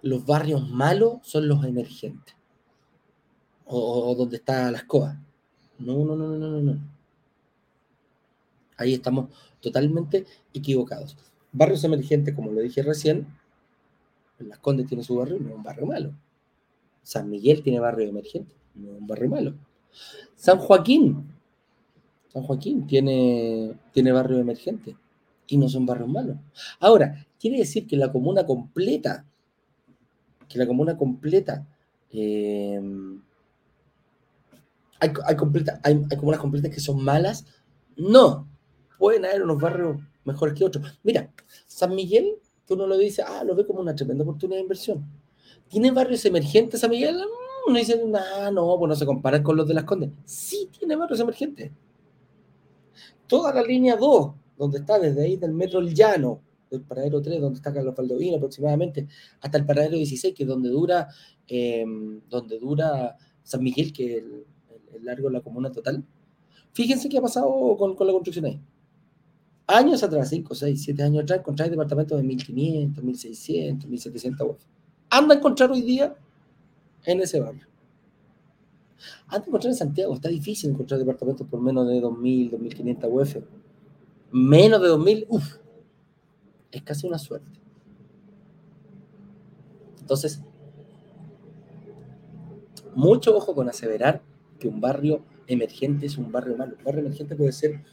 Los 0.01 0.25
barrios 0.25 0.67
malos 0.67 1.19
son 1.21 1.47
los 1.47 1.63
emergentes. 1.63 2.35
O, 3.65 4.09
o 4.09 4.15
donde 4.15 4.37
está 4.37 4.71
la 4.71 4.79
escoba. 4.79 5.21
No, 5.77 6.03
no, 6.03 6.15
no, 6.15 6.35
no, 6.35 6.49
no, 6.49 6.61
no. 6.61 6.96
Ahí 8.77 8.93
estamos 8.93 9.29
totalmente 9.59 10.25
equivocados. 10.53 11.17
Barrios 11.51 11.83
emergentes, 11.83 12.35
como 12.35 12.51
lo 12.51 12.61
dije 12.61 12.83
recién, 12.83 13.27
Las 14.39 14.59
Condes 14.59 14.87
tiene 14.87 15.03
su 15.03 15.15
barrio, 15.15 15.39
no 15.39 15.49
es 15.49 15.55
un 15.55 15.63
barrio 15.63 15.87
malo. 15.87 16.13
San 17.01 17.29
Miguel 17.29 17.63
tiene 17.63 17.79
barrio 17.79 18.07
emergente, 18.07 18.53
no 18.75 18.91
es 18.91 18.99
un 18.99 19.07
barrio 19.07 19.29
malo. 19.29 19.55
San 20.35 20.59
Joaquín, 20.59 21.25
San 22.31 22.43
Joaquín 22.43 22.85
tiene, 22.85 23.73
tiene 23.91 24.11
barrio 24.11 24.37
emergente 24.37 24.95
y 25.47 25.57
no 25.57 25.69
son 25.69 25.85
barrios 25.85 26.09
malos. 26.09 26.37
Ahora, 26.79 27.25
quiere 27.39 27.57
decir 27.57 27.87
que 27.87 27.97
la 27.97 28.11
comuna 28.11 28.45
completa, 28.45 29.25
que 30.47 30.59
la 30.59 30.67
comuna 30.67 30.95
completa, 30.97 31.65
eh, 32.11 32.79
hay, 34.99 35.09
hay, 35.25 36.05
hay 36.11 36.17
comunas 36.17 36.39
completas 36.39 36.71
que 36.71 36.79
son 36.79 37.03
malas. 37.03 37.45
No, 37.95 38.47
pueden 38.97 39.25
haber 39.25 39.43
unos 39.43 39.59
barrios 39.59 39.97
mejores 40.25 40.53
que 40.55 40.65
otros. 40.65 40.99
Mira, 41.03 41.31
San 41.65 41.95
Miguel, 41.95 42.35
que 42.65 42.73
uno 42.73 42.85
lo 42.85 42.97
dice, 42.97 43.23
ah, 43.25 43.43
lo 43.43 43.55
ve 43.55 43.65
como 43.65 43.79
una 43.79 43.95
tremenda 43.95 44.23
oportunidad 44.23 44.57
de 44.57 44.63
inversión. 44.63 45.05
¿Tiene 45.69 45.91
barrios 45.91 46.23
emergentes 46.25 46.81
San 46.81 46.89
Miguel? 46.89 47.15
Mm, 47.15 47.69
uno 47.69 47.79
dice, 47.79 48.01
nah, 48.05 48.51
no, 48.51 48.77
pues 48.77 48.89
no 48.89 48.95
se 48.95 49.05
comparan 49.05 49.43
con 49.43 49.55
los 49.55 49.67
de 49.67 49.73
las 49.73 49.85
Condes. 49.85 50.11
Sí, 50.25 50.69
tiene 50.77 50.95
barrios 50.95 51.19
emergentes. 51.19 51.71
Toda 53.27 53.53
la 53.53 53.63
línea 53.63 53.95
2, 53.95 54.31
donde 54.57 54.79
está 54.79 54.99
desde 54.99 55.23
ahí 55.23 55.37
del 55.37 55.53
metro 55.53 55.79
El 55.79 55.93
Llano, 55.93 56.41
del 56.69 56.81
paradero 56.81 57.21
3, 57.21 57.41
donde 57.41 57.57
está 57.57 57.73
Carlos 57.73 57.95
Faldovino 57.95 58.37
aproximadamente, 58.37 59.07
hasta 59.41 59.57
el 59.57 59.65
paradero 59.65 59.97
16, 59.97 60.33
que 60.33 60.43
es 60.43 60.49
donde 60.49 60.69
dura, 60.69 61.07
em, 61.47 62.21
donde 62.29 62.59
dura 62.59 63.17
San 63.43 63.63
Miguel, 63.63 63.93
que 63.93 64.17
es 64.17 64.23
el, 64.23 64.45
largo 65.05 65.27
de 65.27 65.33
la 65.33 65.41
comuna 65.41 65.71
total. 65.71 66.03
Fíjense 66.73 67.07
qué 67.07 67.19
ha 67.19 67.21
pasado 67.21 67.77
con, 67.77 67.95
con 67.95 68.07
la 68.07 68.13
construcción 68.13 68.45
ahí 68.45 68.59
años 69.67 70.01
atrás, 70.01 70.29
5, 70.29 70.55
6, 70.55 70.81
7 70.81 71.03
años 71.03 71.23
atrás, 71.23 71.39
encontrar 71.39 71.69
departamentos 71.69 72.17
de 72.17 72.23
1500, 72.23 73.03
1600, 73.03 73.89
1700 73.89 74.47
UF. 74.49 74.57
Anda 75.09 75.35
a 75.35 75.37
encontrar 75.37 75.71
hoy 75.71 75.81
día 75.81 76.15
en 77.05 77.21
ese 77.21 77.39
barrio. 77.39 77.67
Anda 79.27 79.45
a 79.45 79.47
encontrar 79.47 79.71
en 79.71 79.77
Santiago, 79.77 80.13
está 80.13 80.29
difícil 80.29 80.71
encontrar 80.71 80.99
departamentos 80.99 81.45
por 81.47 81.61
menos 81.61 81.87
de 81.87 81.99
2000, 81.99 82.51
2500 82.51 83.09
UF. 83.11 83.37
Menos 84.31 84.81
de 84.81 84.87
2000, 84.87 85.25
uff, 85.29 85.57
es 86.71 86.81
casi 86.83 87.07
una 87.07 87.17
suerte. 87.17 87.59
Entonces, 89.99 90.41
mucho 92.95 93.35
ojo 93.35 93.53
con 93.53 93.67
aseverar 93.69 94.21
que 94.59 94.67
un 94.67 94.79
barrio 94.79 95.21
emergente 95.47 96.05
es 96.05 96.17
un 96.17 96.31
barrio 96.31 96.57
malo. 96.57 96.75
Un 96.79 96.83
barrio 96.83 97.01
emergente 97.01 97.35
puede 97.35 97.51
ser 97.51 97.83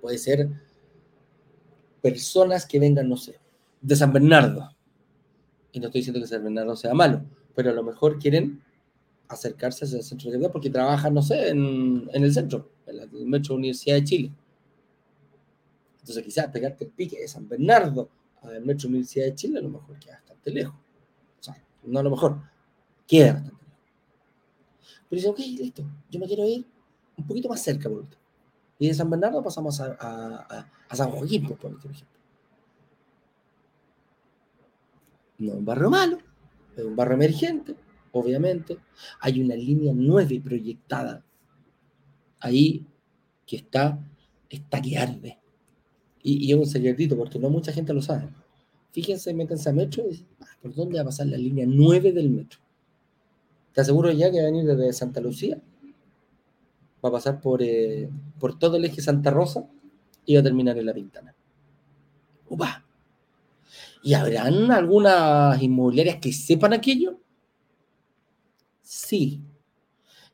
puede 0.00 0.18
ser 0.18 0.48
personas 2.00 2.66
que 2.66 2.78
vengan, 2.78 3.08
no 3.08 3.16
sé, 3.16 3.38
de 3.80 3.96
San 3.96 4.12
Bernardo. 4.12 4.70
Y 5.72 5.80
no 5.80 5.86
estoy 5.86 6.00
diciendo 6.00 6.20
que 6.20 6.26
San 6.26 6.42
Bernardo 6.42 6.76
sea 6.76 6.94
malo, 6.94 7.22
pero 7.54 7.70
a 7.70 7.74
lo 7.74 7.82
mejor 7.82 8.18
quieren 8.18 8.62
acercarse 9.28 9.84
al 9.84 10.02
centro 10.02 10.30
de 10.30 10.36
ciudad 10.36 10.52
porque 10.52 10.70
trabajan, 10.70 11.14
no 11.14 11.22
sé, 11.22 11.50
en, 11.50 12.08
el 12.12 12.32
centro, 12.32 12.70
en 12.86 12.96
la 12.96 13.06
Metro 13.06 13.54
Universidad 13.54 13.96
de 13.96 14.04
Chile. 14.04 14.32
Entonces 16.00 16.24
quizás 16.24 16.48
pegarte 16.48 16.84
el 16.84 16.90
pique 16.90 17.20
de 17.20 17.28
San 17.28 17.48
Bernardo 17.48 18.10
a 18.42 18.50
la 18.50 18.60
Metro 18.60 18.88
Universidad 18.88 19.26
de 19.26 19.34
Chile 19.34 19.58
a 19.58 19.62
lo 19.62 19.70
mejor 19.70 19.98
queda 19.98 20.14
bastante 20.14 20.50
lejos. 20.50 20.74
O 21.38 21.42
sea, 21.42 21.62
no 21.84 21.98
a 22.00 22.02
lo 22.02 22.10
mejor, 22.10 22.40
queda 23.06 23.34
bastante 23.34 23.64
lejos. 23.64 23.78
Pero 25.08 25.16
dice, 25.18 25.28
ok, 25.28 25.38
listo, 25.38 25.84
yo 26.10 26.20
me 26.20 26.26
quiero 26.26 26.46
ir 26.46 26.66
un 27.16 27.26
poquito 27.26 27.48
más 27.48 27.62
cerca 27.62 27.88
por 27.88 27.98
último. 27.98 28.19
Y 28.80 28.88
de 28.88 28.94
San 28.94 29.10
Bernardo 29.10 29.42
pasamos 29.42 29.78
a, 29.78 30.66
San 30.90 31.10
Joaquín, 31.10 31.46
por 31.46 31.70
ejemplo. 31.70 31.90
No 35.38 35.52
un 35.52 35.64
barrio 35.66 35.90
malo, 35.90 36.18
es 36.74 36.84
un 36.84 36.96
barrio 36.96 37.14
emergente, 37.14 37.76
obviamente. 38.12 38.78
Hay 39.20 39.42
una 39.42 39.54
línea 39.54 39.92
9 39.94 40.40
proyectada 40.42 41.22
ahí 42.40 42.86
que 43.46 43.56
está, 43.56 43.98
está 44.48 44.80
que 44.80 44.96
arde. 44.96 45.38
Y, 46.22 46.50
es 46.50 46.58
un 46.58 46.66
secretito 46.66 47.18
porque 47.18 47.38
no 47.38 47.50
mucha 47.50 47.72
gente 47.72 47.92
lo 47.92 48.00
sabe. 48.00 48.30
Fíjense, 48.92 49.34
métanse 49.34 49.68
a 49.68 49.74
metro 49.74 50.04
y 50.10 50.26
ah, 50.40 50.46
¿por 50.62 50.74
dónde 50.74 50.96
va 50.96 51.02
a 51.02 51.04
pasar 51.04 51.26
la 51.26 51.36
línea 51.36 51.66
9 51.68 52.12
del 52.12 52.30
metro? 52.30 52.60
Te 53.74 53.82
aseguro 53.82 54.10
ya 54.10 54.30
que 54.30 54.38
va 54.38 54.48
a 54.48 54.50
venir 54.50 54.64
desde 54.64 54.90
Santa 54.94 55.20
Lucía 55.20 55.60
va 57.04 57.08
a 57.08 57.12
pasar 57.12 57.40
por, 57.40 57.62
eh, 57.62 58.08
por 58.38 58.58
todo 58.58 58.76
el 58.76 58.84
eje 58.84 59.00
Santa 59.00 59.30
Rosa 59.30 59.66
y 60.26 60.34
va 60.34 60.40
a 60.40 60.44
terminar 60.44 60.78
en 60.78 60.86
La 60.86 60.94
Pintana. 60.94 61.34
¡Upa! 62.48 62.84
¿Y 64.02 64.14
habrán 64.14 64.70
algunas 64.70 65.62
inmobiliarias 65.62 66.16
que 66.16 66.32
sepan 66.32 66.72
aquello? 66.72 67.18
Sí. 68.82 69.40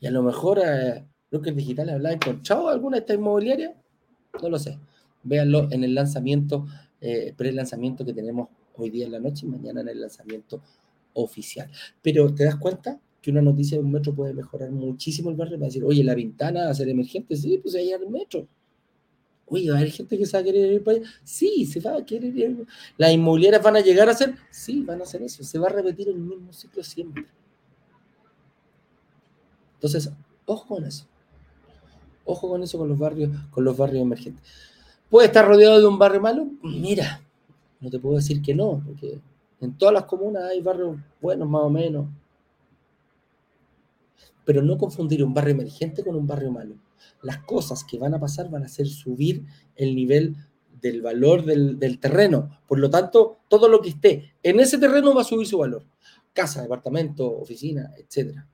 Y 0.01 0.07
a 0.07 0.11
lo 0.11 0.23
mejor 0.23 0.61
eh, 0.65 1.05
que 1.43 1.53
Digital 1.53 1.91
habrá 1.91 2.13
encontrado 2.13 2.69
alguna 2.69 2.97
de 2.97 3.01
estas 3.01 3.17
inmobiliarias. 3.17 3.73
No 4.43 4.49
lo 4.49 4.59
sé. 4.59 4.79
Véanlo 5.23 5.69
en 5.71 5.85
el 5.85 5.95
lanzamiento, 5.95 6.67
eh, 7.01 7.35
pre-lanzamiento 7.37 8.05
que 8.05 8.13
tenemos 8.13 8.49
hoy 8.77 8.91
día 8.91 9.07
en 9.07 9.13
la 9.13 9.21
noche 9.21 9.47
y 9.47 9.49
mañana 9.49 9.81
en 9.81 9.89
el 9.89 10.01
lanzamiento 10.01 10.63
oficial. 11.15 11.71
Pero 12.03 12.35
te 12.35 12.45
das 12.45 12.57
cuenta, 12.57 13.01
que 13.21 13.31
una 13.31 13.43
noticia 13.43 13.77
de 13.77 13.85
un 13.85 13.93
metro 13.93 14.15
puede 14.15 14.33
mejorar 14.33 14.71
muchísimo 14.71 15.31
el 15.31 15.37
barrio 15.37 15.57
para 15.57 15.67
decir, 15.67 15.85
oye, 15.85 16.05
la 16.05 16.15
ventana 16.15 16.65
va 16.65 16.71
a 16.71 16.75
ser 16.75 16.89
emergente, 16.89 17.37
sí, 17.37 17.59
pues 17.59 17.75
ahí 17.75 17.91
el 17.91 18.09
metro. 18.09 18.47
Oye, 19.49 19.71
¿va 19.71 19.77
a 19.77 19.79
haber 19.81 19.93
gente 19.93 20.19
que 20.19 20.27
se 20.27 20.37
va 20.37 20.41
a 20.41 20.45
querer 20.45 20.73
ir 20.73 20.83
para 20.83 20.99
allá? 20.99 21.09
Sí, 21.23 21.67
se 21.67 21.81
va 21.81 21.97
a 21.97 22.05
querer 22.05 22.37
ir. 22.37 22.67
¿Las 22.97 23.13
inmobiliarias 23.13 23.63
van 23.63 23.77
a 23.77 23.81
llegar 23.81 24.09
a 24.09 24.15
ser? 24.15 24.35
Sí, 24.51 24.83
van 24.83 25.01
a 25.01 25.05
hacer 25.05 25.23
eso. 25.23 25.45
Se 25.45 25.59
va 25.59 25.69
a 25.69 25.71
repetir 25.71 26.09
el 26.09 26.17
mismo 26.17 26.53
ciclo 26.53 26.83
siempre. 26.83 27.27
Entonces, 29.75 30.11
ojo 30.47 30.67
con 30.67 30.85
eso. 30.85 31.07
Ojo 32.25 32.49
con 32.49 32.63
eso 32.63 32.77
con 32.77 32.89
los 32.89 32.99
barrios, 32.99 33.31
con 33.51 33.65
los 33.65 33.77
barrios 33.77 34.03
emergentes. 34.03 34.43
¿Puede 35.09 35.29
estar 35.29 35.47
rodeado 35.47 35.79
de 35.79 35.87
un 35.87 35.99
barrio 35.99 36.21
malo? 36.21 36.49
Mira, 36.63 37.23
no 37.81 37.89
te 37.89 38.01
puedo 38.01 38.17
decir 38.17 38.43
que 38.43 38.53
no, 38.53 38.83
porque 38.85 39.21
en 39.61 39.79
todas 39.79 39.95
las 39.95 40.05
comunas 40.05 40.43
hay 40.45 40.61
barrios 40.61 40.97
buenos 41.21 41.49
más 41.49 41.63
o 41.63 41.71
menos, 41.71 42.07
pero 44.45 44.63
no 44.63 44.79
confundir 44.79 45.23
un 45.25 45.35
barrio 45.35 45.55
emergente 45.55 46.05
con 46.05 46.17
un 46.17 46.27
barrio 46.27 46.53
malo. 46.53 46.77
Las 47.23 47.39
cosas 47.39 47.85
que 47.85 47.99
van 47.99 48.15
a 48.15 48.21
pasar 48.21 48.51
van 48.51 48.63
a 48.63 48.67
hacer 48.67 48.87
subir 48.87 49.45
el 49.75 49.95
nivel 49.95 50.37
del 50.81 51.03
valor 51.03 51.45
del, 51.45 51.99
terreno. 51.99 52.61
Por 52.67 52.79
lo 52.79 52.91
tanto, 52.91 53.39
todo 53.49 53.69
lo 53.69 53.81
que 53.81 53.91
esté 53.91 54.35
en 54.43 54.61
ese 54.61 54.79
terreno 54.79 55.15
va 55.15 55.23
a 55.23 55.25
subir 55.25 55.47
su 55.47 55.59
valor. 55.59 55.85
Casa, 56.33 56.63
departamento, 56.63 57.29
oficina, 57.39 57.93
etc. 57.97 58.45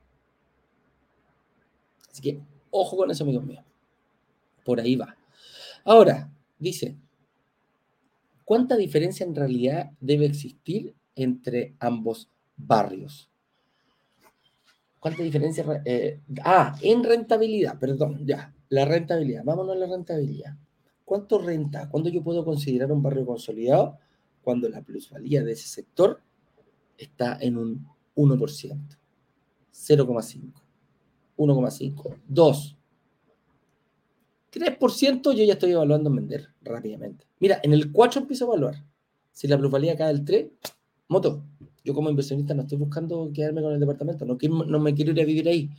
Así 2.11 2.23
que 2.23 2.41
ojo 2.71 2.97
con 2.97 3.11
eso, 3.11 3.25
amigos 3.25 3.45
míos. 3.45 3.65
Por 4.65 4.81
ahí 4.81 4.97
va. 4.97 5.17
Ahora, 5.85 6.33
dice, 6.59 6.97
¿cuánta 8.45 8.77
diferencia 8.77 9.27
en 9.27 9.35
realidad 9.35 9.91
debe 10.01 10.27
existir 10.27 10.95
entre 11.17 11.75
ambos 11.81 12.31
barrios? 12.57 13.32
¿Cuánta 15.03 15.25
diferencia? 15.25 15.83
Eh, 15.85 16.21
ah, 16.45 16.77
en 16.81 17.03
rentabilidad, 17.03 17.77
perdón, 17.77 18.25
ya, 18.25 18.55
la 18.69 18.85
rentabilidad. 18.85 19.43
Vámonos 19.43 19.75
a 19.75 19.79
la 19.81 19.87
rentabilidad. 19.87 20.57
¿Cuánto 21.05 21.41
renta? 21.41 21.89
¿Cuándo 21.89 22.09
yo 22.09 22.23
puedo 22.23 22.45
considerar 22.45 22.93
un 22.93 23.03
barrio 23.03 23.27
consolidado? 23.27 23.99
Cuando 24.43 24.69
la 24.69 24.81
plusvalía 24.81 25.43
de 25.43 25.55
ese 25.55 25.67
sector 25.67 26.21
está 26.97 27.37
en 27.41 27.59
un 27.59 27.85
1%, 28.15 28.97
0,5, 29.73 30.53
1,5, 31.37 32.17
2, 32.29 32.77
3% 34.53 35.33
yo 35.33 35.45
ya 35.45 35.55
estoy 35.55 35.73
evaluando 35.73 36.11
en 36.11 36.17
vender 36.17 36.49
rápidamente. 36.61 37.27
Mira, 37.41 37.59
en 37.65 37.73
el 37.73 37.91
4 37.91 38.21
empiezo 38.21 38.45
a 38.45 38.49
evaluar. 38.51 38.85
Si 39.33 39.49
la 39.49 39.59
plusvalía 39.59 39.97
cae 39.97 40.13
del 40.13 40.25
3, 40.25 40.47
moto. 41.09 41.43
Yo 41.85 41.95
como 41.95 42.11
inversionista 42.11 42.55
no 42.55 42.63
estoy 42.63 42.79
buscando 42.79 43.31
quedarme 43.35 43.63
con 43.63 43.73
el 43.73 43.81
departamento, 43.81 44.25
no, 44.25 44.81
me 44.81 44.95
quiero 44.95 45.13
ir 45.13 45.21
a 45.21 45.25
vivir 45.25 45.49
ahí. 45.49 45.71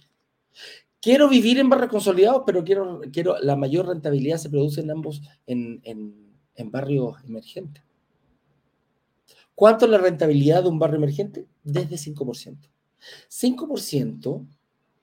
Quiero 1.02 1.28
vivir 1.28 1.60
en 1.60 1.70
barrios 1.70 1.92
consolidados, 1.92 2.44
pero 2.46 2.64
quiero, 2.64 3.02
quiero 3.12 3.38
la 3.42 3.56
mayor 3.56 3.88
rentabilidad 3.88 4.38
se 4.38 4.50
produce 4.50 4.82
en 4.82 4.92
ambos, 4.92 5.22
en, 5.48 5.82
en 5.84 6.72
barrios 6.72 7.16
emergentes. 7.26 7.84
¿Cuánto 9.56 9.86
es 9.86 9.92
la 9.92 9.98
rentabilidad 9.98 10.64
de 10.64 10.70
un 10.70 10.80
barrio 10.80 10.98
emergente? 10.98 11.46
Desde 11.64 11.96
5%. 11.96 12.58
5% 13.30 14.46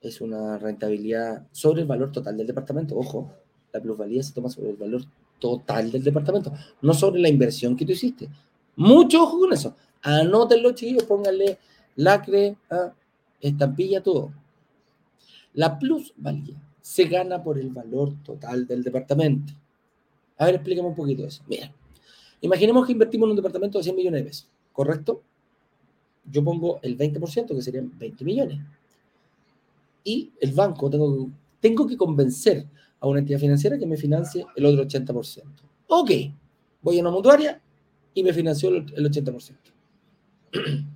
es 0.01 0.21
una 0.21 0.57
rentabilidad 0.57 1.47
sobre 1.51 1.81
el 1.81 1.87
valor 1.87 2.11
total 2.11 2.37
del 2.37 2.47
departamento. 2.47 2.97
Ojo, 2.97 3.31
la 3.71 3.81
plusvalía 3.81 4.23
se 4.23 4.33
toma 4.33 4.49
sobre 4.49 4.71
el 4.71 4.75
valor 4.75 5.03
total 5.39 5.91
del 5.91 6.03
departamento, 6.03 6.53
no 6.81 6.93
sobre 6.93 7.21
la 7.21 7.29
inversión 7.29 7.75
que 7.75 7.85
tú 7.85 7.93
hiciste. 7.93 8.29
Mucho 8.75 9.23
ojo 9.23 9.39
con 9.39 9.53
eso. 9.53 9.75
Anótenlo, 10.03 10.71
chiquillos, 10.71 11.03
pónganle 11.03 11.59
lacre, 11.95 12.57
ah, 12.69 12.93
estampilla, 13.39 14.01
todo. 14.01 14.33
La 15.53 15.77
plusvalía 15.77 16.61
se 16.81 17.05
gana 17.05 17.43
por 17.43 17.59
el 17.59 17.69
valor 17.69 18.13
total 18.23 18.65
del 18.65 18.83
departamento. 18.83 19.53
A 20.37 20.45
ver, 20.45 20.55
explícame 20.55 20.87
un 20.87 20.95
poquito 20.95 21.25
eso. 21.25 21.43
Mira, 21.47 21.71
imaginemos 22.41 22.85
que 22.85 22.93
invertimos 22.93 23.27
en 23.27 23.31
un 23.31 23.35
departamento 23.35 23.77
de 23.77 23.83
100 23.83 23.95
millones 23.95 24.21
de 24.21 24.27
pesos, 24.27 24.49
¿correcto? 24.73 25.21
Yo 26.25 26.43
pongo 26.43 26.79
el 26.81 26.97
20%, 26.97 27.47
que 27.47 27.61
serían 27.61 27.91
20 27.97 28.25
millones. 28.25 28.59
Y 30.03 30.31
el 30.39 30.51
banco, 30.53 30.89
tengo, 30.89 31.29
tengo 31.59 31.85
que 31.85 31.97
convencer 31.97 32.65
a 32.99 33.07
una 33.07 33.19
entidad 33.19 33.39
financiera 33.39 33.77
que 33.77 33.85
me 33.85 33.97
financie 33.97 34.45
el 34.55 34.65
otro 34.65 34.83
80%. 34.83 35.43
Ok, 35.87 36.11
voy 36.81 36.97
a 36.97 37.01
una 37.01 37.11
mutuaria 37.11 37.61
y 38.13 38.23
me 38.23 38.33
financió 38.33 38.69
el 38.69 38.85
80%. 38.85 39.55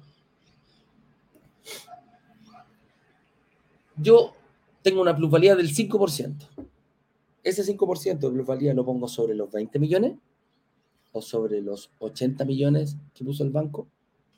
Yo 3.97 4.34
tengo 4.82 5.01
una 5.01 5.16
plusvalía 5.16 5.56
del 5.56 5.70
5%. 5.70 6.36
Ese 7.43 7.64
5% 7.64 8.20
de 8.20 8.30
plusvalía 8.30 8.74
lo 8.74 8.84
pongo 8.86 9.08
sobre 9.08 9.36
los 9.36 9.51
20 9.51 9.80
millones 9.80 10.18
o 11.12 11.22
sobre 11.22 11.62
los 11.62 11.91
80 11.99 12.43
millones 12.43 12.97
que 13.14 13.24
puso 13.24 13.43
el 13.43 13.51
banco, 13.51 13.88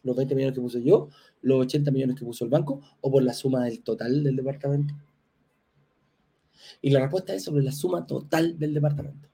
los 0.03 0.15
20 0.15 0.36
millones 0.36 0.55
que 0.55 0.61
puse 0.61 0.84
yo, 0.84 1.09
los 1.41 1.61
80 1.61 1.89
millones 1.91 2.18
que 2.18 2.26
puso 2.26 2.43
el 2.43 2.51
banco 2.51 2.82
o 3.01 3.11
por 3.11 3.24
la 3.24 3.34
suma 3.34 3.63
del 3.63 3.82
total 3.82 4.24
del 4.24 4.36
departamento. 4.36 4.93
Y 6.82 6.91
la 6.91 6.99
respuesta 6.99 7.34
es 7.34 7.43
sobre 7.43 7.63
la 7.63 7.72
suma 7.72 8.05
total 8.05 8.59
del 8.59 8.74
departamento. 8.74 9.30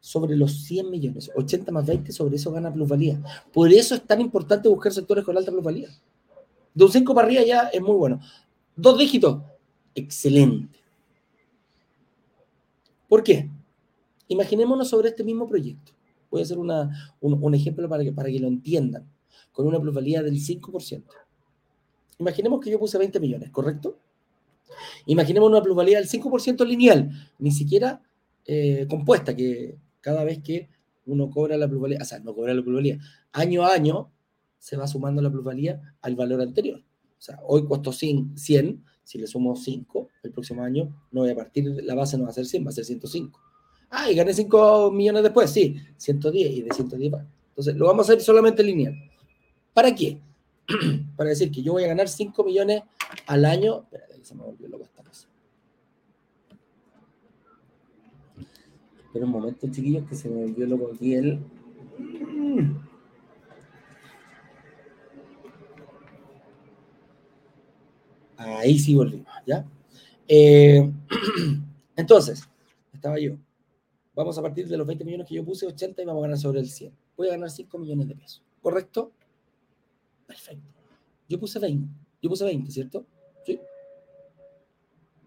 Sobre 0.00 0.36
los 0.36 0.64
100 0.64 0.90
millones, 0.90 1.30
80 1.34 1.72
más 1.72 1.86
20, 1.86 2.12
sobre 2.12 2.36
eso 2.36 2.52
gana 2.52 2.72
plusvalía. 2.72 3.20
Por 3.52 3.72
eso 3.72 3.94
es 3.94 4.02
tan 4.06 4.20
importante 4.20 4.68
buscar 4.68 4.92
sectores 4.92 5.24
con 5.24 5.36
alta 5.36 5.50
plusvalía. 5.50 5.88
De 6.72 6.84
un 6.84 6.92
5 6.92 7.14
para 7.14 7.26
arriba 7.26 7.42
ya 7.42 7.68
es 7.68 7.80
muy 7.80 7.96
bueno. 7.96 8.20
Dos 8.76 8.96
dígitos, 8.96 9.42
excelente. 9.94 10.78
¿Por 13.08 13.22
qué? 13.22 13.50
Imaginémonos 14.28 14.88
sobre 14.88 15.08
este 15.08 15.24
mismo 15.24 15.48
proyecto. 15.48 15.92
Voy 16.30 16.42
a 16.42 16.44
hacer 16.44 16.58
una, 16.58 17.16
un, 17.20 17.54
ejemplo 17.54 17.88
para 17.88 18.04
que, 18.04 18.12
para 18.12 18.28
que 18.28 18.38
lo 18.38 18.46
entiendan. 18.46 19.10
Con 19.50 19.66
una 19.66 19.80
plusvalía 19.80 20.22
del 20.22 20.34
5%. 20.34 21.02
Imaginemos 22.18 22.60
que 22.60 22.70
yo 22.70 22.78
puse 22.78 22.98
20 22.98 23.18
millones, 23.18 23.50
¿correcto? 23.50 23.98
Imaginemos 25.06 25.48
una 25.48 25.62
plusvalía 25.62 25.98
del 25.98 26.08
5% 26.08 26.66
lineal, 26.66 27.10
ni 27.38 27.50
siquiera 27.50 28.02
eh, 28.44 28.86
compuesta, 28.88 29.34
que 29.34 29.76
cada 30.08 30.24
vez 30.24 30.38
que 30.42 30.70
uno 31.04 31.28
cobra 31.28 31.58
la 31.58 31.68
plusvalía, 31.68 31.98
o 32.00 32.04
sea, 32.06 32.18
no 32.20 32.34
cobra 32.34 32.54
la 32.54 32.62
plusvalía, 32.62 32.98
año 33.32 33.62
a 33.62 33.74
año 33.74 34.10
se 34.58 34.74
va 34.74 34.86
sumando 34.86 35.20
la 35.20 35.30
plusvalía 35.30 35.82
al 36.00 36.16
valor 36.16 36.40
anterior. 36.40 36.80
O 36.80 37.20
sea, 37.20 37.38
hoy 37.46 37.66
costó 37.66 37.92
100, 37.92 38.34
si 38.34 39.18
le 39.18 39.26
sumo 39.26 39.54
5, 39.54 40.08
el 40.22 40.32
próximo 40.32 40.62
año 40.62 41.08
no 41.12 41.20
voy 41.20 41.30
a 41.30 41.36
partir, 41.36 41.66
la 41.84 41.94
base 41.94 42.16
no 42.16 42.24
va 42.24 42.30
a 42.30 42.32
ser 42.32 42.46
100, 42.46 42.64
va 42.64 42.70
a 42.70 42.72
ser 42.72 42.86
105. 42.86 43.38
Ah, 43.90 44.10
y 44.10 44.14
gané 44.14 44.32
5 44.32 44.90
millones 44.92 45.24
después, 45.24 45.50
sí, 45.50 45.76
110 45.98 46.52
y 46.52 46.62
de 46.62 46.70
110 46.72 47.12
va. 47.12 47.26
Entonces, 47.50 47.76
lo 47.76 47.84
vamos 47.84 48.08
a 48.08 48.12
hacer 48.12 48.24
solamente 48.24 48.62
lineal. 48.62 48.94
¿Para 49.74 49.94
qué? 49.94 50.22
Para 51.16 51.28
decir 51.28 51.50
que 51.50 51.62
yo 51.62 51.72
voy 51.72 51.84
a 51.84 51.88
ganar 51.88 52.08
5 52.08 52.44
millones 52.44 52.82
al 53.26 53.44
año. 53.44 53.82
Espérate, 53.82 54.24
se 54.24 54.34
me 54.34 54.42
volvió 54.42 54.68
loco 54.68 54.84
esta 54.84 55.02
cosa. 55.02 55.28
Espera 59.08 59.24
un 59.24 59.32
momento, 59.32 59.66
chiquillos, 59.70 60.06
que 60.06 60.14
se 60.14 60.28
me 60.28 60.44
volvió 60.44 60.66
loco 60.66 60.90
aquí 60.94 61.14
el. 61.14 61.40
Ahí 68.36 68.78
sí 68.78 68.94
volvimos, 68.94 69.26
¿ya? 69.46 69.66
Eh, 70.28 70.92
entonces, 71.96 72.46
estaba 72.92 73.18
yo. 73.18 73.38
Vamos 74.14 74.36
a 74.36 74.42
partir 74.42 74.68
de 74.68 74.76
los 74.76 74.86
20 74.86 75.06
millones 75.06 75.26
que 75.26 75.36
yo 75.36 75.44
puse, 75.44 75.66
80 75.66 76.02
y 76.02 76.04
vamos 76.04 76.20
a 76.20 76.22
ganar 76.24 76.38
sobre 76.38 76.60
el 76.60 76.68
100. 76.68 76.92
Voy 77.16 77.28
a 77.28 77.30
ganar 77.30 77.50
5 77.50 77.78
millones 77.78 78.08
de 78.08 78.14
pesos. 78.14 78.42
¿Correcto? 78.60 79.10
Perfecto. 80.26 80.68
Yo 81.30 81.40
puse 81.40 81.58
20. 81.58 81.88
Yo 82.20 82.28
puse 82.28 82.44
20, 82.44 82.70
¿cierto? 82.70 83.06
Sí. 83.46 83.58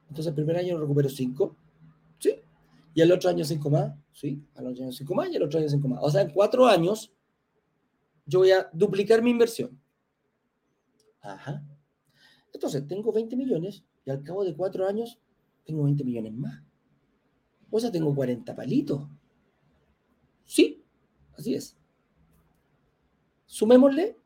Entonces 0.07 0.27
el 0.27 0.35
primer 0.35 0.57
año 0.57 0.79
recupero 0.79 1.09
5. 1.09 1.55
Y 2.93 3.01
el 3.01 3.11
otro 3.11 3.29
año 3.29 3.43
5 3.43 3.69
más. 3.69 3.93
Sí. 4.11 4.43
Al 4.55 4.67
otro 4.67 4.83
año 4.83 4.91
5 4.91 5.15
más 5.15 5.29
y 5.29 5.35
el 5.35 5.43
otro 5.43 5.59
año 5.59 5.69
5 5.69 5.87
más. 5.87 5.99
O 6.03 6.09
sea, 6.09 6.21
en 6.21 6.31
4 6.31 6.67
años 6.67 7.13
yo 8.25 8.39
voy 8.39 8.51
a 8.51 8.69
duplicar 8.73 9.21
mi 9.21 9.31
inversión. 9.31 9.79
Ajá. 11.21 11.63
Entonces 12.53 12.87
tengo 12.87 13.11
20 13.11 13.35
millones 13.35 13.83
y 14.05 14.11
al 14.11 14.23
cabo 14.23 14.43
de 14.43 14.55
4 14.55 14.87
años 14.87 15.19
tengo 15.65 15.83
20 15.83 16.03
millones 16.03 16.33
más. 16.33 16.63
O 17.69 17.79
sea, 17.79 17.91
tengo 17.91 18.13
40 18.13 18.53
palitos. 18.55 19.07
Sí, 20.45 20.83
así 21.37 21.55
es. 21.55 21.77
Sumémosle 23.45 24.17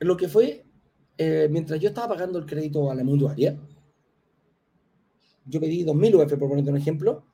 lo 0.00 0.16
que 0.16 0.28
fue 0.28 0.64
eh, 1.22 1.48
mientras 1.50 1.78
yo 1.78 1.90
estaba 1.90 2.08
pagando 2.14 2.38
el 2.38 2.46
crédito 2.46 2.90
a 2.90 2.94
la 2.94 3.04
mutuaria, 3.04 3.58
yo 5.44 5.60
pedí 5.60 5.84
2.000 5.84 6.14
UF, 6.14 6.30
por 6.38 6.48
ponerte 6.48 6.70
un 6.70 6.78
ejemplo, 6.78 7.26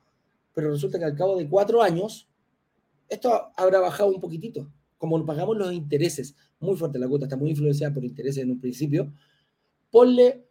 pero 0.57 0.71
resulta 0.71 0.97
que 0.97 1.05
al 1.05 1.15
cabo 1.15 1.37
de 1.37 1.47
cuatro 1.47 1.83
años, 1.83 2.27
esto 3.09 3.51
habrá 3.55 3.79
bajado 3.79 4.09
un 4.09 4.19
poquitito. 4.19 4.67
Como 4.97 5.23
pagamos 5.23 5.55
los 5.55 5.71
intereses, 5.71 6.35
muy 6.59 6.75
fuerte 6.75 6.97
la 6.97 7.07
cuota, 7.07 7.25
está 7.25 7.37
muy 7.37 7.51
influenciada 7.51 7.93
por 7.93 8.03
intereses 8.03 8.41
en 8.41 8.49
un 8.49 8.59
principio, 8.59 9.13
ponle, 9.91 10.47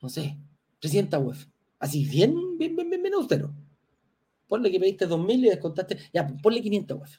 no 0.00 0.08
sé, 0.08 0.38
300 0.78 1.22
UF. 1.22 1.46
Así, 1.78 2.06
bien, 2.06 2.56
bien, 2.56 2.74
bien, 2.74 2.88
bien, 2.88 3.02
bien 3.02 3.12
austero. 3.12 3.52
Ponle 4.46 4.70
que 4.70 4.80
pediste 4.80 5.06
2.000 5.06 5.34
y 5.34 5.50
descontaste, 5.50 5.98
ya, 6.14 6.26
ponle 6.42 6.62
500 6.62 6.98
UF. 6.98 7.10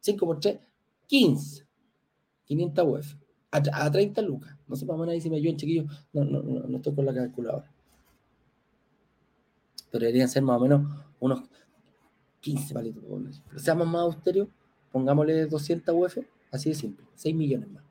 5 0.00 0.26
por 0.26 0.38
3, 0.38 0.58
15. 1.06 1.66
500 2.44 2.86
UF 2.86 3.14
a, 3.50 3.90
30 3.90 4.20
lucas. 4.20 4.54
No 4.66 4.76
sé, 4.76 4.84
o 4.86 4.98
menos 4.98 5.22
si 5.22 5.30
me 5.30 5.36
ayudan, 5.36 5.56
chiquillos. 5.56 5.86
No, 6.12 6.24
no, 6.24 6.42
no, 6.42 6.60
no 6.60 6.76
estoy 6.76 6.94
con 6.94 7.06
la 7.06 7.14
calculadora. 7.14 7.72
Pero 9.90 10.00
deberían 10.00 10.28
ser 10.28 10.42
más 10.42 10.56
o 10.58 10.60
menos 10.60 10.82
unos 11.20 11.42
15 12.40 12.74
palitos. 12.74 13.02
Pero 13.48 13.58
seamos 13.58 13.86
más 13.86 14.02
austeros, 14.02 14.48
pongámosle 14.92 15.46
200 15.46 15.94
UF, 15.94 16.18
así 16.50 16.70
de 16.70 16.74
simple, 16.74 17.06
6 17.14 17.34
millones 17.34 17.70
más. 17.70 17.84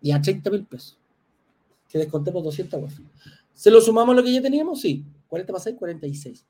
Y 0.00 0.12
a 0.12 0.20
30 0.20 0.50
mil 0.50 0.64
pesos. 0.64 0.98
Que 1.88 1.98
descontemos 1.98 2.42
200 2.44 2.82
UF. 2.82 3.00
¿Se 3.54 3.70
lo 3.70 3.80
sumamos 3.80 4.14
a 4.14 4.16
lo 4.16 4.24
que 4.24 4.32
ya 4.32 4.42
teníamos? 4.42 4.80
Sí. 4.80 5.04
40 5.28 5.52
más 5.52 5.62
6, 5.62 5.76
46. 5.78 6.44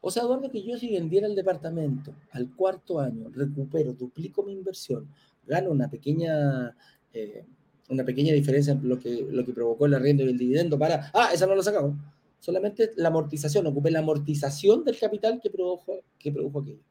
O 0.00 0.10
sea, 0.10 0.22
Eduardo, 0.22 0.50
que 0.50 0.62
yo 0.62 0.76
si 0.78 0.90
vendiera 0.90 1.26
el 1.26 1.34
departamento 1.34 2.14
al 2.32 2.50
cuarto 2.54 3.00
año, 3.00 3.28
recupero, 3.30 3.92
duplico 3.92 4.42
mi 4.42 4.52
inversión, 4.52 5.08
gano 5.46 5.70
una 5.70 5.88
pequeña, 5.88 6.76
eh, 7.12 7.44
una 7.88 8.04
pequeña 8.04 8.32
diferencia 8.32 8.72
en 8.72 8.88
lo 8.88 8.98
que, 8.98 9.26
lo 9.30 9.44
que 9.44 9.52
provocó 9.52 9.86
el 9.86 9.94
arriendo 9.94 10.24
y 10.24 10.28
el 10.28 10.38
dividendo 10.38 10.78
para, 10.78 11.10
ah, 11.14 11.30
esa 11.32 11.46
no 11.46 11.54
lo 11.54 11.62
sacamos. 11.62 11.94
Solamente 12.42 12.90
la 12.96 13.06
amortización, 13.06 13.68
ocupé 13.68 13.92
la 13.92 14.00
amortización 14.00 14.82
del 14.82 14.98
capital 14.98 15.40
que 15.40 15.48
produjo, 15.48 16.00
que 16.18 16.32
produjo 16.32 16.58
aquello. 16.58 16.82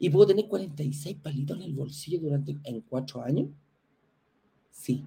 ¿Y 0.00 0.10
puedo 0.10 0.26
tener 0.26 0.48
46 0.48 1.18
palitos 1.22 1.56
en 1.56 1.62
el 1.62 1.72
bolsillo 1.72 2.18
durante 2.18 2.58
en 2.64 2.80
cuatro 2.80 3.22
años? 3.22 3.50
Sí. 4.72 5.04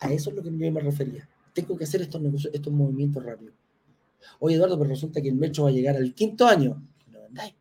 A 0.00 0.12
eso 0.12 0.28
es 0.28 0.36
lo 0.36 0.42
que 0.42 0.50
yo 0.50 0.70
me 0.70 0.80
refería. 0.82 1.26
Tengo 1.54 1.78
que 1.78 1.84
hacer 1.84 2.02
estos 2.02 2.20
negocios, 2.20 2.52
estos 2.52 2.70
movimientos 2.74 3.24
rápidos. 3.24 3.54
Oye, 4.38 4.56
Eduardo, 4.56 4.76
pero 4.76 4.90
resulta 4.90 5.22
que 5.22 5.30
el 5.30 5.36
metro 5.36 5.62
va 5.62 5.70
a 5.70 5.72
llegar 5.72 5.96
al 5.96 6.12
quinto 6.12 6.46
año. 6.46 6.86
No 7.10 7.22
vendáis. 7.22 7.54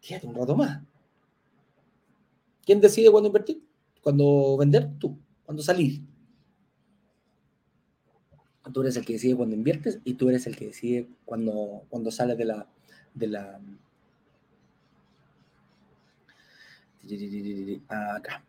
Quédate 0.00 0.28
un 0.28 0.34
rato 0.34 0.56
más. 0.56 0.82
¿Quién 2.64 2.80
decide 2.80 3.10
cuándo 3.10 3.26
invertir? 3.26 3.62
Cuando 4.00 4.56
vender, 4.56 4.98
tú. 4.98 5.14
Cuando 5.44 5.62
salir. 5.62 6.00
Tú 8.72 8.82
eres 8.82 8.96
el 8.96 9.04
que 9.04 9.14
decide 9.14 9.36
cuando 9.36 9.54
inviertes 9.54 10.00
y 10.04 10.14
tú 10.14 10.28
eres 10.28 10.46
el 10.46 10.56
que 10.56 10.66
decide 10.66 11.08
cuando, 11.24 11.82
cuando 11.88 12.10
sales 12.10 12.36
de 12.38 12.44
la, 12.44 12.66
de 13.14 13.26
la. 13.26 13.60
Acá. 17.88 18.44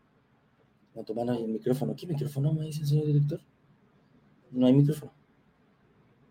No 0.95 1.33
el 1.33 1.47
micrófono. 1.47 1.95
¿Qué 1.95 2.05
micrófono 2.07 2.53
me 2.53 2.65
dice 2.65 2.81
el 2.81 2.87
señor 2.87 3.05
director? 3.05 3.39
No 4.51 4.67
hay 4.67 4.73
micrófono. 4.73 5.13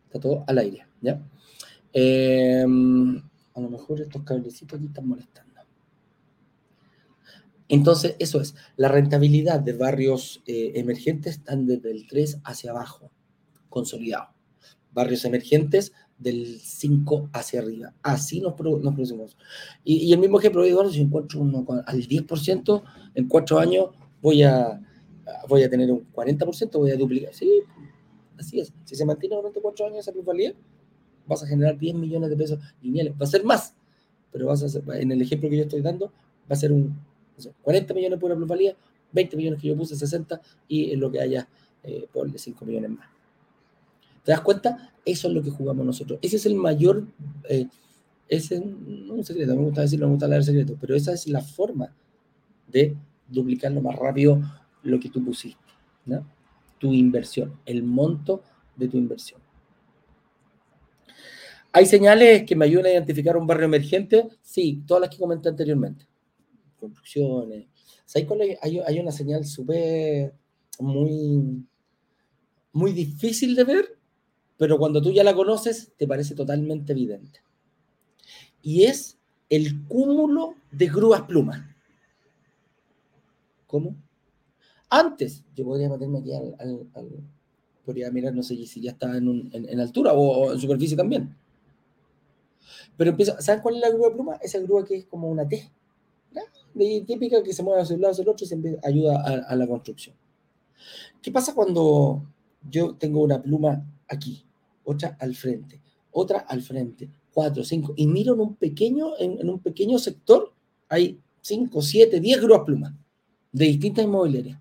Está 0.06 0.20
todo 0.20 0.44
al 0.46 0.58
aire, 0.58 0.86
¿ya? 1.00 1.22
Em, 1.92 3.22
a 3.54 3.60
lo 3.60 3.70
mejor 3.70 4.00
estos 4.00 4.22
cablecitos 4.22 4.78
aquí 4.78 4.86
están 4.86 5.08
molestando. 5.08 5.48
Entonces, 7.68 8.16
eso 8.18 8.40
es, 8.40 8.54
la 8.76 8.88
rentabilidad 8.88 9.60
de 9.60 9.74
barrios 9.74 10.42
eh, 10.46 10.72
emergentes 10.76 11.36
están 11.36 11.66
desde 11.66 11.90
el 11.90 12.06
3 12.06 12.40
hacia 12.44 12.70
abajo, 12.70 13.10
consolidado. 13.68 14.28
Barrios 14.92 15.24
emergentes 15.24 15.92
del 16.18 16.58
5 16.60 17.30
hacia 17.32 17.60
arriba. 17.60 17.94
Así 18.02 18.40
nos, 18.40 18.54
producimos. 18.54 19.36
Y, 19.84 20.12
el 20.12 20.18
mismo 20.18 20.38
ejemplo, 20.38 20.64
Eduardo, 20.64 20.90
si 20.90 21.00
encuentro 21.00 21.40
uno 21.40 21.64
al 21.86 22.02
10%, 22.02 22.82
en 23.14 23.28
cuatro 23.28 23.58
años 23.58 23.88
voy 24.20 24.42
a, 24.42 24.80
voy 25.48 25.62
a 25.62 25.70
tener 25.70 25.90
un 25.90 26.10
40%, 26.12 26.72
voy 26.72 26.90
a 26.90 26.96
duplicar. 26.96 27.32
Sí, 27.34 27.62
así 28.38 28.60
es. 28.60 28.72
Si 28.84 28.96
se 28.96 29.04
mantiene 29.04 29.36
durante 29.36 29.60
cuatro 29.60 29.86
años 29.86 30.00
esa 30.00 30.12
plusvalía, 30.12 30.54
vas 31.26 31.42
a 31.42 31.46
generar 31.46 31.78
10 31.78 31.94
millones 31.94 32.30
de 32.30 32.36
pesos 32.36 32.58
lineales. 32.82 33.12
Va 33.12 33.24
a 33.24 33.28
ser 33.28 33.44
más, 33.44 33.74
pero 34.32 34.46
vas 34.46 34.62
a 34.62 34.98
en 34.98 35.12
el 35.12 35.22
ejemplo 35.22 35.48
que 35.48 35.58
yo 35.58 35.62
estoy 35.62 35.82
dando, 35.82 36.06
va 36.50 36.54
a 36.54 36.56
ser 36.56 36.72
un 36.72 36.98
40 37.62 37.94
millones 37.94 38.18
por 38.18 38.30
la 38.30 38.36
plusvalía, 38.36 38.74
20 39.12 39.36
millones 39.36 39.60
que 39.60 39.68
yo 39.68 39.76
puse, 39.76 39.94
60, 39.94 40.40
y 40.66 40.92
en 40.92 41.00
lo 41.00 41.10
que 41.10 41.20
haya, 41.20 41.48
eh, 41.84 42.08
por 42.12 42.28
5 42.36 42.64
millones 42.64 42.90
más. 42.90 43.17
¿Te 44.28 44.32
das 44.32 44.42
cuenta? 44.42 44.92
Eso 45.06 45.28
es 45.28 45.32
lo 45.32 45.42
que 45.42 45.48
jugamos 45.48 45.86
nosotros. 45.86 46.18
Ese 46.20 46.36
es 46.36 46.44
el 46.44 46.54
mayor, 46.54 47.06
eh, 47.48 47.66
ese 48.28 48.56
es 48.56 48.60
un 48.60 49.24
secreto, 49.24 49.56
me 49.56 49.62
gusta 49.62 49.80
decirlo, 49.80 50.06
me 50.06 50.10
gusta 50.10 50.26
hablar 50.26 50.40
de 50.40 50.44
secreto, 50.44 50.76
pero 50.78 50.94
esa 50.94 51.14
es 51.14 51.26
la 51.28 51.40
forma 51.40 51.96
de 52.66 52.94
duplicarlo 53.26 53.80
más 53.80 53.96
rápido 53.96 54.38
lo 54.82 55.00
que 55.00 55.08
tú 55.08 55.24
pusiste, 55.24 55.64
¿no? 56.04 56.26
tu 56.76 56.92
inversión, 56.92 57.58
el 57.64 57.82
monto 57.82 58.42
de 58.76 58.88
tu 58.88 58.98
inversión. 58.98 59.40
¿Hay 61.72 61.86
señales 61.86 62.44
que 62.44 62.54
me 62.54 62.66
ayudan 62.66 62.84
a 62.84 62.90
identificar 62.90 63.34
un 63.34 63.46
barrio 63.46 63.64
emergente? 63.64 64.28
Sí, 64.42 64.82
todas 64.86 65.00
las 65.00 65.08
que 65.08 65.16
comenté 65.16 65.48
anteriormente. 65.48 66.06
Construcciones. 66.78 67.66
Hay, 68.14 68.78
hay 68.86 69.00
una 69.00 69.10
señal 69.10 69.46
súper, 69.46 70.34
muy, 70.80 71.64
muy 72.72 72.92
difícil 72.92 73.54
de 73.54 73.64
ver, 73.64 73.97
pero 74.58 74.76
cuando 74.76 75.00
tú 75.00 75.12
ya 75.12 75.24
la 75.24 75.34
conoces, 75.34 75.92
te 75.96 76.06
parece 76.06 76.34
totalmente 76.34 76.92
evidente. 76.92 77.40
Y 78.60 78.84
es 78.84 79.16
el 79.48 79.86
cúmulo 79.86 80.56
de 80.72 80.86
grúas 80.88 81.22
plumas. 81.22 81.60
¿Cómo? 83.66 83.94
Antes, 84.90 85.44
yo 85.54 85.64
podría 85.64 85.88
meterme 85.88 86.18
aquí 86.18 86.32
al, 86.32 86.86
podría 87.84 88.10
mirar, 88.10 88.34
no 88.34 88.42
sé 88.42 88.56
si 88.66 88.80
ya 88.80 88.90
está 88.90 89.16
en, 89.16 89.80
altura 89.80 90.12
o, 90.12 90.52
en 90.52 90.58
superficie 90.58 90.96
también. 90.96 91.34
Pero 92.96 93.10
empieza, 93.10 93.40
¿saben 93.40 93.62
cuál 93.62 93.76
es 93.76 93.80
la 93.80 93.90
grúa 93.90 94.12
pluma? 94.12 94.34
Esa 94.42 94.58
grúa 94.58 94.84
que 94.84 94.96
es 94.96 95.06
como 95.06 95.28
una 95.30 95.46
T, 95.46 95.70
de, 96.74 97.04
típica 97.06 97.42
que 97.42 97.52
se 97.52 97.62
mueve 97.62 97.82
hacia 97.82 97.94
un 97.94 98.02
lado 98.02 98.12
hacia 98.12 98.22
el 98.22 98.28
otro 98.28 98.44
y 98.44 98.48
se 98.48 98.78
ayuda 98.82 99.44
a, 99.48 99.54
la 99.54 99.66
construcción. 99.68 100.16
¿Qué 101.22 101.30
pasa 101.30 101.54
cuando 101.54 102.22
yo 102.68 102.94
tengo 102.96 103.22
una 103.22 103.40
pluma 103.40 103.84
aquí, 104.08 104.47
otra 104.88 105.16
al 105.20 105.34
frente, 105.34 105.82
otra 106.12 106.38
al 106.40 106.62
frente, 106.62 107.10
cuatro, 107.30 107.62
cinco, 107.62 107.92
y 107.94 108.06
miro 108.06 108.32
en 108.32 108.40
un 108.40 108.56
pequeño, 108.56 109.18
en, 109.18 109.48
un 109.48 109.60
pequeño 109.60 109.98
sector, 109.98 110.54
hay 110.88 111.20
cinco, 111.42 111.82
siete, 111.82 112.20
diez 112.20 112.40
grúas 112.40 112.62
plumas 112.64 112.94
de 113.52 113.66
distintas 113.66 114.06
inmobiliarias. 114.06 114.58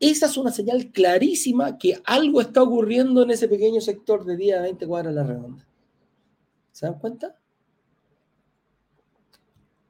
Esa 0.00 0.26
es 0.26 0.36
una 0.36 0.50
señal 0.50 0.90
clarísima 0.90 1.78
que 1.78 2.00
algo 2.04 2.40
está 2.40 2.62
ocurriendo 2.62 3.22
en 3.22 3.30
ese 3.30 3.48
pequeño 3.48 3.80
sector 3.80 4.24
de 4.24 4.36
día 4.36 4.62
20 4.62 4.86
cuadras 4.86 5.12
a 5.12 5.14
la 5.14 5.24
redonda. 5.24 5.68
¿Se 6.72 6.86
dan 6.86 6.98
cuenta? 6.98 7.36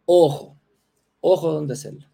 Ojo, 0.04 0.56
ojo 1.20 1.52
donde 1.52 1.74
hacerlo. 1.74 2.06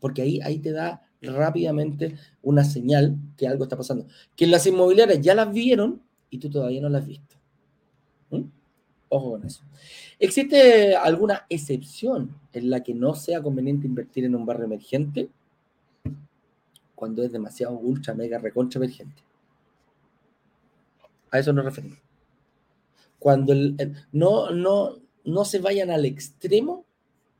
Porque 0.00 0.22
ahí, 0.22 0.40
ahí 0.40 0.58
te 0.58 0.72
da 0.72 1.05
rápidamente 1.22 2.16
una 2.42 2.64
señal 2.64 3.16
que 3.36 3.48
algo 3.48 3.64
está 3.64 3.76
pasando. 3.76 4.06
Que 4.34 4.46
las 4.46 4.66
inmobiliarias 4.66 5.20
ya 5.20 5.34
las 5.34 5.52
vieron 5.52 6.02
y 6.30 6.38
tú 6.38 6.50
todavía 6.50 6.80
no 6.80 6.88
las 6.88 7.02
has 7.02 7.08
visto. 7.08 7.36
¿Mm? 8.30 8.42
Ojo 9.08 9.30
con 9.32 9.46
eso. 9.46 9.62
¿Existe 10.18 10.96
alguna 10.96 11.46
excepción 11.48 12.36
en 12.52 12.70
la 12.70 12.82
que 12.82 12.94
no 12.94 13.14
sea 13.14 13.42
conveniente 13.42 13.86
invertir 13.86 14.24
en 14.24 14.34
un 14.34 14.46
barrio 14.46 14.66
emergente? 14.66 15.30
cuando 16.96 17.22
es 17.22 17.30
demasiado 17.30 17.78
ultra, 17.78 18.14
mega, 18.14 18.38
recontra 18.38 18.78
emergente. 18.78 19.22
A 21.30 21.38
eso 21.38 21.52
nos 21.52 21.64
referimos. 21.64 21.98
Cuando 23.18 23.54
no, 24.12 24.50
no, 24.50 24.96
no 25.24 25.44
se 25.44 25.60
vayan 25.60 25.90
al 25.90 26.06
extremo 26.06 26.84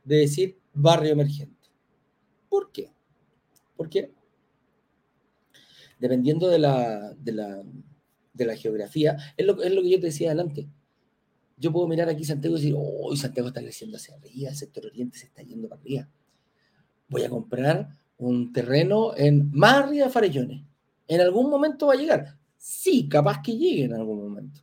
de 0.05 0.17
decir 0.17 0.57
barrio 0.73 1.11
emergente. 1.11 1.55
¿Por 2.47 2.71
qué? 2.71 2.91
Porque 3.77 4.11
dependiendo 5.99 6.49
de 6.49 6.59
la, 6.59 7.13
de 7.13 7.31
la, 7.31 8.55
geografía, 8.55 9.17
es 9.35 9.45
lo, 9.45 9.61
es 9.61 9.71
lo 9.71 9.81
que 9.81 9.89
yo 9.89 9.99
te 9.99 10.07
decía 10.07 10.29
adelante. 10.29 10.67
Yo 11.57 11.71
puedo 11.71 11.87
mirar 11.87 12.09
aquí 12.09 12.23
Santiago 12.23 12.57
y 12.57 12.59
decir, 12.59 12.75
oh, 12.77 13.15
Santiago 13.15 13.47
está 13.47 13.61
creciendo 13.61 13.97
hacia 13.97 14.15
arriba, 14.15 14.49
el 14.49 14.55
sector 14.55 14.85
oriente 14.85 15.17
se 15.17 15.25
está 15.25 15.41
yendo 15.41 15.67
para 15.67 15.81
arriba. 15.81 16.09
Voy 17.09 17.23
a 17.23 17.29
comprar 17.29 17.97
un 18.17 18.51
terreno 18.51 19.15
en 19.15 19.49
más 19.51 19.83
arriba 19.83 20.05
de 20.05 20.11
Farellones. 20.11 20.63
¿En 21.07 21.21
algún 21.21 21.49
momento 21.49 21.87
va 21.87 21.93
a 21.93 21.97
llegar? 21.97 22.37
Sí, 22.57 23.07
capaz 23.07 23.41
que 23.41 23.55
llegue 23.55 23.85
en 23.85 23.93
algún 23.93 24.21
momento. 24.21 24.61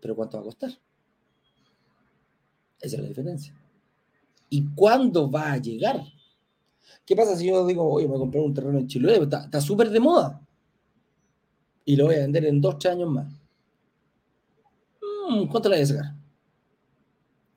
Pero 0.00 0.14
¿cuánto 0.14 0.36
va 0.36 0.42
a 0.42 0.44
costar? 0.44 0.70
Esa 2.80 2.96
es 2.96 3.02
la 3.02 3.08
diferencia. 3.08 3.54
¿Y 4.48 4.66
cuándo 4.74 5.30
va 5.30 5.52
a 5.52 5.58
llegar? 5.58 6.00
¿Qué 7.06 7.14
pasa 7.14 7.36
si 7.36 7.46
yo 7.46 7.64
digo, 7.64 7.88
oye, 7.88 8.06
voy 8.06 8.16
a 8.16 8.18
comprar 8.18 8.42
un 8.42 8.52
terreno 8.52 8.78
en 8.78 8.88
Chiloé? 8.88 9.22
Está 9.22 9.60
súper 9.60 9.90
de 9.90 10.00
moda. 10.00 10.44
Y 11.84 11.94
lo 11.94 12.06
voy 12.06 12.16
a 12.16 12.18
vender 12.18 12.44
en 12.46 12.60
dos, 12.60 12.78
tres 12.78 12.94
años 12.94 13.08
más. 13.08 13.32
Mm, 15.30 15.46
¿Cuánto 15.46 15.68
le 15.68 15.76
voy 15.76 15.84
a 15.84 15.86
sacar? 15.86 16.14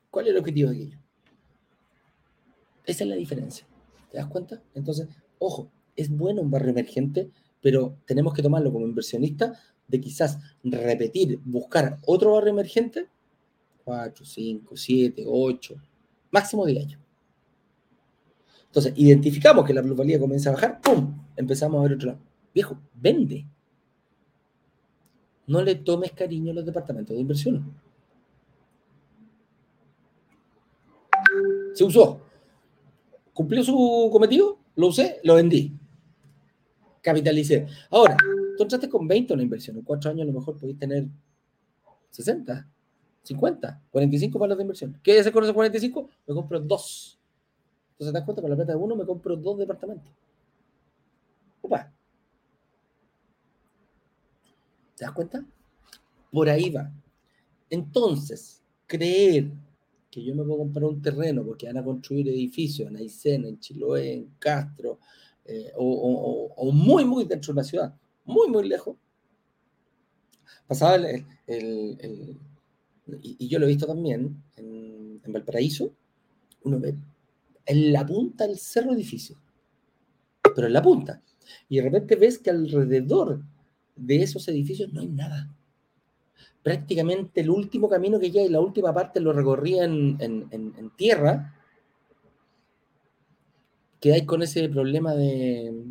¿Cuál 0.08 0.26
es 0.26 0.30
el 0.30 0.38
objetivo 0.38 0.70
de 0.70 0.76
aquello? 0.76 0.98
Esa 2.86 3.04
es 3.04 3.10
la 3.10 3.16
diferencia. 3.16 3.66
¿Te 4.10 4.18
das 4.18 4.26
cuenta? 4.28 4.62
Entonces, 4.74 5.08
ojo, 5.40 5.68
es 5.96 6.08
bueno 6.08 6.42
un 6.42 6.50
barrio 6.50 6.70
emergente, 6.70 7.30
pero 7.60 7.96
tenemos 8.06 8.32
que 8.32 8.42
tomarlo 8.42 8.72
como 8.72 8.86
inversionista 8.86 9.52
de 9.88 10.00
quizás 10.00 10.38
repetir, 10.62 11.40
buscar 11.44 11.98
otro 12.06 12.32
barrio 12.34 12.52
emergente, 12.52 13.08
4, 13.84 14.24
5, 14.24 14.76
7, 14.76 15.24
8, 15.26 15.74
máximo 16.30 16.64
10 16.64 16.84
años. 16.84 17.00
Entonces, 18.70 18.92
identificamos 18.96 19.64
que 19.64 19.74
la 19.74 19.82
plusvalía 19.82 20.18
comienza 20.18 20.50
a 20.50 20.54
bajar, 20.54 20.80
¡pum! 20.80 21.14
Empezamos 21.36 21.78
a 21.78 21.82
ver 21.82 21.92
otro 21.94 22.06
lado. 22.08 22.20
Viejo, 22.54 22.78
vende. 22.94 23.46
No 25.46 25.62
le 25.62 25.74
tomes 25.74 26.12
cariño 26.12 26.52
a 26.52 26.54
los 26.54 26.66
departamentos 26.66 27.14
de 27.14 27.20
inversión. 27.20 27.74
Se 31.74 31.84
usó 31.84 32.20
cumplió 33.40 33.64
su 33.64 34.10
cometido, 34.12 34.58
lo 34.76 34.88
usé, 34.88 35.18
lo 35.24 35.36
vendí. 35.36 35.72
Capitalicé. 37.00 37.66
Ahora, 37.90 38.16
tú 38.56 38.64
entraste 38.64 38.88
con 38.88 39.08
20 39.08 39.32
en 39.32 39.38
la 39.38 39.44
inversión. 39.44 39.78
En 39.78 39.82
cuatro 39.82 40.10
años 40.10 40.22
a 40.22 40.26
lo 40.26 40.38
mejor 40.38 40.58
podéis 40.58 40.78
tener 40.78 41.06
60, 42.10 42.68
50, 43.22 43.82
45 43.90 44.38
palos 44.38 44.58
de 44.58 44.62
inversión. 44.62 45.00
¿Qué 45.02 45.18
hacer 45.18 45.32
con 45.32 45.42
esos 45.42 45.54
45? 45.54 46.08
Me 46.26 46.34
compro 46.34 46.60
dos. 46.60 47.18
Entonces, 48.00 48.14
¿te 48.14 48.18
das 48.18 48.24
cuenta? 48.24 48.40
Con 48.40 48.50
la 48.50 48.56
plata 48.56 48.72
de 48.72 48.78
uno 48.78 48.96
me 48.96 49.04
compro 49.04 49.36
dos 49.36 49.58
departamentos. 49.58 50.10
Opa. 51.60 51.92
¿Te 54.96 55.04
das 55.04 55.12
cuenta? 55.12 55.44
Por 56.32 56.48
ahí 56.48 56.70
va. 56.70 56.90
Entonces, 57.68 58.62
creer 58.86 59.52
que 60.10 60.24
yo 60.24 60.34
me 60.34 60.42
puedo 60.44 60.60
comprar 60.60 60.84
un 60.86 61.02
terreno 61.02 61.44
porque 61.44 61.66
van 61.66 61.76
a 61.76 61.84
construir 61.84 62.26
edificios 62.30 62.88
en 62.88 62.96
Aysén, 62.96 63.44
en 63.44 63.60
Chiloé, 63.60 64.14
en 64.14 64.30
Castro, 64.38 64.98
eh, 65.44 65.70
o, 65.76 66.70
muy, 66.72 67.04
muy 67.04 67.24
dentro 67.24 67.52
de 67.52 67.60
una 67.60 67.64
ciudad, 67.64 67.94
muy, 68.24 68.48
muy 68.48 68.66
lejos. 68.66 68.96
Pasaba 70.66 70.96
el, 70.96 72.38
y, 73.06 73.46
yo 73.46 73.58
lo 73.58 73.66
he 73.66 73.68
visto 73.68 73.86
también 73.86 74.42
en, 74.56 75.20
Valparaíso, 75.30 75.92
uno 76.64 76.80
ve 76.80 76.94
en 77.66 77.92
la 77.92 78.06
punta 78.06 78.46
del 78.46 78.58
cerro 78.58 78.92
edificio, 78.92 79.36
pero 80.54 80.66
en 80.66 80.72
la 80.72 80.82
punta. 80.82 81.22
Y 81.68 81.76
de 81.76 81.82
repente 81.82 82.16
ves 82.16 82.38
que 82.38 82.50
alrededor 82.50 83.42
de 83.96 84.22
esos 84.22 84.46
edificios 84.48 84.92
no 84.92 85.00
hay 85.00 85.08
nada 85.08 85.50
prácticamente 86.62 87.40
el 87.40 87.50
último 87.50 87.88
camino 87.88 88.18
que 88.18 88.30
ya 88.30 88.42
y 88.42 88.48
la 88.48 88.60
última 88.60 88.92
parte 88.92 89.20
lo 89.20 89.32
recorría 89.32 89.84
en, 89.84 90.92
tierra, 90.96 91.54
que 94.00 94.12
hay 94.12 94.24
con 94.24 94.42
ese 94.42 94.68
problema 94.68 95.14
de. 95.14 95.84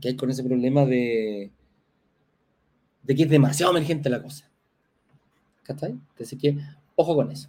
que 0.00 0.08
hay 0.08 0.16
con 0.16 0.30
ese 0.30 0.44
problema 0.44 0.84
de. 0.84 1.50
de 3.02 3.14
que 3.14 3.22
es 3.22 3.30
demasiado 3.30 3.72
emergente 3.72 4.10
la 4.10 4.22
cosa. 4.22 4.50
¿Cachai? 5.62 5.98
Así 6.20 6.36
que, 6.36 6.56
ojo 6.94 7.14
con 7.14 7.30
eso. 7.30 7.48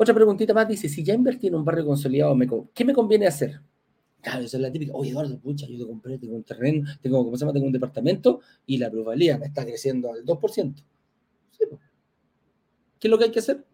Otra 0.00 0.14
preguntita 0.14 0.54
más 0.54 0.68
dice: 0.68 0.88
si 0.88 1.02
ya 1.02 1.12
invertí 1.12 1.48
en 1.48 1.56
un 1.56 1.64
barrio 1.64 1.84
consolidado, 1.84 2.36
¿qué 2.72 2.84
me 2.84 2.94
conviene 2.94 3.26
hacer? 3.26 3.60
Claro, 4.20 4.44
esa 4.44 4.56
es 4.56 4.62
la 4.62 4.70
típica. 4.70 4.92
Oye, 4.94 5.10
Eduardo, 5.10 5.40
pucha, 5.40 5.66
yo 5.66 5.76
te 5.76 5.86
compré, 5.86 6.18
tengo 6.18 6.36
un 6.36 6.44
terreno, 6.44 6.88
tengo, 7.02 7.24
¿cómo 7.24 7.36
se 7.36 7.40
llama? 7.40 7.52
Tengo 7.52 7.66
un 7.66 7.72
departamento 7.72 8.40
y 8.64 8.78
la 8.78 8.90
plusvalía 8.90 9.38
me 9.38 9.46
está 9.46 9.64
creciendo 9.64 10.12
al 10.12 10.24
2%. 10.24 10.84
¿Qué 13.00 13.08
es 13.08 13.10
lo 13.10 13.18
que 13.18 13.24
hay 13.24 13.30
que 13.32 13.40
hacer? 13.40 13.64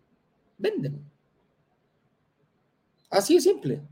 Vende. 0.57 0.93
Así 3.11 3.35
de 3.35 3.41
simple. 3.43 3.83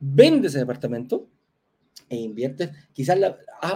Vende 0.00 0.48
ese 0.48 0.58
departamento 0.58 1.28
e 2.08 2.16
inviertes. 2.16 2.70
Quizás 2.94 3.18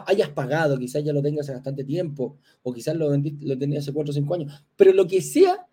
hayas 0.06 0.30
pagado, 0.30 0.78
quizás 0.78 1.04
ya 1.04 1.12
lo 1.12 1.20
tengas 1.20 1.44
hace 1.44 1.54
bastante 1.54 1.84
tiempo, 1.84 2.38
o 2.62 2.72
quizás 2.72 2.96
lo, 2.96 3.10
lo 3.10 3.58
tenías 3.58 3.84
hace 3.84 3.92
4 3.92 4.12
o 4.12 4.14
5 4.14 4.34
años, 4.34 4.64
pero 4.76 4.94
lo 4.94 5.06
que 5.06 5.20
sea, 5.20 5.66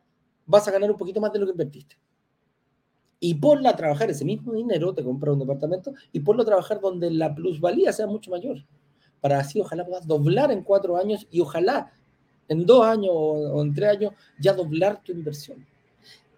vas 0.46 0.68
a 0.68 0.72
ganar 0.72 0.92
un 0.92 0.98
poquito 0.98 1.22
más 1.22 1.32
de 1.32 1.40
lo 1.40 1.46
que 1.46 1.52
invertiste 1.52 1.96
y 3.20 3.36
ponla 3.36 3.72
a 3.72 3.76
trabajar 3.76 4.10
ese 4.10 4.24
mismo 4.24 4.54
dinero, 4.54 4.94
te 4.94 5.04
compras 5.04 5.34
un 5.34 5.40
departamento 5.40 5.94
y 6.12 6.22
ponlo 6.22 6.44
a 6.44 6.46
trabajar 6.46 6.80
donde 6.80 7.12
la 7.12 7.36
plusvalía 7.36 7.92
sea 7.92 8.08
mucho 8.08 8.32
mayor. 8.32 8.66
Para 9.20 9.40
así, 9.40 9.60
ojalá 9.60 9.86
puedas 9.86 10.08
doblar 10.08 10.52
en 10.52 10.64
cuatro 10.64 10.96
años 10.96 11.28
y 11.30 11.42
ojalá 11.42 11.92
en 12.48 12.66
dos 12.66 12.86
años 12.86 13.12
o 13.14 13.62
en 13.62 13.74
tres 13.74 13.90
años 13.90 14.14
ya 14.40 14.54
doblar 14.54 15.04
tu 15.04 15.12
inversión. 15.12 15.66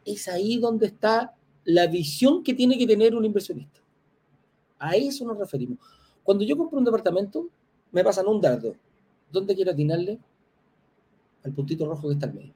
Es 0.04 0.28
ahí 0.28 0.58
donde 0.58 0.88
está 0.88 1.36
la 1.64 1.86
visión 1.86 2.44
que 2.44 2.56
tiene 2.56 2.78
que 2.78 2.88
tener 2.88 3.16
un 3.16 3.24
inversionista. 3.24 3.80
A 4.80 4.96
eso 4.96 5.24
nos 5.26 5.38
referimos. 5.38 5.78
Cuando 6.24 6.44
yo 6.44 6.58
compro 6.58 6.80
un 6.80 6.86
departamento, 6.86 7.48
me 7.92 8.04
pasan 8.04 8.28
un 8.28 8.42
dardo. 8.42 8.76
¿Dónde 9.32 9.56
quiero 9.56 9.72
atinarle? 9.72 10.20
Al 11.44 11.54
puntito 11.54 11.86
rojo 11.86 12.08
que 12.08 12.16
está 12.16 12.26
al 12.26 12.34
medio. 12.34 12.54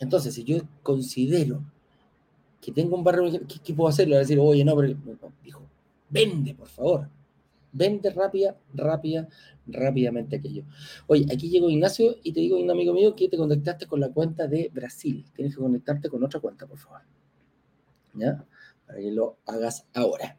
Entonces, 0.00 0.34
si 0.34 0.42
yo 0.42 0.58
considero 0.82 1.62
que 2.60 2.72
tengo 2.72 2.96
un 2.96 3.04
barrio, 3.04 3.30
¿qué, 3.64 3.74
puedo 3.74 3.88
hacer? 3.88 4.06
Le 4.06 4.14
voy 4.14 4.16
a 4.16 4.20
decir, 4.20 4.38
oye, 4.38 4.64
no, 4.64 4.76
pero 4.76 4.94
dijo, 5.42 5.62
vende, 6.08 6.54
por 6.54 6.68
favor. 6.68 7.08
Vende 7.72 8.10
rápida, 8.10 8.56
rápida, 8.74 9.28
rápidamente 9.66 10.36
aquello. 10.36 10.64
Oye, 11.06 11.24
aquí 11.32 11.48
llegó 11.48 11.70
Ignacio 11.70 12.16
y 12.22 12.32
te 12.32 12.40
digo, 12.40 12.58
un 12.58 12.70
amigo 12.70 12.92
mío, 12.92 13.14
que 13.14 13.28
te 13.28 13.36
conectaste 13.36 13.86
con 13.86 14.00
la 14.00 14.08
cuenta 14.08 14.46
de 14.46 14.70
Brasil. 14.74 15.24
Tienes 15.34 15.54
que 15.54 15.62
conectarte 15.62 16.08
con 16.08 16.22
otra 16.22 16.40
cuenta, 16.40 16.66
por 16.66 16.78
favor. 16.78 17.00
¿Ya? 18.14 18.44
Para 18.86 18.98
que 18.98 19.12
lo 19.12 19.36
hagas 19.46 19.86
ahora. 19.94 20.36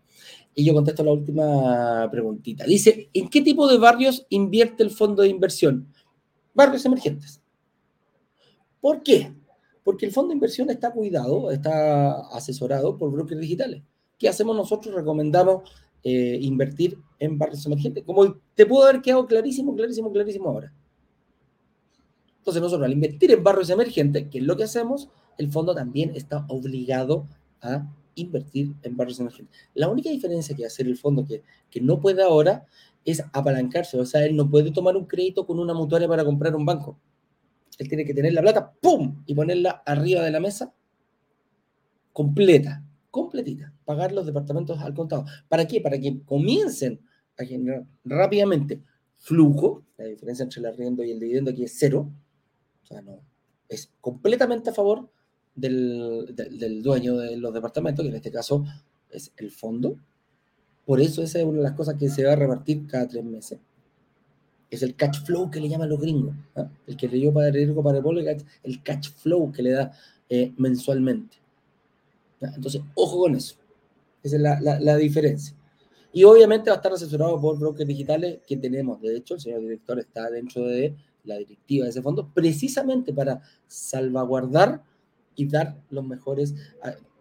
Y 0.54 0.66
yo 0.66 0.74
contesto 0.74 1.04
la 1.04 1.14
última 1.14 2.10
preguntita. 2.12 2.66
Dice, 2.66 3.10
¿en 3.14 3.30
qué 3.30 3.42
tipo 3.42 3.68
de 3.68 3.78
barrios 3.78 4.26
invierte 4.30 4.84
el 4.84 4.92
fondo 4.92 5.24
de 5.24 5.30
inversión? 5.30 5.88
Barrios 6.54 6.86
emergentes. 6.86 7.42
¿Por 8.82 9.04
qué? 9.04 9.34
Porque 9.84 10.06
el 10.06 10.12
fondo 10.12 10.30
de 10.30 10.36
inversión 10.36 10.70
está 10.70 10.92
cuidado, 10.92 11.52
está 11.52 12.20
asesorado 12.36 12.98
por 12.98 13.12
brokers 13.12 13.42
digitales. 13.42 13.82
¿Qué 14.18 14.30
hacemos 14.30 14.56
nosotros? 14.56 14.94
Recomendamos 14.94 15.64
eh, 16.04 16.38
invertir 16.42 16.98
en 17.20 17.38
barrios 17.38 17.66
emergentes. 17.66 18.04
Como 18.04 18.36
te 18.56 18.66
pudo 18.66 18.84
haber 18.84 19.02
quedado 19.02 19.26
clarísimo, 19.26 19.76
clarísimo, 19.76 20.12
clarísimo 20.12 20.50
ahora. 20.50 20.74
Entonces 22.40 22.62
nosotros 22.62 22.86
al 22.86 22.94
invertir 22.94 23.32
en 23.32 23.44
barrios 23.44 23.70
emergentes, 23.70 24.28
que 24.30 24.40
es 24.40 24.44
lo 24.44 24.58
que 24.58 24.64
hacemos, 24.64 25.10
el 25.38 25.52
fondo 25.52 25.76
también 25.76 26.12
está 26.16 26.46
obligado 26.50 27.28
a 27.62 27.88
invertir 28.16 28.74
en 28.82 28.98
barrios 28.98 29.20
emergentes. 29.20 29.60
La 29.76 29.88
única 29.88 30.10
diferencia 30.10 30.56
que 30.56 30.66
hacer 30.66 30.88
el 30.88 30.98
fondo 30.98 31.26
que, 31.26 31.44
que 31.70 31.82
no 31.82 32.00
puede 32.00 32.24
ahora 32.24 32.66
es 33.06 33.24
apalancarse, 33.34 34.00
o 34.00 34.06
sea, 34.06 34.26
él 34.26 34.36
no 34.36 34.50
puede 34.50 34.72
tomar 34.72 34.96
un 34.96 35.06
crédito 35.06 35.46
con 35.46 35.60
una 35.60 35.74
mutuaria 35.74 36.08
para 36.08 36.26
comprar 36.26 36.56
un 36.56 36.66
banco. 36.66 36.98
Él 37.82 37.88
tiene 37.88 38.06
que 38.06 38.14
tener 38.14 38.32
la 38.34 38.44
plata, 38.44 38.72
¡pum! 38.80 39.24
y 39.26 39.34
ponerla 39.34 39.82
arriba 39.88 40.22
de 40.22 40.30
la 40.30 40.40
mesa, 40.40 40.72
completa, 42.14 42.86
completita. 43.10 43.74
Pagar 43.86 44.12
los 44.12 44.28
departamentos 44.28 44.80
al 44.82 44.94
contado. 44.94 45.26
¿Para 45.50 45.66
qué? 45.66 45.82
Para 45.82 46.00
que 46.00 46.22
comiencen 46.24 47.02
a 47.40 47.44
generar 47.44 47.88
rápidamente 48.06 48.84
flujo. 49.18 49.84
La 49.98 50.06
diferencia 50.06 50.44
entre 50.44 50.60
el 50.60 50.68
arriendo 50.68 51.04
y 51.04 51.10
el 51.10 51.20
dividendo 51.20 51.50
aquí 51.50 51.64
es 51.64 51.76
cero. 51.76 52.08
O 52.84 52.86
sea, 52.86 53.02
no. 53.02 53.20
Es 53.68 53.90
completamente 54.00 54.70
a 54.70 54.74
favor 54.74 55.10
del, 55.56 56.36
del 56.36 56.84
dueño 56.84 57.18
de 57.18 57.36
los 57.36 57.52
departamentos, 57.52 58.04
que 58.04 58.10
en 58.10 58.16
este 58.16 58.30
caso 58.30 58.64
es 59.10 59.34
el 59.38 59.50
fondo. 59.50 59.98
Por 60.86 61.02
eso 61.02 61.24
esa 61.24 61.40
es 61.40 61.46
una 61.46 61.58
de 61.58 61.64
las 61.64 61.74
cosas 61.74 61.96
que 61.96 62.10
se 62.10 62.26
va 62.26 62.34
a 62.34 62.36
repartir 62.36 62.86
cada 62.86 63.08
tres 63.08 63.26
meses 63.26 63.60
es 64.72 64.82
el 64.82 64.96
catch 64.96 65.24
flow 65.26 65.52
que 65.52 65.60
le 65.60 65.70
llaman 65.70 65.90
los 65.90 66.00
gringos. 66.00 66.34
¿ah? 66.56 66.68
El 66.88 66.96
que 66.98 67.08
leyó 67.08 67.32
para 67.34 67.48
el 67.48 67.54
riesgo 67.54 67.84
para 67.84 68.00
el 68.00 68.44
el 68.64 68.84
catch 68.84 69.10
flow 69.10 69.52
que 69.52 69.62
le 69.62 69.72
da 69.72 69.92
eh, 70.30 70.54
mensualmente. 70.58 71.38
Entonces, 72.40 72.82
ojo 72.96 73.20
con 73.20 73.36
eso. 73.36 73.56
Esa 74.24 74.38
es 74.38 74.42
la, 74.42 74.80
la, 74.80 74.98
diferencia. 74.98 75.56
Y 76.14 76.24
obviamente 76.24 76.70
va 76.70 76.76
a 76.76 76.78
estar 76.78 76.94
asesorado 76.94 77.40
por 77.40 77.60
brokers 77.60 77.88
digitales 77.88 78.40
que 78.48 78.58
tenemos. 78.58 79.02
De 79.02 79.16
hecho, 79.16 79.36
el 79.36 79.42
señor 79.42 79.62
director 79.62 80.00
está 80.00 80.30
dentro 80.30 80.66
de 80.66 80.96
la 81.26 81.38
directiva 81.38 81.84
de 81.84 81.92
ese 81.92 82.02
fondo 82.02 82.32
precisamente 82.34 83.14
para 83.14 83.42
salvaguardar 83.68 84.84
y 85.36 85.48
dar 85.48 85.82
los 85.90 86.06
mejores, 86.06 86.56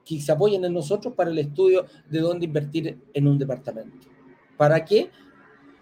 que 0.04 0.20
se 0.20 0.32
apoyen 0.32 0.64
en 0.64 0.72
nosotros 0.72 1.14
para 1.14 1.30
el 1.30 1.38
estudio 1.38 1.86
de 2.08 2.20
dónde 2.20 2.46
invertir 2.46 2.98
en 3.12 3.26
un 3.28 3.38
departamento. 3.38 4.08
¿Para 4.56 4.84
qué? 4.84 5.10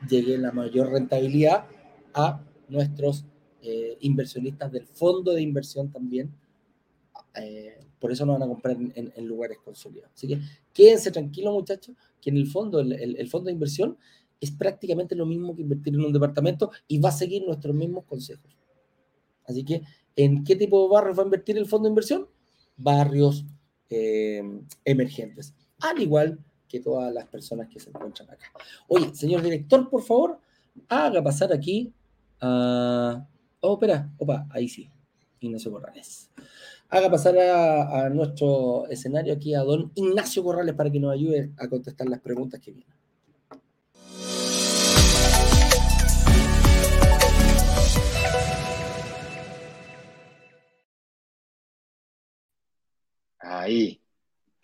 Llegue 0.08 0.38
la 0.38 0.52
mayor 0.52 0.92
rentabilidad 0.92 1.66
a 2.14 2.44
nuestros 2.68 3.24
eh, 3.62 3.96
inversionistas 4.00 4.70
del 4.70 4.86
fondo 4.86 5.32
de 5.32 5.42
inversión 5.42 5.90
también. 5.90 6.32
Eh, 7.34 7.78
por 7.98 8.12
eso 8.12 8.24
no 8.24 8.32
van 8.34 8.42
a 8.42 8.46
comprar 8.46 8.76
en, 8.76 9.26
lugares 9.26 9.58
consolidados. 9.64 10.14
Así 10.14 10.28
que 10.28 10.40
quédense 10.72 11.10
tranquilos, 11.10 11.52
muchachos, 11.52 11.96
que 12.20 12.30
en 12.30 12.36
el 12.36 12.46
fondo, 12.46 12.80
el, 12.80 13.28
fondo 13.28 13.46
de 13.46 13.52
inversión 13.52 13.98
es 14.40 14.52
prácticamente 14.52 15.16
lo 15.16 15.26
mismo 15.26 15.56
que 15.56 15.62
invertir 15.62 15.94
en 15.94 16.04
un 16.04 16.12
departamento 16.12 16.70
y 16.86 16.98
va 16.98 17.08
a 17.08 17.12
seguir 17.12 17.44
nuestros 17.44 17.74
mismos 17.74 18.04
consejos. 18.04 18.56
Así 19.44 19.64
que, 19.64 19.82
¿en 20.14 20.44
qué 20.44 20.54
tipo 20.54 20.82
de 20.84 20.88
barrios 20.90 21.18
va 21.18 21.22
a 21.22 21.26
invertir 21.26 21.58
el 21.58 21.66
fondo 21.66 21.88
de 21.88 21.90
inversión? 21.90 22.28
Barrios 22.76 23.44
eh, 23.90 24.42
emergentes. 24.84 25.54
Al 25.80 26.00
igual 26.00 26.38
que 26.68 26.80
todas 26.80 27.12
las 27.12 27.26
personas 27.26 27.68
que 27.68 27.80
se 27.80 27.90
encuentran 27.90 28.30
acá. 28.30 28.46
Oye, 28.86 29.14
señor 29.14 29.42
director, 29.42 29.88
por 29.88 30.02
favor, 30.02 30.38
haga 30.88 31.22
pasar 31.22 31.52
aquí 31.52 31.92
a... 32.40 33.26
Oh, 33.60 33.74
espera, 33.74 34.10
opa, 34.18 34.46
ahí 34.50 34.68
sí, 34.68 34.88
Ignacio 35.40 35.72
Corrales. 35.72 36.30
Haga 36.90 37.10
pasar 37.10 37.36
a, 37.38 38.08
nuestro 38.08 38.86
escenario 38.88 39.34
aquí 39.34 39.54
a 39.54 39.60
don 39.60 39.92
Ignacio 39.94 40.42
Corrales 40.42 40.74
para 40.74 40.90
que 40.90 41.00
nos 41.00 41.12
ayude 41.12 41.52
a 41.58 41.68
contestar 41.68 42.08
las 42.08 42.20
preguntas 42.20 42.60
que 42.60 42.72
vienen. 42.72 42.98
Ahí. 53.40 54.00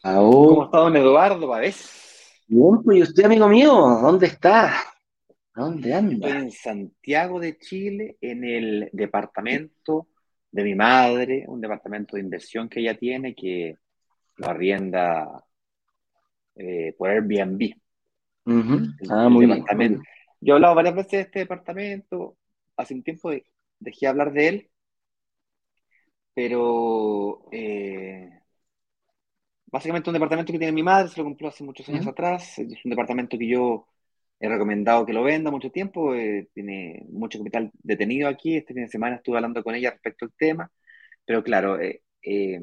¿Cómo 0.05 0.65
está 0.65 0.79
don 0.81 0.97
Eduardo 0.97 1.49
Pavés? 1.49 2.45
Bien, 2.47 2.83
pues, 2.85 2.99
¿y 2.99 3.03
usted, 3.03 3.25
amigo 3.25 3.49
mío? 3.49 3.73
¿Dónde 3.73 4.27
está? 4.27 4.75
¿Dónde 5.55 5.95
anda? 5.95 6.29
en 6.29 6.51
Santiago 6.51 7.41
de 7.41 7.57
Chile, 7.57 8.19
en 8.21 8.45
el 8.45 8.91
departamento 8.93 10.09
de 10.51 10.63
mi 10.63 10.75
madre, 10.75 11.47
un 11.49 11.59
departamento 11.59 12.17
de 12.17 12.23
inversión 12.23 12.69
que 12.69 12.81
ella 12.81 12.99
tiene 12.99 13.35
que 13.35 13.79
lo 14.37 14.47
arrienda 14.47 15.43
eh, 16.57 16.95
por 16.99 17.09
Airbnb. 17.09 17.73
ah, 19.09 19.31
muy 19.31 19.47
bien, 19.47 20.03
Yo 20.39 20.53
he 20.53 20.57
hablado 20.57 20.75
varias 20.75 20.97
veces 20.97 21.13
de 21.13 21.21
este 21.21 21.39
departamento, 21.39 22.37
hace 22.77 22.93
un 22.93 23.03
tiempo 23.03 23.31
dejé 23.31 24.01
de 24.01 24.07
hablar 24.07 24.35
de 24.35 24.49
él, 24.49 24.71
pero 26.35 27.49
eh, 27.53 28.44
básicamente 29.75 30.09
un 30.09 30.15
departamento 30.15 30.53
que 30.53 30.59
tiene 30.61 30.73
mi 30.73 30.85
madre, 30.85 31.09
se 31.09 31.19
lo 31.19 31.25
compró 31.25 31.49
hace 31.49 31.65
muchos 31.65 31.89
años 31.89 32.07
atrás, 32.07 32.61
es 32.61 32.85
un 32.85 32.91
departamento 32.91 33.37
que 33.37 33.49
yo 33.49 33.89
he 34.39 34.49
recomendado 34.49 35.05
que 35.05 35.13
lo 35.13 35.25
venda 35.25 35.51
mucho 35.51 35.73
tiempo, 35.73 36.15
eh, 36.15 36.49
tiene 36.55 37.05
mucho 37.11 37.39
capital 37.39 37.73
detenido 37.83 38.29
aquí, 38.29 38.57
este 38.57 38.73
fin 38.73 38.85
de 38.85 38.89
semana 38.89 39.17
estuve 39.17 39.37
hablando 39.37 39.65
con 39.65 39.75
ella 39.75 39.91
respecto 39.91 40.27
al 40.27 40.33
tema, 40.39 40.71
pero 41.25 41.43
claro, 41.43 41.81
eh, 41.81 42.03
eh, 42.23 42.61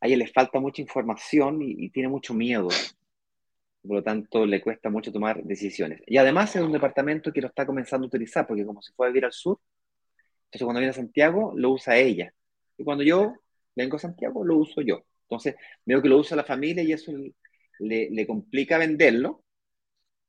a 0.00 0.06
ella 0.06 0.18
le 0.18 0.26
falta 0.26 0.60
mucha 0.60 0.82
información 0.82 1.62
y, 1.62 1.88
tiene 1.88 2.10
mucho 2.10 2.34
miedo, 2.34 2.68
por 3.82 3.96
lo 3.96 4.02
tanto 4.02 4.44
le 4.44 4.60
cuesta 4.60 4.90
mucho 4.90 5.10
tomar 5.10 5.42
decisiones. 5.42 6.02
Y 6.06 6.18
además 6.18 6.54
es 6.54 6.62
un 6.62 6.72
departamento 6.72 7.32
que 7.32 7.40
lo 7.40 7.48
está 7.48 7.64
comenzando 7.64 8.04
a 8.04 8.08
utilizar, 8.08 8.46
porque 8.46 8.66
como 8.66 8.82
se 8.82 8.92
fue 8.92 9.06
a 9.06 9.10
vivir 9.10 9.24
al 9.24 9.32
sur, 9.32 9.58
entonces 10.46 10.64
cuando 10.66 10.80
viene 10.80 10.90
a 10.90 10.94
Santiago 10.94 11.54
lo 11.56 11.70
usa 11.70 11.96
ella, 11.96 12.34
y 12.76 12.84
cuando 12.84 13.04
yo 13.04 13.36
vengo 13.74 13.96
a 13.96 14.00
Santiago 14.00 14.44
lo 14.44 14.58
uso 14.58 14.82
yo. 14.82 15.02
Entonces 15.36 15.56
veo 15.84 16.02
que 16.02 16.08
lo 16.08 16.18
usa 16.18 16.36
la 16.36 16.44
familia 16.44 16.82
y 16.82 16.92
eso 16.92 17.12
le, 17.80 18.10
le 18.10 18.26
complica 18.26 18.78
venderlo, 18.78 19.42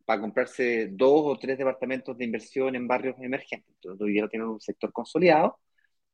para 0.05 0.21
comprarse 0.21 0.89
dos 0.91 1.21
o 1.25 1.37
tres 1.39 1.57
departamentos 1.57 2.17
de 2.17 2.25
inversión 2.25 2.75
en 2.75 2.87
barrios 2.87 3.15
emergentes. 3.19 3.73
Entonces, 3.75 4.01
hoy 4.01 4.13
día 4.13 4.27
tienen 4.27 4.49
un 4.49 4.61
sector 4.61 4.91
consolidado, 4.91 5.59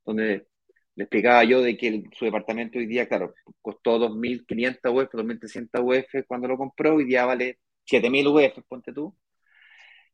donde 0.06 0.48
le 0.96 1.04
explicaba 1.04 1.44
yo 1.44 1.62
de 1.62 1.78
que 1.78 2.04
su 2.14 2.26
departamento 2.26 2.80
hoy 2.80 2.86
día, 2.88 3.08
claro, 3.08 3.34
costó 3.62 3.98
2.500 4.00 4.92
UF, 4.92 5.14
2.300 5.14 5.82
UF 5.82 6.26
cuando 6.28 6.48
lo 6.48 6.58
compró, 6.58 6.96
hoy 6.96 7.06
día 7.06 7.26
vale 7.26 7.60
7.000 7.86 8.28
UF, 8.28 8.64
ponte 8.68 8.94
tú. 8.94 9.16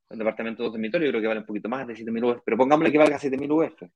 Un 0.10 0.20
departamento 0.20 0.62
de 0.62 0.66
dos 0.68 0.74
dormitorios, 0.74 1.10
creo 1.10 1.22
que 1.22 1.28
vale 1.28 1.40
un 1.42 1.46
poquito 1.46 1.70
más 1.70 1.88
de 1.88 1.96
7.000 1.96 2.24
UF, 2.24 2.42
pero 2.46 2.58
pongámosle 2.58 2.92
que 2.92 2.98
valga 2.98 3.20
7.000 3.20 3.52
UF. 3.52 3.90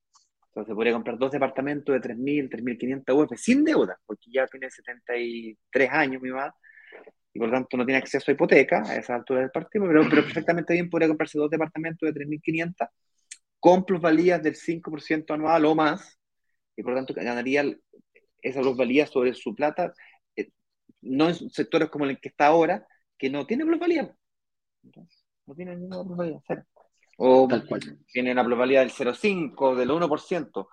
Entonces 0.50 0.76
podría 0.76 0.94
comprar 0.94 1.18
dos 1.18 1.32
departamentos 1.32 1.94
de 1.94 2.02
3.000, 2.02 2.50
3.500 2.50 3.14
UF 3.16 3.38
sin 3.38 3.64
deuda, 3.64 3.98
porque 4.06 4.32
ya 4.32 4.48
tiene 4.48 4.70
73 4.70 5.90
años 5.92 6.22
mi 6.22 6.32
mamá 6.32 6.54
y 7.34 7.40
por 7.40 7.50
lo 7.50 7.54
tanto 7.54 7.78
no 7.78 7.86
tiene 7.86 8.00
acceso 8.00 8.32
a 8.32 8.34
hipoteca 8.34 8.84
a 8.84 8.96
esa 8.96 9.16
altura 9.16 9.42
del 9.42 9.52
partido, 9.52 9.86
pero, 9.88 10.10
perfectamente 10.10 10.74
bien 10.74 10.90
podría 10.90 11.08
comprarse 11.08 11.38
dos 11.38 11.50
departamentos 11.50 12.12
de 12.12 12.14
3.500 12.20 12.88
con 13.60 13.86
plusvalías 13.86 14.42
del 14.42 14.56
5% 14.56 15.34
anual 15.34 15.66
o 15.66 15.76
más, 15.76 16.20
y 16.76 16.82
por 16.82 16.94
lo 16.94 16.98
tanto 16.98 17.14
ganaría 17.14 17.64
esa 18.42 18.62
plusvalía 18.62 19.06
sobre 19.06 19.34
su 19.34 19.54
plata, 19.54 19.94
eh, 20.36 20.50
no 21.02 21.30
en 21.30 21.50
sectores 21.50 21.90
como 21.90 22.06
el 22.06 22.20
que 22.20 22.30
está 22.30 22.48
ahora, 22.48 22.88
que 23.18 23.30
no 23.30 23.46
tiene 23.46 23.66
plusvalía. 23.66 24.16
no 25.46 25.56
tiene 25.56 25.76
ninguna 25.76 26.04
plusvalía, 26.04 26.40
cero. 26.48 26.66
O 27.22 27.50
tiene 28.14 28.32
una 28.32 28.46
plusvalía 28.46 28.80
del 28.80 28.92
0,5, 28.92 29.76
del 29.76 29.90
1%, 29.90 30.68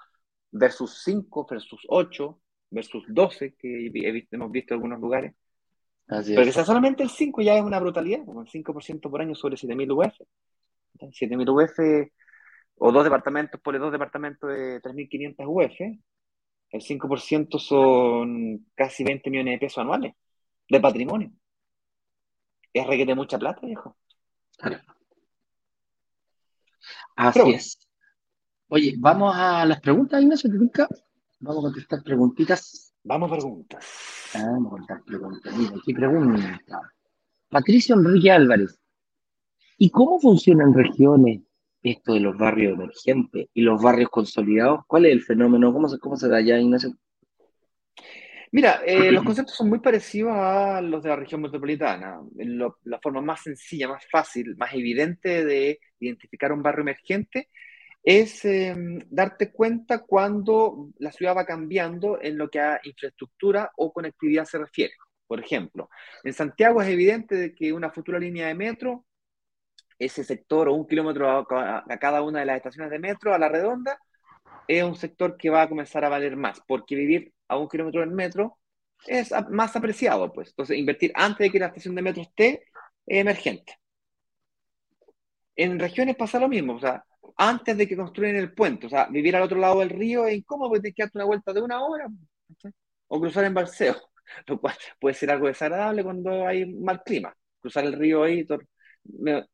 versus 0.52 1.02
5, 1.02 1.46
versus 1.50 1.80
8, 1.88 2.40
versus 2.70 3.04
12, 3.08 3.56
que 3.56 3.90
hemos 4.30 4.52
visto 4.52 4.74
en 4.74 4.78
algunos 4.78 5.00
lugares. 5.00 5.34
Pero 6.06 6.44
que 6.44 6.52
sea 6.52 6.64
solamente 6.64 7.02
el 7.02 7.10
5 7.10 7.42
ya 7.42 7.56
es 7.56 7.64
una 7.64 7.80
brutalidad, 7.80 8.24
como 8.24 8.42
el 8.42 8.48
5% 8.48 9.10
por 9.10 9.20
año 9.20 9.34
sobre 9.34 9.56
7.000 9.56 9.90
UF. 9.90 10.14
7.000 11.00 11.48
UF 11.48 12.10
o 12.78 12.92
dos 12.92 13.04
departamentos 13.04 13.60
por 13.60 13.78
dos 13.78 13.90
departamentos 13.90 14.48
de 14.48 14.80
3.500 14.80 15.34
UF, 15.46 15.80
el 16.70 16.80
5% 16.80 17.58
son 17.58 18.66
casi 18.74 19.02
20 19.02 19.30
millones 19.30 19.54
de 19.54 19.58
pesos 19.58 19.78
anuales 19.78 20.14
de 20.68 20.80
patrimonio. 20.80 21.32
Es 22.72 22.86
requete 22.86 23.14
mucha 23.16 23.36
plata, 23.36 23.66
viejo. 23.66 23.96
Así 27.16 27.40
es. 27.52 27.78
Oye, 28.68 28.94
vamos 28.98 29.34
a 29.34 29.64
las 29.64 29.80
preguntas, 29.80 30.22
Ignacio, 30.22 30.50
nunca 30.50 30.88
vamos 31.40 31.64
a 31.64 31.66
contestar 31.68 32.02
preguntitas. 32.02 32.94
Vamos 33.04 33.30
a 33.30 33.36
preguntas. 33.36 33.86
Vamos 34.34 34.66
a 34.66 34.70
contestar 34.70 35.02
preguntas. 35.04 35.56
Mira, 35.56 35.72
aquí 35.76 35.94
pregunta. 35.94 36.60
Patricio 37.48 37.94
Enrique 37.94 38.30
Álvarez. 38.30 38.78
¿Y 39.78 39.90
cómo 39.90 40.18
funcionan 40.18 40.74
regiones 40.74 41.42
esto 41.82 42.14
de 42.14 42.20
los 42.20 42.36
barrios 42.36 42.74
emergentes 42.74 43.48
y 43.54 43.62
los 43.62 43.80
barrios 43.80 44.10
consolidados? 44.10 44.80
¿Cuál 44.86 45.06
es 45.06 45.12
el 45.12 45.22
fenómeno? 45.22 45.72
¿Cómo 45.72 45.88
se, 45.88 45.98
cómo 45.98 46.16
se 46.16 46.28
da 46.28 46.38
allá, 46.38 46.58
Ignacio? 46.58 46.96
Mira, 48.56 48.80
eh, 48.86 49.12
los 49.12 49.22
conceptos 49.22 49.54
son 49.54 49.68
muy 49.68 49.80
parecidos 49.80 50.32
a 50.34 50.80
los 50.80 51.02
de 51.02 51.10
la 51.10 51.16
región 51.16 51.42
metropolitana. 51.42 52.22
la 52.84 52.98
forma 53.02 53.20
más 53.20 53.42
sencilla, 53.42 53.86
más 53.86 54.06
fácil, 54.10 54.56
más 54.56 54.72
evidente 54.72 55.44
de 55.44 55.78
identificar 56.00 56.52
un 56.52 56.62
barrio 56.62 56.80
emergente 56.80 57.50
es 58.02 58.46
em, 58.46 58.98
darte 59.10 59.52
cuenta 59.52 59.98
cuando 59.98 60.88
la 61.00 61.12
ciudad 61.12 61.36
va 61.36 61.44
cambiando 61.44 62.18
en 62.22 62.38
lo 62.38 62.48
que 62.48 62.58
a 62.60 62.80
infraestructura 62.84 63.70
o 63.76 63.92
conectividad 63.92 64.46
se 64.46 64.56
refiere. 64.56 64.94
Por 65.26 65.38
ejemplo, 65.38 65.90
en 66.24 66.32
Santiago 66.32 66.80
es 66.80 66.88
evidente 66.88 67.34
de 67.34 67.54
que 67.54 67.74
una 67.74 67.90
futura 67.90 68.18
línea 68.18 68.46
de 68.46 68.54
metro, 68.54 69.04
ese 69.98 70.24
sector 70.24 70.68
o 70.68 70.72
un 70.72 70.86
kilómetro 70.86 71.28
a, 71.28 71.84
cada 72.00 72.22
una 72.22 72.40
de 72.40 72.46
las 72.46 72.56
estaciones 72.56 72.90
de 72.90 73.00
metro 73.00 73.34
a 73.34 73.38
la 73.38 73.50
redonda, 73.50 73.98
es 74.66 74.82
un 74.82 74.96
sector 74.96 75.36
que 75.36 75.50
va 75.50 75.62
a 75.62 75.68
comenzar 75.68 76.06
a 76.06 76.08
valer 76.08 76.36
más, 76.38 76.62
porque 76.66 76.96
vivir 76.96 77.34
a 77.48 77.56
un 77.58 77.68
kilómetro 77.68 78.00
del 78.00 78.10
metro 78.10 78.58
es 79.06 79.32
más 79.50 79.76
apreciado, 79.76 80.32
pues. 80.32 80.48
Entonces, 80.50 80.78
invertir 80.78 81.12
antes 81.14 81.46
de 81.46 81.50
que 81.50 81.58
la 81.58 81.66
estación 81.66 81.94
de 81.94 82.02
metro 82.02 82.22
esté 82.22 82.64
es 83.06 83.20
emergente. 83.20 83.78
En 85.54 85.78
regiones 85.78 86.16
pasa 86.16 86.38
lo 86.38 86.48
mismo, 86.48 86.74
o 86.74 86.80
sea, 86.80 87.04
antes 87.36 87.76
de 87.76 87.88
que 87.88 87.96
construyan 87.96 88.36
el 88.36 88.52
puente. 88.52 88.86
O 88.86 88.90
sea, 88.90 89.06
vivir 89.06 89.36
al 89.36 89.42
otro 89.42 89.58
lado 89.58 89.80
del 89.80 89.90
río 89.90 90.26
es 90.26 90.36
incómodo 90.36 90.70
porque 90.70 90.82
tienes 90.82 90.96
que 90.96 91.02
darte 91.04 91.18
una 91.18 91.24
vuelta 91.26 91.52
de 91.52 91.62
una 91.62 91.84
hora 91.84 92.06
o 93.08 93.20
cruzar 93.20 93.44
en 93.44 93.54
balseo, 93.54 93.96
lo 94.46 94.60
cual 94.60 94.74
puede 95.00 95.14
ser 95.14 95.30
algo 95.30 95.46
desagradable 95.46 96.04
cuando 96.04 96.46
hay 96.46 96.66
mal 96.74 97.02
clima. 97.02 97.34
Cruzar 97.60 97.84
el 97.84 97.94
río 97.94 98.24
ahí, 98.24 98.46
medio, 99.04 99.46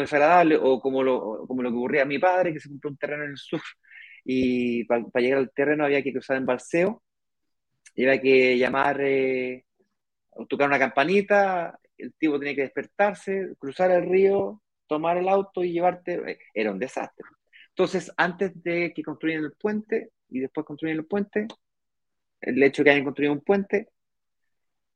desagradable, 0.00 0.56
o 0.56 0.80
como 0.80 1.02
lo, 1.02 1.46
como 1.46 1.62
lo 1.62 1.70
que 1.70 1.76
ocurría 1.76 2.02
a 2.02 2.06
mi 2.06 2.18
padre, 2.18 2.52
que 2.52 2.60
se 2.60 2.68
compró 2.68 2.90
un 2.90 2.96
terreno 2.96 3.24
en 3.24 3.30
el 3.30 3.36
sur 3.38 3.60
y 4.24 4.84
para 4.84 5.04
llegar 5.16 5.38
al 5.38 5.52
terreno 5.52 5.84
había 5.84 6.02
que 6.02 6.12
cruzar 6.12 6.36
en 6.38 6.46
balseo, 6.46 7.02
y 7.02 7.03
había 8.02 8.20
que 8.20 8.58
llamar, 8.58 9.00
eh, 9.00 9.64
tocar 10.48 10.68
una 10.68 10.78
campanita, 10.78 11.78
el 11.96 12.12
tipo 12.14 12.38
tenía 12.38 12.54
que 12.54 12.62
despertarse, 12.62 13.54
cruzar 13.58 13.90
el 13.90 14.08
río, 14.08 14.62
tomar 14.86 15.16
el 15.18 15.28
auto 15.28 15.62
y 15.62 15.72
llevarte, 15.72 16.32
eh, 16.32 16.38
era 16.52 16.72
un 16.72 16.78
desastre. 16.78 17.24
Entonces, 17.70 18.12
antes 18.16 18.52
de 18.62 18.92
que 18.94 19.02
construyan 19.02 19.44
el 19.44 19.52
puente 19.52 20.10
y 20.28 20.40
después 20.40 20.66
construyan 20.66 20.98
el 20.98 21.06
puente, 21.06 21.46
el 22.40 22.62
hecho 22.62 22.82
de 22.82 22.84
que 22.84 22.90
hayan 22.90 23.04
construido 23.04 23.32
un 23.32 23.40
puente, 23.40 23.88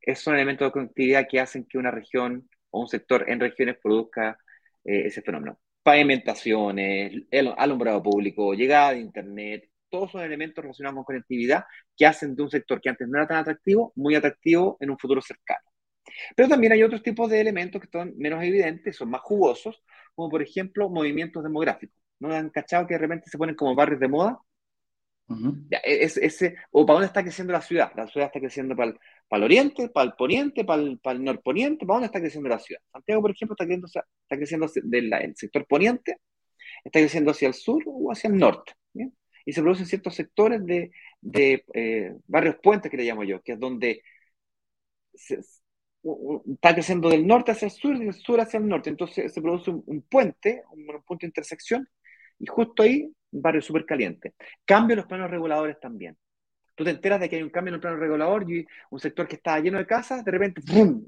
es 0.00 0.26
un 0.26 0.34
elemento 0.34 0.64
de 0.64 0.72
conectividad 0.72 1.26
que 1.28 1.40
hacen 1.40 1.64
que 1.64 1.78
una 1.78 1.90
región 1.90 2.48
o 2.70 2.80
un 2.80 2.88
sector 2.88 3.24
en 3.28 3.40
regiones 3.40 3.76
produzca 3.82 4.38
eh, 4.84 5.06
ese 5.06 5.22
fenómeno. 5.22 5.58
Pavimentaciones, 5.82 7.12
alumbrado 7.56 8.02
público, 8.02 8.54
llegada 8.54 8.92
de 8.92 9.00
Internet, 9.00 9.70
todos 9.90 10.12
son 10.12 10.22
elementos 10.22 10.62
relacionados 10.62 10.96
con 10.96 11.04
conectividad 11.04 11.64
que 11.96 12.06
hacen 12.06 12.34
de 12.34 12.42
un 12.42 12.50
sector 12.50 12.80
que 12.80 12.88
antes 12.90 13.08
no 13.08 13.18
era 13.18 13.26
tan 13.26 13.38
atractivo, 13.38 13.92
muy 13.96 14.14
atractivo 14.14 14.76
en 14.80 14.90
un 14.90 14.98
futuro 14.98 15.20
cercano. 15.20 15.60
Pero 16.36 16.48
también 16.48 16.72
hay 16.72 16.82
otros 16.82 17.02
tipos 17.02 17.28
de 17.30 17.40
elementos 17.40 17.80
que 17.80 17.88
son 17.90 18.14
menos 18.16 18.42
evidentes, 18.42 18.96
son 18.96 19.10
más 19.10 19.20
jugosos, 19.22 19.82
como 20.14 20.30
por 20.30 20.42
ejemplo 20.42 20.88
movimientos 20.88 21.42
demográficos. 21.42 21.96
¿No 22.20 22.32
han 22.34 22.50
cachado 22.50 22.86
que 22.86 22.94
de 22.94 22.98
repente 22.98 23.30
se 23.30 23.38
ponen 23.38 23.54
como 23.54 23.74
barrios 23.74 24.00
de 24.00 24.08
moda? 24.08 24.38
Ese, 25.70 26.56
o 26.70 26.86
para 26.86 26.94
dónde 26.94 27.06
está 27.06 27.22
creciendo 27.22 27.52
la 27.52 27.60
ciudad. 27.60 27.92
La 27.94 28.06
ciudad 28.06 28.26
está 28.26 28.40
creciendo 28.40 28.74
para 28.74 28.90
el, 28.90 28.98
para 29.28 29.38
el 29.38 29.44
oriente, 29.44 29.88
para 29.90 30.06
el 30.06 30.14
poniente, 30.14 30.64
para 30.64 30.82
el, 30.82 30.98
para 30.98 31.18
el 31.18 31.24
norponiente. 31.24 31.86
¿Para 31.86 31.96
dónde 31.96 32.06
está 32.06 32.20
creciendo 32.20 32.48
la 32.48 32.58
ciudad? 32.58 32.80
Santiago, 32.90 33.22
por 33.22 33.30
ejemplo, 33.30 33.54
está 33.54 33.64
creciendo, 33.64 33.86
está 33.86 34.36
creciendo 34.36 34.66
del 34.84 35.36
sector 35.36 35.66
poniente, 35.66 36.16
está 36.82 37.00
creciendo 37.00 37.30
hacia 37.30 37.48
el 37.48 37.54
sur 37.54 37.82
o 37.86 38.10
hacia 38.10 38.28
el 38.28 38.38
norte. 38.38 38.72
Y 39.48 39.54
se 39.54 39.62
producen 39.62 39.86
ciertos 39.86 40.14
sectores 40.14 40.62
de, 40.66 40.90
de 41.22 41.64
eh, 41.72 42.14
barrios 42.26 42.56
puentes, 42.62 42.90
que 42.90 42.98
le 42.98 43.04
llamo 43.04 43.24
yo, 43.24 43.40
que 43.40 43.52
es 43.52 43.58
donde 43.58 44.02
está 45.14 46.74
creciendo 46.74 47.08
del 47.08 47.26
norte 47.26 47.52
hacia 47.52 47.64
el 47.64 47.72
sur 47.72 47.96
y 47.96 48.04
del 48.04 48.12
sur 48.12 48.38
hacia 48.42 48.58
el 48.58 48.68
norte. 48.68 48.90
Entonces 48.90 49.32
se 49.32 49.40
produce 49.40 49.70
un, 49.70 50.02
puente, 50.02 50.64
un, 50.72 50.84
punto 51.02 51.22
de 51.22 51.28
intersección, 51.28 51.88
y 52.38 52.44
justo 52.46 52.82
ahí 52.82 53.10
un 53.30 53.40
barrio 53.40 53.62
súper 53.62 53.86
caliente. 53.86 54.34
Cambio 54.66 54.92
en 54.92 54.98
los 54.98 55.06
planos 55.06 55.30
reguladores 55.30 55.80
también. 55.80 56.18
Tú 56.74 56.84
te 56.84 56.90
enteras 56.90 57.18
de 57.18 57.30
que 57.30 57.36
hay 57.36 57.42
un 57.42 57.48
cambio 57.48 57.70
en 57.70 57.76
el 57.76 57.80
plano 57.80 57.96
regulador 57.96 58.44
y 58.52 58.66
un 58.90 59.00
sector 59.00 59.26
que 59.26 59.36
está 59.36 59.58
lleno 59.60 59.78
de 59.78 59.86
casas, 59.86 60.26
de 60.26 60.30
repente 60.30 60.60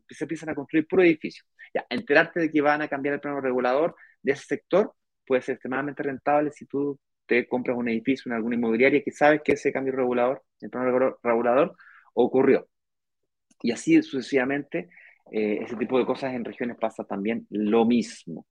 se 0.08 0.24
empiezan 0.24 0.48
a 0.48 0.54
construir 0.54 0.86
puro 0.88 1.02
edificio. 1.02 1.44
Ya, 1.74 1.84
enterarte 1.90 2.40
de 2.40 2.50
que 2.50 2.62
van 2.62 2.80
a 2.80 2.88
cambiar 2.88 3.16
el 3.16 3.20
plano 3.20 3.42
regulador 3.42 3.94
de 4.22 4.32
ese 4.32 4.44
sector 4.44 4.94
puede 5.26 5.42
ser 5.42 5.56
extremadamente 5.56 6.02
rentable 6.02 6.52
si 6.52 6.64
tú 6.64 6.98
te 7.30 7.46
compras 7.46 7.76
un 7.78 7.88
edificio 7.88 8.28
en 8.28 8.34
alguna 8.34 8.56
inmobiliaria 8.56 9.04
que 9.04 9.12
sabes 9.12 9.40
que 9.44 9.52
ese 9.52 9.72
cambio 9.72 9.94
regulador, 9.94 10.42
el 10.60 10.68
plano 10.68 11.16
regulador, 11.22 11.76
ocurrió. 12.12 12.68
Y 13.62 13.70
así 13.70 14.02
sucesivamente, 14.02 14.88
eh, 15.30 15.60
ese 15.62 15.76
tipo 15.76 15.96
de 15.96 16.04
cosas 16.04 16.34
en 16.34 16.44
regiones 16.44 16.76
pasa 16.76 17.04
también 17.04 17.46
lo 17.50 17.84
mismo. 17.84 18.48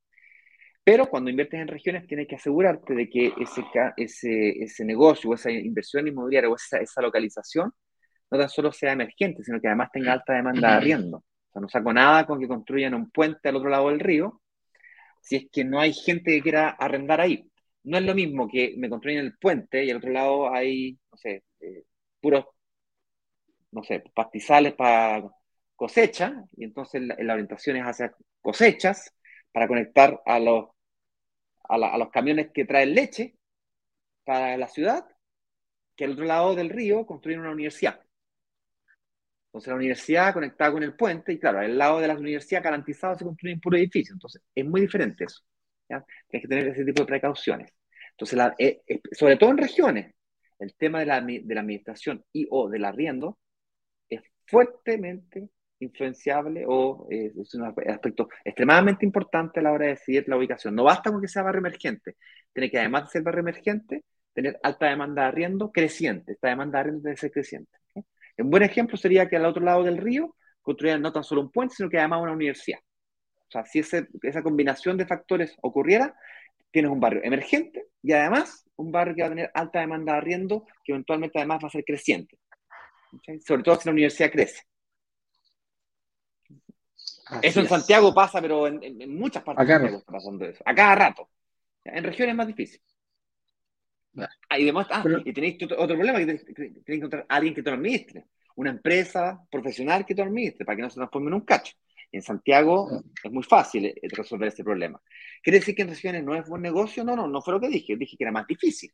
Pero 0.82 1.08
cuando 1.08 1.30
inviertes 1.30 1.60
en 1.60 1.68
regiones 1.68 2.08
tienes 2.08 2.26
que 2.26 2.38
asegurarte 2.38 2.96
de 2.96 3.10
que 3.10 3.34
ese, 3.38 3.66
ese, 3.98 4.64
ese 4.64 4.86
negocio 4.86 5.30
o 5.30 5.34
esa 5.34 5.52
inversión 5.52 6.08
inmobiliaria 6.08 6.50
o 6.50 6.56
esa, 6.56 6.78
esa 6.78 7.02
localización 7.02 7.74
no 8.32 8.38
tan 8.38 8.48
solo 8.48 8.72
sea 8.72 8.94
emergente, 8.94 9.44
sino 9.44 9.60
que 9.60 9.68
además 9.68 9.90
tenga 9.92 10.14
alta 10.14 10.34
demanda 10.34 10.70
de 10.70 10.78
arriendo. 10.78 11.18
O 11.18 11.52
sea, 11.52 11.62
no 11.62 11.68
saco 11.68 11.92
nada 11.92 12.26
con 12.26 12.40
que 12.40 12.48
construyan 12.48 12.94
un 12.94 13.12
puente 13.12 13.50
al 13.50 13.58
otro 13.58 13.70
lado 13.70 13.90
del 13.90 14.00
río 14.00 14.42
si 15.22 15.36
es 15.36 15.48
que 15.52 15.66
no 15.66 15.82
hay 15.82 15.92
gente 15.92 16.32
que 16.32 16.42
quiera 16.42 16.70
arrendar 16.70 17.20
ahí. 17.20 17.49
No 17.84 17.98
es 17.98 18.04
lo 18.04 18.16
mismo 18.16 18.48
que 18.48 18.76
me 18.78 18.90
construyen 18.90 19.20
el 19.26 19.38
puente 19.38 19.84
y 19.84 19.92
al 19.92 19.98
otro 19.98 20.12
lado 20.12 20.54
hay, 20.54 20.98
no 21.12 21.18
sé, 21.18 21.44
eh, 21.62 21.84
puros, 22.22 22.46
no 23.72 23.84
sé, 23.84 24.04
pastizales 24.14 24.74
para 24.74 25.24
cosecha, 25.76 26.44
y 26.58 26.66
entonces 26.66 27.02
la, 27.02 27.34
orientación 27.34 27.78
es 27.78 27.84
hacia 27.84 28.14
cosechas 28.42 29.14
para 29.52 29.68
conectar 29.68 30.22
a 30.26 30.40
los, 30.40 30.66
a, 31.70 31.76
a 31.76 31.98
los 31.98 32.10
camiones 32.10 32.52
que 32.54 32.66
traen 32.66 32.94
leche 32.96 33.36
para 34.26 34.58
la 34.58 34.68
ciudad, 34.68 35.06
que 35.96 36.06
al 36.06 36.12
otro 36.14 36.26
lado 36.26 36.56
del 36.56 36.70
río 36.70 37.06
construyen 37.06 37.42
una 37.42 37.52
universidad. 37.52 38.02
Entonces 39.48 39.70
la 39.70 39.76
universidad 39.76 40.34
conectada 40.34 40.72
con 40.72 40.84
el 40.84 40.96
puente, 40.96 41.34
y 41.34 41.40
claro, 41.40 41.60
al 41.60 41.78
lado 41.78 42.00
de 42.00 42.08
la 42.08 42.16
universidad 42.16 42.64
garantizado 42.64 43.18
se 43.18 43.26
construye 43.26 43.56
un 43.56 43.62
puro 43.62 43.78
edificio. 43.78 44.14
Entonces 44.14 44.42
es 44.54 44.66
muy 44.66 44.82
diferente 44.82 45.24
eso. 45.26 45.42
¿Ya? 45.90 46.06
Tienes 46.28 46.44
que 46.44 46.48
tener 46.48 46.68
ese 46.70 46.86
tipo 46.86 47.04
de 47.04 47.08
precauciones. 47.08 47.72
Entonces, 48.12 48.38
la, 48.38 48.56
eh, 48.58 48.82
eh, 48.88 49.02
sobre 49.12 49.38
todo 49.38 49.52
en 49.52 49.58
regiones, 49.58 50.14
el 50.60 50.76
tema 50.76 51.00
de 51.00 51.06
la, 51.06 51.22
de 51.22 51.56
la 51.56 51.62
administración 51.62 52.24
y 52.34 52.48
o 52.52 52.70
del 52.70 52.86
arriendo 52.86 53.40
es 54.10 54.22
fuertemente 54.46 55.50
influenciable 55.80 56.66
o 56.68 57.08
eh, 57.10 57.32
es 57.40 57.54
un 57.56 57.64
aspecto 57.64 58.28
extremadamente 58.44 59.06
importante 59.06 59.60
a 59.60 59.64
la 59.64 59.72
hora 59.72 59.86
de 59.86 59.92
decidir 59.92 60.26
la 60.28 60.38
ubicación. 60.38 60.76
No 60.76 60.84
basta 60.84 61.12
con 61.12 61.22
que 61.22 61.28
sea 61.28 61.44
barrio 61.44 61.60
emergente, 61.60 62.18
tiene 62.54 62.70
que 62.70 62.80
además 62.80 63.06
de 63.06 63.10
ser 63.12 63.22
barrio 63.24 63.42
emergente, 63.42 64.04
tener 64.34 64.60
alta 64.64 64.88
demanda 64.88 65.24
de 65.24 65.28
arriendo 65.30 65.72
creciente. 65.72 66.34
Esta 66.34 66.50
demanda 66.50 66.78
de 66.78 66.82
arriendo 66.82 67.02
debe 67.04 67.18
ser 67.18 67.32
creciente. 67.32 67.72
Un 68.38 68.50
buen 68.50 68.64
ejemplo 68.64 68.98
sería 68.98 69.28
que 69.28 69.36
al 69.36 69.46
otro 69.46 69.64
lado 69.64 69.84
del 69.84 69.98
río 69.98 70.36
construyeran 70.62 71.02
no 71.02 71.12
tan 71.12 71.24
solo 71.24 71.42
un 71.42 71.52
puente, 71.52 71.76
sino 71.76 71.90
que 71.90 72.00
además 72.00 72.22
una 72.22 72.32
universidad. 72.34 72.80
O 73.50 73.52
sea, 73.52 73.66
si 73.66 73.80
ese, 73.80 74.08
esa 74.22 74.44
combinación 74.44 74.96
de 74.98 75.06
factores 75.06 75.56
ocurriera, 75.62 76.16
tienes 76.72 76.92
un 76.92 77.00
barrio 77.00 77.22
emergente 77.24 77.88
y 78.04 78.14
además 78.14 78.66
un 78.76 78.92
barrio 78.92 79.16
que 79.16 79.22
va 79.24 79.28
a 79.28 79.32
tener 79.32 79.52
alta 79.54 79.80
demanda 79.80 80.14
de 80.14 80.18
arriendo, 80.20 80.66
que 80.84 80.92
eventualmente 80.92 81.40
además 81.40 81.64
va 81.64 81.68
a 81.68 81.72
ser 81.72 81.84
creciente. 81.84 82.38
¿Okay? 83.14 83.42
Sobre 83.42 83.64
todo 83.64 83.76
si 83.76 83.88
la 83.90 83.94
universidad 83.94 84.32
crece. 84.32 84.64
Así 87.26 87.48
eso 87.48 87.60
en 87.60 87.66
es. 87.66 87.70
Santiago 87.70 88.14
pasa, 88.14 88.42
pero 88.42 88.68
en, 88.68 88.84
en, 88.84 89.02
en 89.02 89.18
muchas 89.18 89.44
partes 89.44 89.64
Acá 89.64 89.74
de 89.74 89.80
Santiago 89.80 89.98
está 90.00 90.12
pasando 90.12 90.46
eso. 90.46 90.64
A 90.66 90.76
cada 90.76 90.96
rato. 90.96 91.30
En 91.84 92.04
regiones 92.04 92.34
es 92.34 92.38
más 92.38 92.48
difícil. 92.48 92.82
Ah, 94.50 94.60
y, 94.60 94.66
demás, 94.66 94.88
ah, 94.90 95.02
Pero, 95.04 95.20
y 95.24 95.34
tenéis 95.34 95.62
otro, 95.64 95.78
problema, 95.78 96.20
que 96.20 96.26
tenéis 96.26 96.84
que 96.86 96.94
encontrar 96.94 97.26
a 97.28 97.36
alguien 97.36 97.54
que 97.54 97.64
te 97.64 97.70
lo 97.70 97.76
administre, 97.76 98.26
una 98.56 98.72
empresa 98.72 99.42
profesional 99.50 100.06
que 100.06 100.16
te 100.16 100.22
lo 100.22 100.28
administre, 100.28 100.66
para 100.66 100.76
que 100.76 100.82
no 100.82 100.90
se 100.90 100.96
transforme 100.96 101.28
en 101.28 101.36
un 101.36 101.42
cacho. 101.42 101.74
En 102.12 102.22
Santiago 102.22 102.90
es 103.24 103.32
muy 103.32 103.44
fácil 103.44 103.86
eh, 103.86 103.96
resolver 104.10 104.48
ese 104.48 104.64
problema. 104.64 105.02
¿Quiere 105.44 105.60
decir 105.60 105.76
que 105.76 105.84
en 105.84 105.90
regiones 105.90 106.24
no 106.24 106.36
es 106.36 106.48
buen 106.48 106.62
negocio? 106.62 107.04
No, 107.04 107.16
no, 107.16 107.28
no 107.28 107.42
fue 107.42 107.54
lo 107.54 107.60
que 107.60 107.70
dije, 107.70 107.96
dije 107.96 108.18
que 108.18 108.24
era 108.24 108.32
más 108.32 108.48
difícil. 108.48 108.92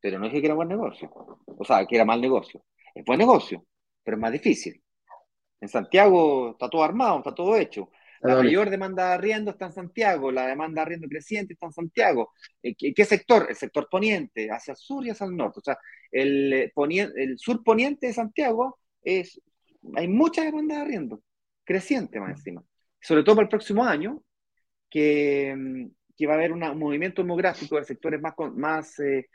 Pero 0.00 0.18
no 0.18 0.26
dije 0.26 0.40
que 0.40 0.46
era 0.46 0.54
buen 0.54 0.68
negocio. 0.68 1.10
O 1.12 1.64
sea, 1.64 1.84
que 1.86 1.96
era 1.96 2.04
mal 2.04 2.20
negocio. 2.20 2.64
Es 2.94 3.04
buen 3.04 3.18
negocio, 3.18 3.64
pero 4.04 4.16
es 4.16 4.20
más 4.20 4.32
difícil. 4.32 4.80
En 5.60 5.68
Santiago 5.68 6.52
está 6.52 6.68
todo 6.68 6.84
armado, 6.84 7.18
está 7.18 7.34
todo 7.34 7.56
hecho. 7.56 7.90
La 8.20 8.34
mayor 8.34 8.68
demanda 8.68 9.08
de 9.08 9.14
arriendo 9.14 9.52
está 9.52 9.66
en 9.66 9.72
Santiago, 9.72 10.32
la 10.32 10.48
demanda 10.48 10.80
de 10.80 10.86
arriendo 10.86 11.08
creciente 11.08 11.52
está 11.52 11.66
en 11.66 11.72
Santiago. 11.72 12.32
Eh, 12.62 12.74
¿Qué, 12.76 12.92
qué 12.92 13.04
sector? 13.04 13.46
El 13.48 13.54
sector 13.54 13.88
poniente, 13.88 14.48
hacia 14.50 14.72
el 14.72 14.76
sur 14.76 15.06
y 15.06 15.10
hacia 15.10 15.26
el 15.26 15.36
norte. 15.36 15.60
O 15.60 15.62
sea, 15.62 15.78
el, 16.10 16.52
eh, 16.52 16.72
poniente, 16.74 17.22
el 17.22 17.38
sur 17.38 17.62
poniente 17.62 18.08
de 18.08 18.12
Santiago 18.12 18.78
es, 19.02 19.40
hay 19.94 20.08
mucha 20.08 20.42
demanda 20.42 20.76
de 20.76 20.82
arriendo, 20.82 21.22
creciente 21.68 22.18
más 22.18 22.30
encima. 22.30 22.64
Sobre 23.00 23.22
todo 23.22 23.36
para 23.36 23.44
el 23.44 23.50
próximo 23.50 23.84
año, 23.84 24.22
que, 24.90 25.88
que 26.16 26.26
va 26.26 26.32
a 26.32 26.36
haber 26.36 26.52
una, 26.52 26.72
un 26.72 26.78
movimiento 26.78 27.22
demográfico 27.22 27.76
de 27.76 27.84
sectores 27.84 28.20
más, 28.20 28.34
más 28.54 28.98
eh, 29.00 29.28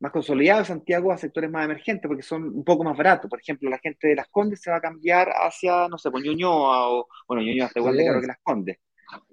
más 0.00 0.12
consolidado 0.12 0.60
de 0.60 0.66
Santiago 0.66 1.12
a 1.12 1.18
sectores 1.18 1.50
más 1.50 1.64
emergentes, 1.64 2.06
porque 2.06 2.22
son 2.22 2.44
un 2.44 2.64
poco 2.64 2.84
más 2.84 2.96
baratos. 2.96 3.28
Por 3.28 3.40
ejemplo, 3.40 3.68
la 3.68 3.78
gente 3.78 4.08
de 4.08 4.14
Las 4.14 4.28
Condes 4.28 4.60
se 4.60 4.70
va 4.70 4.76
a 4.76 4.80
cambiar 4.80 5.28
hacia, 5.30 5.88
no 5.88 5.98
sé, 5.98 6.10
pues 6.10 6.24
Ñuñoa, 6.24 6.90
o, 6.90 7.08
bueno, 7.26 7.42
Ñuñoa 7.42 7.66
está 7.66 7.80
igual 7.80 7.96
de 7.96 8.06
caro 8.06 8.20
que 8.20 8.26
Las 8.28 8.38
Condes, 8.42 8.78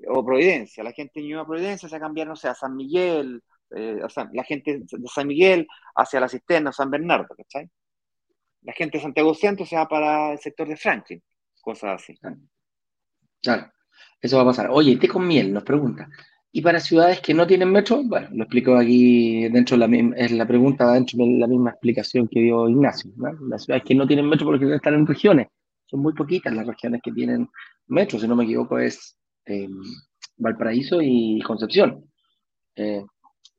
o 0.08 0.26
Providencia. 0.26 0.84
La 0.84 0.92
gente 0.92 1.20
de 1.20 1.28
Ñuñoa 1.28 1.46
Providencia 1.46 1.88
se 1.88 1.94
va 1.94 1.98
a 1.98 2.08
cambiar, 2.08 2.28
no 2.28 2.36
sé, 2.36 2.48
a 2.48 2.56
San 2.56 2.76
Miguel, 2.76 3.44
eh, 3.76 4.00
o 4.04 4.10
sea, 4.10 4.28
la 4.34 4.44
gente 4.44 4.80
de 4.80 5.08
San 5.08 5.28
Miguel 5.28 5.68
hacia 5.96 6.20
la 6.20 6.30
Cisterna, 6.30 6.72
San 6.72 6.90
Bernardo, 6.90 7.36
¿cachai? 7.36 7.70
La 8.62 8.74
gente 8.74 8.98
de 8.98 9.04
Santiago 9.04 9.34
Centro 9.36 9.66
se 9.66 9.76
va 9.76 9.88
para 9.88 10.32
el 10.34 10.40
sector 10.40 10.68
de 10.68 10.78
Franklin, 10.78 11.22
cosas 11.66 12.02
así. 12.02 12.18
Claro, 13.42 13.72
eso 14.22 14.38
va 14.38 14.44
a 14.44 14.46
pasar. 14.46 14.70
Oye, 14.72 14.96
té 14.98 15.08
con 15.08 15.28
miel, 15.28 15.52
nos 15.52 15.64
pregunta. 15.64 16.08
Y 16.52 16.62
para 16.62 16.80
ciudades 16.80 17.20
que 17.20 17.34
no 17.34 17.46
tienen 17.46 17.70
metro, 17.70 18.02
bueno, 18.04 18.30
lo 18.32 18.44
explico 18.44 18.78
aquí 18.78 19.50
dentro 19.50 19.78
de 19.78 19.88
la, 19.88 20.16
es 20.16 20.32
la 20.32 20.48
pregunta 20.48 20.94
dentro 20.94 21.18
de 21.18 21.40
la 21.40 21.48
misma 21.48 21.72
explicación 21.72 22.30
que 22.30 22.40
dio 22.40 22.70
Ignacio. 22.70 23.12
¿no? 23.18 23.34
Las 23.50 23.66
ciudades 23.66 23.84
que 23.84 23.94
no 23.94 24.08
tienen 24.08 24.30
metro 24.30 24.46
porque 24.46 24.74
están 24.74 24.94
en 24.94 25.06
regiones. 25.06 25.48
Son 25.86 26.00
muy 26.00 26.14
poquitas 26.14 26.54
las 26.54 26.66
regiones 26.66 27.02
que 27.04 27.12
tienen 27.12 27.50
metro, 27.88 28.18
si 28.18 28.28
no 28.28 28.38
me 28.38 28.46
equivoco, 28.46 28.80
es 28.80 29.18
eh, 29.46 29.68
Valparaíso 30.38 31.02
y 31.02 31.42
Concepción. 31.42 32.10
Eh, 32.76 33.04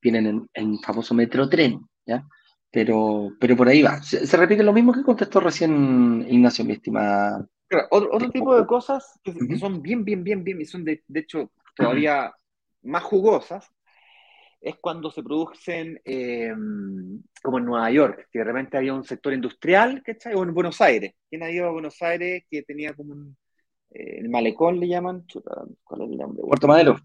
tienen 0.01 0.27
en, 0.27 0.49
en 0.55 0.79
famoso 0.79 1.15
metro 1.15 1.49
tren, 1.49 1.81
¿ya? 2.07 2.27
Pero, 2.71 3.31
pero 3.39 3.57
por 3.57 3.69
ahí 3.69 3.83
va. 3.83 4.03
Se, 4.03 4.27
se, 4.27 4.37
repite 4.37 4.63
lo 4.63 4.73
mismo 4.73 4.93
que 4.93 5.03
contestó 5.03 5.41
recién 5.41 6.25
Ignacio, 6.29 6.65
mi 6.65 6.73
estimada. 6.73 7.47
Claro, 7.69 7.89
otro, 7.91 8.11
otro 8.13 8.31
tipo 8.31 8.57
de 8.57 8.67
cosas 8.67 9.19
que, 9.23 9.31
uh 9.31 9.35
-huh. 9.35 9.59
son 9.59 9.83
bien, 9.83 10.05
bien, 10.05 10.23
bien, 10.23 10.45
bien, 10.45 10.61
y 10.61 10.65
son 10.65 10.85
de, 10.85 11.03
de 11.07 11.21
hecho 11.21 11.51
todavía. 11.75 12.27
Uh 12.27 12.29
-huh 12.31 12.47
más 12.87 13.03
jugosas 13.03 13.69
es 14.61 14.77
cuando 14.81 15.11
se 15.11 15.23
producen, 15.23 16.01
eh, 16.05 16.53
como 17.43 17.59
en 17.59 17.65
Nueva 17.67 17.91
York, 17.91 18.29
que 18.33 18.39
de 18.39 18.45
repente 18.45 18.77
había 18.77 18.95
un 18.95 19.05
sector 19.05 19.33
industrial, 19.33 20.03
¿cachai? 20.03 20.35
O 20.35 20.43
en 20.43 20.55
Buenos 20.55 20.81
Aires. 20.81 21.15
¿Quién 21.29 21.43
ha 21.43 21.51
ido 21.51 21.69
a 21.69 21.73
Buenos 21.73 22.01
Aires 22.03 22.45
que 22.51 22.63
tenía 22.63 22.95
como 22.95 23.13
un, 23.13 23.37
eh, 23.91 24.19
el 24.19 24.29
malecón 24.29 24.81
le 24.81 24.89
llaman? 24.89 25.25
¿Cuál 25.85 26.03
es 26.03 26.11
el 26.11 26.17
nombre? 26.17 26.43
Puerto 26.43 26.67
Madero. 26.67 26.97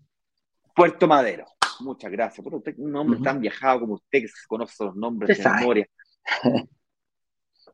Puerto 0.76 1.07
Madero. 1.07 1.45
Muchas 1.82 2.12
gracias. 2.12 2.47
Usted, 2.49 2.76
un 2.78 2.95
hombre 2.95 3.18
uh 3.20 3.22
-huh. 3.22 3.26
tan 3.26 3.41
viajado 3.41 3.82
como 3.82 3.93
usted, 3.95 4.22
que 4.22 4.30
conoce 4.47 4.86
los 4.86 4.95
nombres 4.95 5.38
de 5.38 5.49
memoria. 5.49 5.88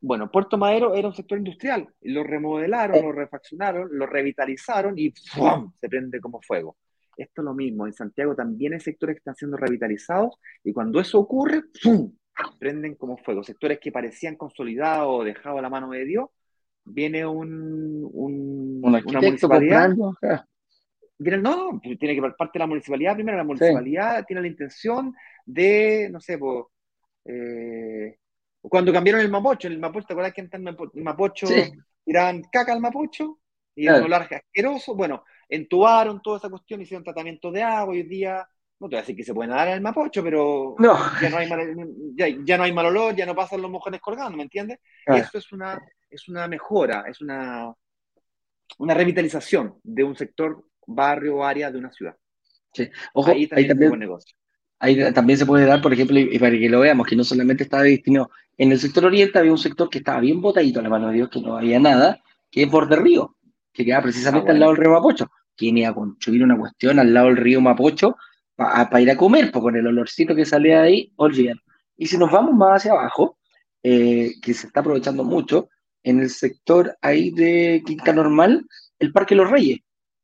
Bueno, 0.01 0.31
Puerto 0.31 0.57
Madero 0.57 0.95
era 0.95 1.07
un 1.07 1.13
sector 1.13 1.37
industrial. 1.37 1.87
Lo 2.01 2.23
remodelaron, 2.23 3.01
lo 3.01 3.11
refaccionaron, 3.11 3.89
lo 3.91 4.05
revitalizaron 4.05 4.93
y 4.97 5.13
¡pum! 5.35 5.71
se 5.75 5.89
prende 5.89 6.19
como 6.19 6.41
fuego. 6.41 6.77
Esto 7.15 7.41
es 7.41 7.45
lo 7.45 7.53
mismo, 7.53 7.87
en 7.87 7.93
Santiago 7.93 8.35
también 8.35 8.73
hay 8.73 8.79
sectores 8.79 9.15
que 9.15 9.19
están 9.19 9.35
siendo 9.35 9.57
revitalizados 9.57 10.35
y 10.63 10.71
cuando 10.71 10.99
eso 10.99 11.19
ocurre, 11.19 11.63
¡pum! 11.83 12.13
prenden 12.59 12.95
como 12.95 13.17
fuego. 13.17 13.43
Sectores 13.43 13.79
que 13.79 13.91
parecían 13.91 14.35
consolidados 14.35 15.07
o 15.09 15.23
dejados 15.23 15.59
a 15.59 15.61
la 15.61 15.69
mano 15.69 15.89
de 15.89 16.05
Dios, 16.05 16.29
viene 16.85 17.25
un, 17.25 18.07
un 18.13 18.81
una 18.83 19.01
municipalidad. 19.01 19.95
Viene, 21.19 21.39
no, 21.39 21.81
tiene 21.81 22.13
que 22.13 22.21
parte 22.37 22.51
de 22.53 22.59
la 22.59 22.67
municipalidad 22.67 23.15
primero. 23.15 23.37
La 23.37 23.43
municipalidad 23.43 24.19
sí. 24.19 24.25
tiene 24.27 24.41
la 24.41 24.47
intención 24.47 25.15
de, 25.45 26.09
no 26.11 26.19
sé, 26.19 26.37
pues, 26.37 26.65
eh, 27.25 28.17
cuando 28.61 28.93
cambiaron 28.93 29.21
el 29.21 29.29
Mapocho, 29.29 29.67
el 29.67 29.79
Mapocho, 29.79 30.07
¿te 30.07 30.13
acuerdas 30.13 30.33
que 30.33 30.41
antes 30.41 30.59
el 30.93 31.03
Mapocho 31.03 31.47
sí. 31.47 31.71
tiraban 32.03 32.43
caca 32.51 32.73
al 32.73 32.81
Mapocho? 32.81 33.39
Y 33.75 33.83
claro. 33.83 33.99
un 33.99 34.05
olor 34.05 34.27
asqueroso. 34.31 34.95
Bueno, 34.95 35.23
entubaron 35.47 36.21
toda 36.21 36.37
esa 36.37 36.49
cuestión, 36.49 36.81
hicieron 36.81 37.03
tratamiento 37.03 37.51
de 37.51 37.61
agua 37.61 37.95
y 37.95 37.99
hoy 37.99 38.07
día, 38.07 38.47
no 38.79 38.89
te 38.89 38.95
voy 38.95 38.97
a 38.97 39.01
decir 39.01 39.15
que 39.15 39.23
se 39.23 39.33
puede 39.33 39.49
nadar 39.49 39.67
en 39.67 39.73
el 39.75 39.81
Mapocho, 39.81 40.23
pero 40.23 40.75
no. 40.79 40.97
Ya, 41.21 41.29
no 41.29 41.37
hay 41.37 41.47
mal, 41.47 41.59
ya, 42.15 42.27
ya, 42.43 42.57
no 42.57 42.63
hay 42.63 42.71
mal 42.71 42.87
olor, 42.87 43.15
ya 43.15 43.25
no 43.25 43.35
pasan 43.35 43.61
los 43.61 43.69
mojones 43.69 44.01
colgando, 44.01 44.35
¿me 44.35 44.43
entiendes? 44.43 44.79
Ah. 45.05 45.17
Eso 45.17 45.37
es 45.37 45.51
una, 45.51 45.79
es 46.09 46.27
una 46.27 46.47
mejora, 46.47 47.05
es 47.07 47.21
una, 47.21 47.71
una 48.79 48.93
revitalización 48.93 49.79
de 49.83 50.03
un 50.03 50.15
sector, 50.15 50.65
barrio 50.87 51.37
o 51.37 51.43
área 51.43 51.69
de 51.69 51.77
una 51.77 51.91
ciudad. 51.91 52.15
Sí. 52.73 52.89
Ojo, 53.13 53.31
ahí 53.31 53.47
también, 53.47 53.71
ahí 53.71 53.89
también. 53.89 54.19
Ahí 54.79 55.13
también 55.13 55.39
se 55.39 55.45
puede 55.45 55.65
dar, 55.65 55.81
por 55.81 55.91
ejemplo, 55.91 56.19
y 56.19 56.37
para 56.37 56.51
que 56.51 56.69
lo 56.69 56.79
veamos, 56.81 57.07
que 57.07 57.15
no 57.15 57.23
solamente 57.23 57.63
estaba 57.63 57.83
destinado, 57.83 58.29
en 58.57 58.71
el 58.71 58.79
sector 58.79 59.05
oriente 59.05 59.37
había 59.37 59.51
un 59.51 59.57
sector 59.57 59.89
que 59.89 59.99
estaba 59.99 60.19
bien 60.19 60.41
botadito 60.41 60.79
a 60.79 60.83
la 60.83 60.89
mano 60.89 61.07
de 61.07 61.15
Dios, 61.15 61.29
que 61.29 61.41
no 61.41 61.55
había 61.55 61.79
nada, 61.79 62.21
que 62.49 62.63
es 62.63 62.71
Borde 62.71 62.95
Río, 62.95 63.35
que 63.71 63.85
queda 63.85 64.01
precisamente 64.01 64.49
ah, 64.49 64.53
bueno. 64.53 64.53
al 64.53 64.59
lado 64.59 64.71
del 64.73 64.81
río 64.81 64.91
Mapocho. 64.91 65.31
¿Quién 65.55 65.77
iba 65.77 65.89
a 65.89 65.93
construir 65.93 66.43
una 66.43 66.57
cuestión 66.57 66.99
al 66.99 67.13
lado 67.13 67.27
del 67.27 67.37
río 67.37 67.61
Mapocho 67.61 68.15
para 68.55 68.89
pa 68.89 69.01
ir 69.01 69.11
a 69.11 69.17
comer? 69.17 69.51
Pues 69.51 69.61
con 69.61 69.75
el 69.75 69.85
olorcito 69.85 70.35
que 70.35 70.45
salía 70.45 70.81
de 70.81 70.87
ahí, 70.87 71.13
olvídalo. 71.17 71.61
Y 71.97 72.07
si 72.07 72.17
nos 72.17 72.31
vamos 72.31 72.55
más 72.55 72.77
hacia 72.77 72.91
abajo, 72.91 73.37
eh, 73.83 74.33
que 74.41 74.53
se 74.53 74.67
está 74.67 74.79
aprovechando 74.79 75.23
mucho, 75.23 75.69
en 76.03 76.19
el 76.19 76.29
sector 76.29 76.97
ahí 77.01 77.31
de 77.31 77.83
Quinta 77.85 78.13
Normal, 78.13 78.65
el 78.99 79.11
Parque 79.11 79.35
Los 79.35 79.49
Reyes. 79.49 79.79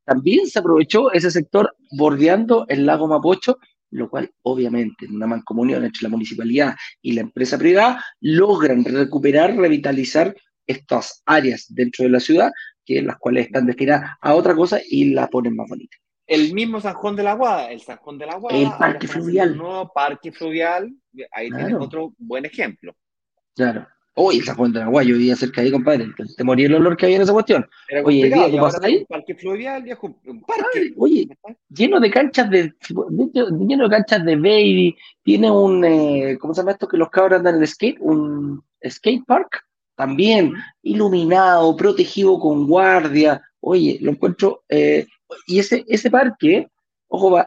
también 0.06 0.48
se 0.48 0.60
aprovechó 0.60 1.12
ese 1.14 1.32
sector 1.32 1.76
bordeando 1.92 2.66
el 2.68 2.86
lago 2.86 3.08
Mapocho, 3.08 3.58
lo 3.94 4.10
cual 4.10 4.30
obviamente 4.42 5.06
en 5.06 5.16
una 5.16 5.28
mancomunión 5.28 5.86
entre 5.86 6.04
la 6.04 6.10
municipalidad 6.10 6.76
y 7.02 7.14
la 7.14 7.22
empresa 7.22 7.58
privada 7.58 8.04
logran 8.22 8.84
recuperar, 8.84 9.56
revitalizar 9.56 10.36
estas 10.66 11.22
áreas 11.26 11.66
dentro 11.70 12.04
de 12.04 12.10
la 12.10 12.20
ciudad, 12.20 12.52
que 12.86 13.02
las 13.02 13.18
cuales 13.18 13.46
están 13.46 13.66
destinadas 13.66 14.12
a 14.22 14.34
otra 14.34 14.56
cosa 14.56 14.80
y 14.90 15.14
la 15.14 15.28
ponen 15.28 15.56
más 15.56 15.70
bonita. 15.70 15.96
El 16.26 16.54
mismo 16.54 16.80
San 16.80 16.94
Juan 16.96 17.16
de 17.16 17.24
la 17.24 17.34
Guada, 17.34 17.72
el 17.72 17.82
San 17.82 17.98
Juan 17.98 18.18
de 18.18 18.26
la 18.26 18.36
Guada. 18.36 18.58
El 18.58 18.72
parque 18.78 19.08
fluvial. 19.08 19.52
El 19.52 19.58
nuevo 19.58 19.92
parque 19.94 20.32
fluvial, 20.32 20.92
ahí 21.32 21.50
tienes 21.50 21.76
otro 21.76 22.14
buen 22.18 22.46
ejemplo. 22.46 22.96
Claro. 23.56 23.88
Uy, 24.16 24.38
el 24.38 24.44
San 24.44 24.72
de 24.72 24.80
la 24.80 25.04
yo 25.04 25.16
vivía 25.16 25.36
cerca 25.36 25.62
de 25.62 25.68
ahí, 25.68 25.72
compadre. 25.72 26.08
Te 26.38 26.44
moría 26.44 26.68
el 26.68 26.76
olor 26.76 26.96
que 26.96 27.06
había 27.06 27.16
en 27.16 27.24
esa 27.24 27.34
cuestión. 27.34 27.68
oye, 28.04 28.30
día, 28.30 28.50
¿tú 28.50 28.58
pasas 28.58 28.84
ahí? 28.84 28.98
Un 28.98 29.06
parque 29.06 29.36
fluvial, 29.36 29.82
viejo, 29.82 30.16
un 30.26 30.42
parque. 30.42 30.94
oye, 30.98 31.28
lleno 31.70 32.00
de 32.00 32.12
canchas 32.12 32.50
de, 32.50 32.74
lleno 32.88 33.84
de 33.86 33.90
canchas 33.90 34.24
de 34.24 34.36
baby, 34.36 34.96
tiene 35.24 35.50
un, 35.50 35.84
eh, 35.84 36.38
¿cómo 36.40 36.54
se 36.54 36.62
llama 36.62 36.74
esto? 36.74 36.88
Que 36.88 36.98
los 36.98 37.10
cabros 37.10 37.40
andan 37.40 37.56
en 37.56 37.62
el 37.62 37.68
skate, 37.68 37.98
un 38.02 38.64
skate 38.88 39.26
park, 39.26 39.66
también, 39.96 40.54
iluminado, 40.84 41.76
protegido 41.76 42.40
con 42.40 42.68
guardia. 42.68 43.42
Oye, 43.62 43.98
lo 44.00 44.12
encuentro, 44.12 44.64
eh, 44.70 45.08
y 45.48 45.58
ese, 45.58 45.84
ese 45.88 46.12
parque, 46.12 46.68
ojo, 47.08 47.42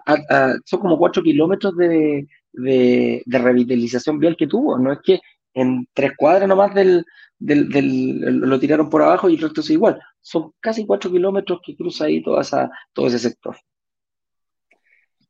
son 0.65 0.81
como 0.81 0.99
cuatro 0.99 1.23
kilómetros 1.23 1.77
de, 1.77 2.27
de, 2.57 3.23
revitalización 3.27 4.19
vial 4.19 4.37
que 4.37 4.47
tuvo. 4.47 4.79
No 4.79 4.93
es 4.93 4.99
que 5.05 5.21
en 5.57 5.89
tres 5.95 6.13
cuadras 6.17 6.49
nomás 6.49 6.75
del, 6.75 7.05
del, 7.39 8.21
lo 8.21 8.61
tiraron 8.61 8.91
por 8.91 9.03
abajo 9.03 9.29
y 9.29 9.35
el 9.35 9.41
resto 9.41 9.63
es 9.63 9.71
igual. 9.71 10.01
Son 10.21 10.53
casi 10.61 10.87
cuatro 10.87 11.11
kilómetros 11.11 11.61
que 11.65 11.75
cruza 11.75 12.05
ahí 12.05 12.23
toda 12.23 12.43
esa, 12.43 12.71
todo 12.93 13.07
ese 13.07 13.19
sector. 13.19 13.57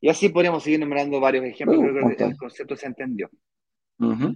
Y 0.01 0.09
así 0.09 0.29
podríamos 0.29 0.63
seguir 0.63 0.81
nombrando 0.81 1.21
varios 1.21 1.45
ejemplos, 1.45 1.81
creo 1.81 2.17
que 2.17 2.25
el 2.25 2.37
concepto 2.37 2.77
se 2.77 2.87
entendió. 2.87 3.31
Uh 3.99 4.35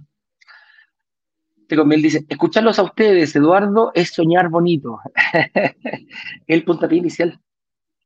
dice, 2.01 2.25
escucharlos 2.27 2.79
a 2.79 2.83
ustedes, 2.83 3.35
Eduardo, 3.35 3.91
es 3.93 4.09
soñar 4.09 4.49
bonito. 4.49 4.99
el 6.47 6.63
puntapié 6.65 6.97
inicial 6.97 7.39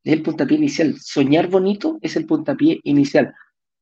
es 0.06 0.12
el 0.12 0.22
puntapié 0.22 0.56
inicial. 0.56 0.96
Soñar 1.00 1.48
bonito 1.48 1.98
es 2.00 2.14
el 2.14 2.26
puntapié 2.26 2.80
inicial. 2.84 3.34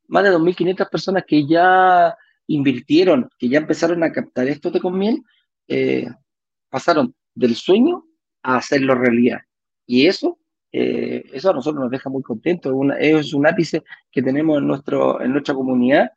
Más 0.08 0.24
de 0.24 0.30
2.500 0.30 0.88
personas 0.88 1.24
que 1.26 1.46
ya 1.46 2.16
invirtieron, 2.46 3.28
que 3.38 3.48
ya 3.48 3.58
empezaron 3.58 4.02
a 4.02 4.12
captar 4.12 4.48
esto 4.48 4.70
de 4.70 4.80
Conmiel, 4.80 5.22
eh, 5.68 6.06
pasaron 6.68 7.14
del 7.34 7.54
sueño 7.54 8.04
a 8.42 8.56
hacerlo 8.56 8.94
realidad. 8.94 9.38
Y 9.86 10.06
eso, 10.06 10.38
eh, 10.72 11.24
eso 11.32 11.50
a 11.50 11.54
nosotros 11.54 11.82
nos 11.82 11.90
deja 11.90 12.10
muy 12.10 12.22
contentos. 12.22 12.74
es 12.98 13.32
un 13.34 13.46
ápice 13.46 13.82
que 14.10 14.22
tenemos 14.22 14.58
en, 14.58 14.66
nuestro, 14.66 15.20
en 15.20 15.32
nuestra 15.32 15.54
comunidad 15.54 16.10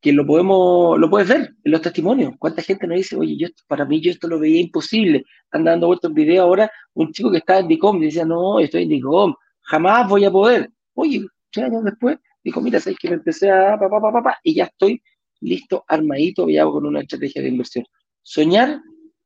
que 0.00 0.12
lo 0.12 0.24
podemos, 0.24 0.98
lo 0.98 1.10
puedes 1.10 1.28
ver 1.28 1.54
en 1.64 1.72
los 1.72 1.82
testimonios. 1.82 2.32
¿Cuánta 2.38 2.62
gente 2.62 2.86
nos 2.86 2.98
dice, 2.98 3.16
oye, 3.16 3.36
yo 3.36 3.48
para 3.66 3.84
mí 3.84 4.00
yo 4.00 4.10
esto 4.10 4.28
lo 4.28 4.38
veía 4.38 4.60
imposible? 4.60 5.24
Están 5.44 5.64
dando 5.64 5.88
vuelta 5.88 6.08
un 6.08 6.14
video 6.14 6.44
ahora, 6.44 6.70
un 6.94 7.12
chico 7.12 7.30
que 7.30 7.38
está 7.38 7.58
en 7.58 7.68
DICOM, 7.68 8.00
decía, 8.00 8.24
no, 8.24 8.60
estoy 8.60 8.84
en 8.84 8.90
DICOM, 8.90 9.34
jamás 9.62 10.08
voy 10.08 10.24
a 10.24 10.30
poder. 10.30 10.70
Oye, 10.94 11.26
tres 11.50 11.66
años 11.66 11.84
después, 11.84 12.18
dijo, 12.44 12.60
mira, 12.60 12.78
sabes 12.78 12.98
que 12.98 13.08
me 13.08 13.16
empecé 13.16 13.50
a 13.50 13.76
pa, 13.78 13.88
pa, 13.88 14.22
pa, 14.22 14.38
y 14.42 14.54
ya 14.54 14.64
estoy 14.64 15.02
listo, 15.40 15.84
armadito, 15.88 16.48
ya 16.48 16.64
con 16.64 16.86
una 16.86 17.00
estrategia 17.00 17.42
de 17.42 17.48
inversión. 17.48 17.84
Soñar 18.22 18.80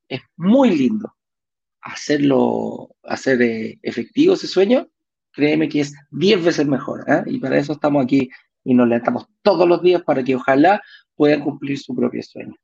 es 0.08 0.20
muy 0.36 0.76
lindo. 0.76 1.14
Hacerlo, 1.80 2.94
hacer 3.02 3.42
eh, 3.42 3.78
efectivo 3.82 4.34
ese 4.34 4.46
sueño, 4.46 4.88
créeme 5.32 5.68
que 5.68 5.80
es 5.80 5.94
diez 6.10 6.42
veces 6.42 6.66
mejor. 6.66 7.04
¿eh? 7.08 7.22
Y 7.26 7.38
para 7.40 7.58
eso 7.58 7.72
estamos 7.72 8.04
aquí 8.04 8.28
y 8.64 8.74
nos 8.74 8.86
levantamos 8.86 9.26
todos 9.42 9.68
los 9.68 9.82
días 9.82 10.02
para 10.02 10.22
que 10.22 10.36
ojalá 10.36 10.80
puedan 11.16 11.40
cumplir 11.40 11.78
su 11.78 11.94
propio 11.94 12.22
sueño. 12.22 12.54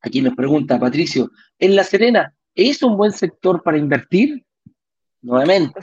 Aquí 0.00 0.20
nos 0.20 0.34
pregunta 0.34 0.80
Patricio, 0.80 1.30
¿en 1.58 1.76
La 1.76 1.84
Serena 1.84 2.34
es 2.54 2.82
un 2.82 2.96
buen 2.96 3.12
sector 3.12 3.62
para 3.62 3.78
invertir? 3.78 4.44
Nuevamente. 5.20 5.80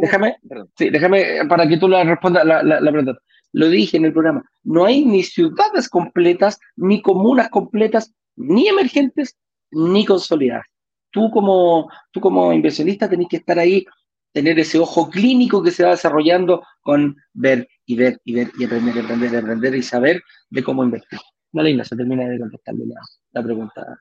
Déjame, 0.00 0.36
sí, 0.76 0.90
déjame 0.90 1.46
para 1.48 1.68
que 1.68 1.76
tú 1.76 1.88
la 1.88 2.04
respondas 2.04 2.44
la, 2.44 2.62
la, 2.62 2.80
pregunta. 2.80 3.18
Lo 3.52 3.68
dije 3.68 3.96
en 3.96 4.06
el 4.06 4.12
programa. 4.12 4.42
No 4.62 4.84
hay 4.84 5.04
ni 5.04 5.22
ciudades 5.22 5.88
completas, 5.88 6.58
ni 6.76 7.02
comunas 7.02 7.48
completas, 7.50 8.14
ni 8.36 8.68
emergentes, 8.68 9.36
ni 9.70 10.04
consolidadas. 10.04 10.66
Tú 11.10 11.30
como, 11.30 11.88
tú 12.10 12.20
como 12.20 12.52
inversionista 12.52 13.08
tenés 13.08 13.28
que 13.28 13.36
estar 13.36 13.58
ahí, 13.58 13.84
tener 14.32 14.58
ese 14.58 14.78
ojo 14.78 15.08
clínico 15.08 15.62
que 15.62 15.70
se 15.70 15.84
va 15.84 15.90
desarrollando 15.90 16.64
con 16.80 17.16
ver 17.32 17.68
y 17.86 17.96
ver 17.96 18.20
y 18.24 18.34
ver 18.34 18.50
y 18.58 18.64
aprender 18.64 18.96
y 18.96 18.98
aprender 19.00 19.32
y 19.32 19.36
aprender 19.36 19.74
y 19.76 19.82
saber 19.82 20.22
de 20.50 20.62
cómo 20.64 20.82
invertir. 20.82 21.20
Dale, 21.52 21.84
se 21.84 21.96
termina 21.96 22.28
de 22.28 22.40
contestarle 22.40 22.86
la, 22.86 23.00
la 23.32 23.42
pregunta 23.42 24.00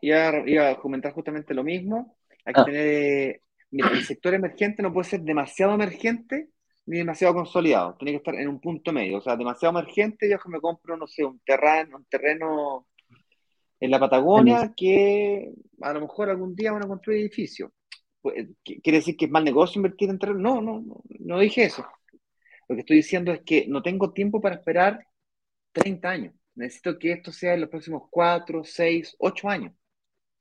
iba, 0.00 0.70
a 0.70 0.76
comentar 0.76 1.12
justamente 1.12 1.54
lo 1.54 1.64
mismo. 1.64 2.16
Hay 2.46 2.54
que 2.54 2.60
ah. 2.60 2.64
tener. 2.64 3.42
el 3.70 4.04
sector 4.04 4.32
emergente 4.34 4.82
no 4.82 4.92
puede 4.92 5.08
ser 5.08 5.20
demasiado 5.20 5.74
emergente 5.74 6.48
ni 6.86 6.98
demasiado 6.98 7.34
consolidado. 7.34 7.96
Tiene 7.98 8.12
que 8.12 8.18
estar 8.18 8.34
en 8.36 8.48
un 8.48 8.60
punto 8.60 8.92
medio. 8.92 9.18
O 9.18 9.20
sea, 9.20 9.36
demasiado 9.36 9.78
emergente, 9.78 10.30
yo 10.30 10.38
que 10.38 10.48
me 10.48 10.60
compro, 10.60 10.96
no 10.96 11.06
sé, 11.06 11.24
un 11.24 11.40
terreno, 11.40 11.98
un 11.98 12.04
terreno 12.04 12.86
en 13.80 13.90
la 13.90 13.98
Patagonia 13.98 14.72
que 14.74 15.52
a 15.82 15.92
lo 15.92 16.00
mejor 16.00 16.30
algún 16.30 16.54
día 16.54 16.72
van 16.72 16.84
a 16.84 16.88
construir 16.88 17.20
edificios. 17.20 17.70
Pues, 18.22 18.46
¿Quiere 18.62 18.98
decir 18.98 19.16
que 19.16 19.26
es 19.26 19.30
mal 19.30 19.44
negocio 19.44 19.80
invertir 19.80 20.08
en 20.10 20.18
terreno? 20.18 20.38
No, 20.38 20.60
no, 20.62 20.80
no, 20.80 21.02
no 21.18 21.38
dije 21.40 21.64
eso. 21.64 21.84
Lo 22.68 22.76
que 22.76 22.80
estoy 22.80 22.96
diciendo 22.96 23.32
es 23.32 23.42
que 23.42 23.66
no 23.68 23.82
tengo 23.82 24.12
tiempo 24.12 24.40
para 24.40 24.54
esperar 24.54 25.04
30 25.72 26.08
años. 26.08 26.34
Necesito 26.54 26.98
que 26.98 27.12
esto 27.12 27.32
sea 27.32 27.54
en 27.54 27.62
los 27.62 27.70
próximos 27.70 28.04
4, 28.10 28.64
6, 28.64 29.16
8 29.18 29.48
años. 29.48 29.72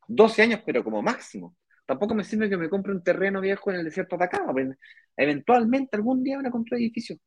12 0.08 0.42
años, 0.44 0.62
pero 0.66 0.84
como 0.84 1.02
máximo. 1.02 1.56
Tampoco 1.86 2.16
me 2.16 2.24
sirve 2.24 2.50
que 2.50 2.58
me 2.58 2.70
compre 2.70 2.92
un 2.92 3.04
terreno 3.04 3.42
viejo 3.42 3.72
en 3.72 3.78
el 3.78 3.86
desierto 3.86 4.18
de 4.18 4.26
Atacama. 4.26 4.54
Pues, 4.54 4.70
eventualmente 5.16 5.96
algún 5.96 6.24
día 6.24 6.38
van 6.38 6.48
a 6.48 6.52
comprar 6.52 6.80
edificios. 6.80 7.20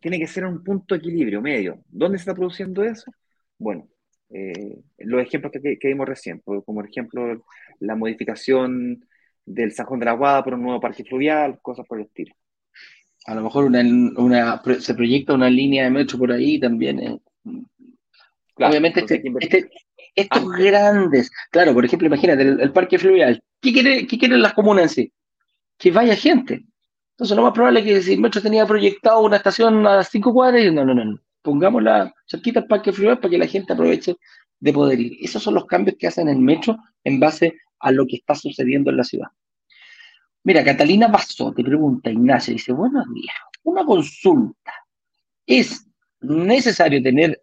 Tiene 0.00 0.18
que 0.18 0.26
ser 0.26 0.44
un 0.44 0.62
punto 0.62 0.94
de 0.94 0.98
equilibrio, 1.00 1.40
medio. 1.40 1.82
¿Dónde 1.88 2.18
se 2.18 2.22
está 2.22 2.34
produciendo 2.34 2.82
eso? 2.82 3.10
Bueno, 3.58 3.88
eh, 4.30 4.82
los 4.98 5.22
ejemplos 5.22 5.52
que, 5.52 5.78
que, 5.78 5.88
vimos 5.88 6.08
recién, 6.08 6.40
pues, 6.40 6.62
como 6.64 6.80
por 6.80 6.88
ejemplo 6.88 7.44
la 7.80 7.94
modificación 7.94 9.04
del 9.44 9.72
Sajón 9.72 9.98
de 9.98 10.06
la 10.06 10.12
Guada 10.12 10.42
por 10.42 10.54
un 10.54 10.62
nuevo 10.62 10.80
parque 10.80 11.04
fluvial, 11.04 11.60
cosas 11.60 11.86
por 11.86 11.98
el 11.98 12.06
estilo. 12.06 12.34
A 13.26 13.34
lo 13.34 13.42
mejor 13.42 13.64
una, 13.64 14.62
se 14.80 14.94
proyecta 14.94 15.34
una 15.34 15.48
línea 15.48 15.84
de 15.84 15.90
metro 15.90 16.18
por 16.18 16.32
ahí 16.32 16.58
también. 16.58 16.98
Eh. 17.00 17.18
Obviamente 18.56 19.00
este, 19.00 19.22
este, 19.40 19.70
estos 20.14 20.50
grandes, 20.50 21.30
claro, 21.50 21.72
por 21.72 21.84
ejemplo, 21.84 22.06
imagínate 22.06 22.42
el, 22.42 22.72
parque 22.72 22.98
fluvial. 22.98 23.42
¿Qué, 23.60 23.72
quiere, 23.72 24.06
¿Qué 24.06 24.18
quieren 24.18 24.42
las 24.42 24.52
comunas 24.54 24.84
en 24.84 24.88
sí? 24.88 25.12
Que 25.78 25.90
vaya 25.90 26.14
gente. 26.16 26.64
Entonces, 27.12 27.36
lo 27.36 27.42
más 27.44 27.52
probable 27.52 27.80
es 27.80 27.86
que 27.86 28.02
si 28.02 28.12
el 28.14 28.20
metro 28.20 28.40
tenía 28.42 28.66
proyectado 28.66 29.20
una 29.20 29.36
estación 29.36 29.86
a 29.86 30.02
cinco 30.04 30.32
cuadras, 30.32 30.72
no, 30.72 30.84
no, 30.84 30.94
no, 30.94 31.18
pongámosla 31.42 32.12
cerquita 32.26 32.60
al 32.60 32.66
parque 32.66 32.92
fluvial 32.92 33.18
para 33.18 33.30
que 33.30 33.38
la 33.38 33.46
gente 33.46 33.72
aproveche 33.72 34.16
de 34.60 34.72
poder 34.72 35.00
ir. 35.00 35.16
Esos 35.20 35.42
son 35.42 35.54
los 35.54 35.66
cambios 35.66 35.96
que 35.98 36.06
hacen 36.06 36.28
el 36.28 36.38
metro 36.38 36.76
en 37.04 37.20
base 37.20 37.54
a 37.80 37.90
lo 37.90 38.06
que 38.06 38.16
está 38.16 38.34
sucediendo 38.34 38.90
en 38.90 38.96
la 38.96 39.04
ciudad. 39.04 39.28
Mira, 40.44 40.64
Catalina 40.64 41.08
Basso 41.08 41.52
te 41.52 41.62
pregunta, 41.62 42.10
Ignacio, 42.10 42.52
dice, 42.52 42.72
buenos 42.72 43.04
días, 43.14 43.34
una 43.62 43.84
consulta. 43.84 44.72
¿Es 45.46 45.86
necesario 46.20 47.02
tener 47.02 47.42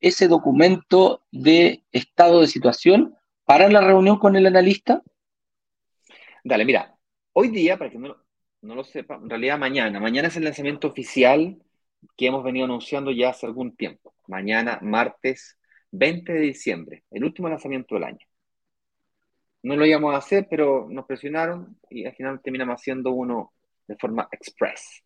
ese 0.00 0.28
documento 0.28 1.22
de 1.30 1.84
estado 1.92 2.40
de 2.40 2.46
situación 2.46 3.16
para 3.44 3.68
la 3.68 3.80
reunión 3.80 4.18
con 4.18 4.36
el 4.36 4.46
analista? 4.46 5.02
Dale, 6.44 6.64
mira, 6.64 6.96
hoy 7.32 7.48
día, 7.48 7.76
para 7.76 7.90
que 7.90 7.98
no, 7.98 8.16
lo 8.62 8.84
sepa, 8.84 9.16
en 9.16 9.28
realidad 9.28 9.58
mañana, 9.58 10.00
mañana 10.00 10.28
es 10.28 10.36
el 10.36 10.44
lanzamiento 10.44 10.88
oficial 10.88 11.60
que 12.16 12.26
hemos 12.26 12.42
venido 12.42 12.64
anunciando 12.64 13.10
ya 13.10 13.30
hace 13.30 13.46
algún 13.46 13.76
tiempo. 13.76 14.14
Mañana, 14.26 14.78
martes 14.82 15.58
20 15.90 16.32
de 16.32 16.40
diciembre, 16.40 17.04
el 17.10 17.24
último 17.24 17.48
lanzamiento 17.48 17.94
del 17.94 18.04
año. 18.04 18.26
No 19.62 19.76
lo 19.76 19.84
íbamos 19.84 20.14
a 20.14 20.18
hacer, 20.18 20.46
pero 20.48 20.86
nos 20.88 21.04
presionaron 21.04 21.78
y 21.90 22.06
al 22.06 22.14
final 22.14 22.40
terminamos 22.42 22.80
haciendo 22.80 23.10
uno 23.10 23.52
de 23.86 23.96
forma 23.96 24.28
express. 24.32 25.02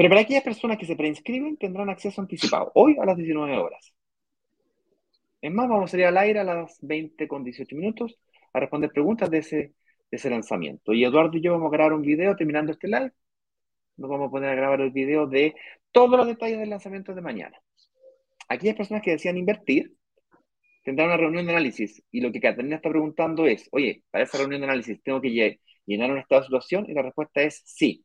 Pero 0.00 0.08
para 0.08 0.22
aquellas 0.22 0.42
personas 0.42 0.78
que 0.78 0.86
se 0.86 0.96
preinscriben 0.96 1.58
tendrán 1.58 1.90
acceso 1.90 2.22
anticipado, 2.22 2.72
hoy 2.74 2.96
a 2.98 3.04
las 3.04 3.18
19 3.18 3.58
horas. 3.58 3.92
Es 5.42 5.52
más, 5.52 5.68
vamos 5.68 5.84
a 5.84 5.88
salir 5.88 6.06
al 6.06 6.16
aire 6.16 6.40
a 6.40 6.44
las 6.44 6.78
20 6.80 7.28
con 7.28 7.44
18 7.44 7.76
minutos 7.76 8.18
a 8.54 8.60
responder 8.60 8.92
preguntas 8.92 9.28
de 9.28 9.36
ese, 9.36 9.74
ese 10.10 10.30
lanzamiento. 10.30 10.94
Y 10.94 11.04
Eduardo 11.04 11.36
y 11.36 11.42
yo 11.42 11.52
vamos 11.52 11.66
a 11.66 11.76
grabar 11.76 11.92
un 11.92 12.00
video 12.00 12.34
terminando 12.34 12.72
este 12.72 12.88
live. 12.88 13.12
Nos 13.98 14.08
vamos 14.08 14.28
a 14.28 14.30
poner 14.30 14.48
a 14.48 14.54
grabar 14.54 14.80
el 14.80 14.90
video 14.90 15.26
de 15.26 15.54
todos 15.92 16.16
los 16.16 16.26
detalles 16.26 16.60
del 16.60 16.70
lanzamiento 16.70 17.14
de 17.14 17.20
mañana. 17.20 17.60
Aquellas 18.48 18.76
personas 18.76 19.02
que 19.02 19.10
desean 19.10 19.36
invertir 19.36 19.92
tendrá 20.82 21.04
una 21.04 21.18
reunión 21.18 21.44
de 21.44 21.52
análisis 21.52 22.02
y 22.10 22.22
lo 22.22 22.32
que 22.32 22.40
Catalina 22.40 22.76
está 22.76 22.88
preguntando 22.88 23.46
es, 23.46 23.68
oye, 23.70 24.02
para 24.10 24.24
esa 24.24 24.38
reunión 24.38 24.62
de 24.62 24.66
análisis 24.66 25.02
tengo 25.02 25.20
que 25.20 25.60
llenar 25.84 26.10
un 26.10 26.16
estado 26.16 26.40
de 26.40 26.46
situación 26.46 26.86
y 26.88 26.94
la 26.94 27.02
respuesta 27.02 27.42
es 27.42 27.60
sí. 27.66 28.02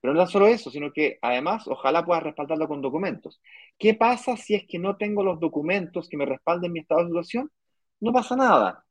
Pero 0.00 0.14
no 0.14 0.26
solo 0.26 0.46
eso, 0.46 0.70
sino 0.70 0.92
que 0.92 1.18
además 1.22 1.66
ojalá 1.66 2.04
pueda 2.04 2.20
respaldarlo 2.20 2.68
con 2.68 2.80
documentos. 2.80 3.40
¿Qué 3.78 3.94
pasa 3.94 4.36
si 4.36 4.54
es 4.54 4.64
que 4.66 4.78
no 4.78 4.96
tengo 4.96 5.24
los 5.24 5.40
documentos 5.40 6.08
que 6.08 6.16
me 6.16 6.26
respalden 6.26 6.72
mi 6.72 6.80
estado 6.80 7.02
de 7.02 7.08
situación? 7.08 7.50
No 8.00 8.12
pasa 8.12 8.36
nada. 8.36 8.84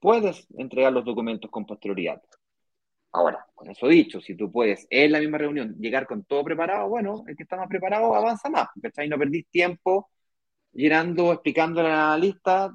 Puedes 0.00 0.46
entregar 0.58 0.92
los 0.92 1.04
documentos 1.04 1.50
con 1.50 1.64
posterioridad. 1.66 2.20
Ahora, 3.12 3.46
con 3.54 3.70
eso 3.70 3.86
dicho, 3.88 4.20
si 4.20 4.34
tú 4.36 4.50
puedes 4.50 4.86
en 4.90 5.12
la 5.12 5.20
misma 5.20 5.38
reunión 5.38 5.76
llegar 5.78 6.06
con 6.06 6.24
todo 6.24 6.42
preparado, 6.44 6.88
bueno, 6.88 7.22
el 7.26 7.36
que 7.36 7.42
está 7.42 7.56
más 7.56 7.68
preparado 7.68 8.14
avanza 8.14 8.48
más, 8.48 8.68
¿cachai? 8.80 9.08
No 9.08 9.18
perdís 9.18 9.48
tiempo 9.50 10.10
llenando, 10.72 11.32
explicando 11.32 11.82
la 11.82 12.16
lista 12.16 12.72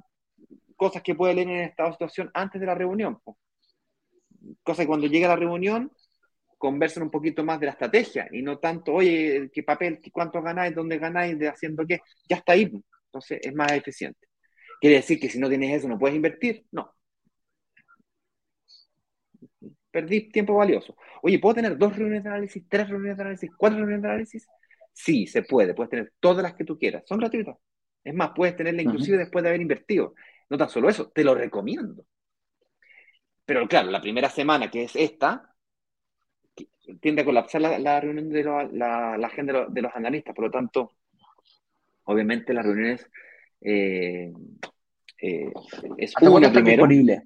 cosas 0.75 1.01
que 1.01 1.15
puede 1.15 1.33
leer 1.33 1.49
en 1.49 1.57
estado 1.61 1.89
de 1.89 1.93
situación 1.95 2.31
antes 2.33 2.61
de 2.61 2.67
la 2.67 2.75
reunión. 2.75 3.19
Cosa 4.63 4.83
que 4.83 4.87
cuando 4.87 5.07
llega 5.07 5.27
la 5.27 5.35
reunión 5.35 5.91
conversen 6.57 7.03
un 7.03 7.11
poquito 7.11 7.43
más 7.43 7.59
de 7.59 7.67
la 7.67 7.71
estrategia 7.73 8.27
y 8.31 8.41
no 8.41 8.59
tanto, 8.59 8.93
oye, 8.93 9.49
qué 9.53 9.63
papel, 9.63 9.99
cuánto 10.11 10.41
ganáis, 10.41 10.73
dónde 10.75 10.97
ganáis, 10.97 11.37
de 11.37 11.47
haciendo 11.47 11.85
qué, 11.85 12.01
ya 12.27 12.37
está 12.37 12.53
ahí. 12.53 12.71
Entonces 13.05 13.39
es 13.41 13.53
más 13.53 13.71
eficiente. 13.71 14.27
¿Quiere 14.79 14.97
decir 14.97 15.19
que 15.19 15.29
si 15.29 15.39
no 15.39 15.49
tienes 15.49 15.77
eso 15.77 15.87
no 15.87 15.97
puedes 15.97 16.15
invertir? 16.15 16.65
No. 16.71 16.93
Perdí 19.91 20.29
tiempo 20.29 20.55
valioso. 20.55 20.95
Oye, 21.23 21.39
¿puedo 21.39 21.55
tener 21.55 21.77
dos 21.77 21.95
reuniones 21.95 22.23
de 22.23 22.29
análisis, 22.29 22.63
tres 22.69 22.87
reuniones 22.87 23.17
de 23.17 23.23
análisis, 23.23 23.49
cuatro 23.57 23.79
reuniones 23.79 24.03
de 24.03 24.07
análisis? 24.09 24.47
Sí, 24.93 25.27
se 25.27 25.43
puede. 25.43 25.73
Puedes 25.73 25.89
tener 25.89 26.13
todas 26.19 26.43
las 26.43 26.53
que 26.53 26.63
tú 26.63 26.77
quieras. 26.77 27.03
Son 27.05 27.19
gratuitas. 27.19 27.55
Es 28.03 28.13
más, 28.13 28.31
puedes 28.35 28.55
tenerla 28.55 28.81
inclusive 28.81 29.17
después 29.17 29.43
de 29.43 29.49
haber 29.49 29.61
invertido. 29.61 30.13
No 30.49 30.57
tan 30.57 30.69
solo 30.69 30.89
eso, 30.89 31.09
te 31.09 31.23
lo 31.23 31.35
recomiendo. 31.35 32.05
Pero 33.45 33.67
claro, 33.67 33.89
la 33.89 34.01
primera 34.01 34.29
semana, 34.29 34.69
que 34.69 34.83
es 34.83 34.95
esta, 34.95 35.55
tiende 37.01 37.21
a 37.21 37.25
colapsar 37.25 37.61
la, 37.61 37.99
reunión 37.99 38.29
de 38.29 38.43
la, 38.43 39.13
agenda 39.23 39.67
de 39.67 39.81
los, 39.81 39.95
analistas. 39.95 40.35
Por 40.35 40.45
lo 40.45 40.51
tanto, 40.51 40.93
obviamente 42.05 42.53
las 42.53 42.65
reuniones 42.65 43.09
eh, 43.61 44.31
eh, 45.21 45.51
es 45.97 46.15
¿Hasta 46.15 46.29
cuándo 46.29 46.47
están 46.47 46.63
disponibles? 46.63 47.23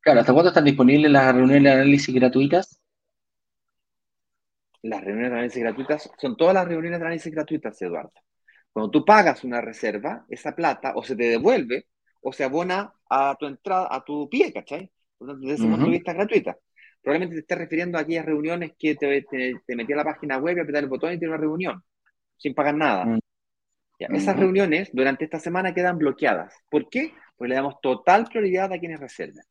Claro, 0.00 0.20
¿hasta 0.20 0.32
cuándo 0.32 0.48
están 0.48 0.64
disponibles 0.64 1.10
las 1.10 1.34
reuniones 1.34 1.62
de 1.62 1.70
análisis 1.70 2.14
gratuitas? 2.14 2.80
Las 4.82 5.00
reuniones 5.02 5.30
de 5.30 5.36
análisis 5.36 5.62
gratuitas 5.62 6.10
son 6.18 6.36
todas 6.36 6.54
las 6.54 6.66
reuniones 6.66 6.98
de 6.98 7.06
análisis 7.06 7.32
gratuitas, 7.32 7.80
Eduardo. 7.82 8.12
Cuando 8.72 8.90
tú 8.90 9.04
pagas 9.04 9.44
una 9.44 9.60
reserva, 9.60 10.24
esa 10.28 10.54
plata 10.56 10.94
o 10.96 11.04
se 11.04 11.14
te 11.14 11.24
devuelve 11.24 11.86
o 12.22 12.32
se 12.32 12.44
abona 12.44 12.94
a 13.08 13.36
tu 13.38 13.46
entrada, 13.46 13.88
a 13.90 14.02
tu 14.02 14.28
pie, 14.28 14.52
¿cachai? 14.52 14.90
Por 15.18 15.28
lo 15.28 15.34
tanto, 15.34 15.46
desde 15.46 15.62
ese 15.62 15.70
punto 15.70 15.86
de 15.86 15.92
vista 15.92 16.12
gratuita. 16.12 16.56
Probablemente 17.02 17.34
te 17.34 17.40
estés 17.40 17.58
refiriendo 17.58 17.98
a 17.98 18.02
aquellas 18.02 18.24
reuniones 18.24 18.72
que 18.78 18.94
te, 18.94 19.22
te, 19.22 19.76
metí 19.76 19.92
a 19.92 19.96
la 19.96 20.04
página 20.04 20.38
web 20.38 20.56
y 20.56 20.60
apretar 20.60 20.84
el 20.84 20.88
botón 20.88 21.12
y 21.12 21.18
tiene 21.18 21.34
una 21.34 21.40
reunión, 21.40 21.82
sin 22.36 22.54
pagar 22.54 22.76
nada. 22.76 23.04
Mm. 23.04 23.18
Esas 23.98 24.36
reuniones 24.36 24.90
durante 24.92 25.24
esta 25.24 25.38
semana 25.38 25.74
quedan 25.74 25.98
bloqueadas. 25.98 26.54
¿Por 26.68 26.88
qué? 26.88 27.12
Porque 27.36 27.50
le 27.50 27.54
damos 27.54 27.80
total 27.80 28.26
prioridad 28.26 28.72
a 28.72 28.78
quienes 28.78 29.00
reservan. 29.00 29.44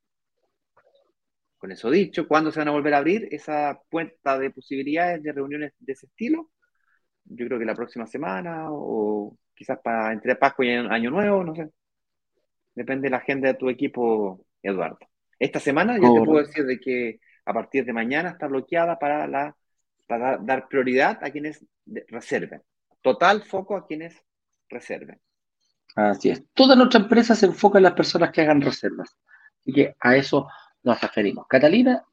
Con 1.58 1.72
eso 1.72 1.90
dicho, 1.92 2.28
¿cuándo 2.28 2.52
se 2.52 2.60
van 2.60 2.70
a 2.70 2.72
volver 2.72 2.94
a 2.94 2.98
abrir 2.98 3.28
esa 3.32 3.80
puerta 3.90 4.40
de 4.40 4.50
posibilidades 4.50 5.22
de 5.22 5.32
reuniones 5.32 5.74
de 5.80 5.94
ese 5.94 6.08
estilo? 6.08 6.50
Yo 7.26 7.46
creo 7.46 7.60
que 7.60 7.66
la 7.66 7.76
próxima 7.76 8.08
semana 8.08 8.66
o 8.70 9.38
quizás 9.54 9.80
para 9.84 10.12
entre 10.12 10.36
Pascua 10.36 10.66
y 10.66 10.70
Año 10.72 11.12
Nuevo, 11.12 11.44
no 11.44 11.56
sé. 11.56 11.70
Depende 12.74 13.04
de 13.06 13.12
la 13.12 13.18
agenda 13.18 13.50
de 13.50 13.54
tu 13.54 13.70
equipo, 13.70 14.44
Eduardo. 14.64 14.98
Esta 15.38 15.60
semana 15.60 15.96
ya 15.96 16.12
te 16.14 16.26
puedo 16.26 16.40
decir 16.40 16.66
de 16.66 16.80
que 16.80 17.20
a 17.46 17.54
partir 17.54 17.86
de 17.86 17.94
mañana 17.94 18.30
está 18.30 18.48
bloqueada 18.48 19.00
para, 19.00 19.28
la, 19.28 19.56
para 20.08 20.38
dar 20.38 20.68
prioridad 20.68 21.20
a 21.22 21.32
quienes 21.32 21.66
reserven. 22.08 22.62
Total 23.02 23.42
foco 23.44 23.76
a 23.76 23.86
quienes 23.86 24.16
reserven. 24.70 25.20
Así 25.96 26.30
es. 26.30 26.44
Toda 26.54 26.76
nuestra 26.76 27.02
empresa 27.02 27.36
se 27.36 27.48
enfoca 27.48 27.80
en 27.80 27.84
las 27.84 27.94
personas 27.94 28.32
que 28.32 28.42
hagan 28.42 28.62
reservas. 28.62 29.18
Así 29.60 29.74
que 29.74 29.96
a 30.00 30.16
eso 30.16 30.48
nos 30.84 31.02
referimos. 31.02 31.46
Catalina, 31.48 32.04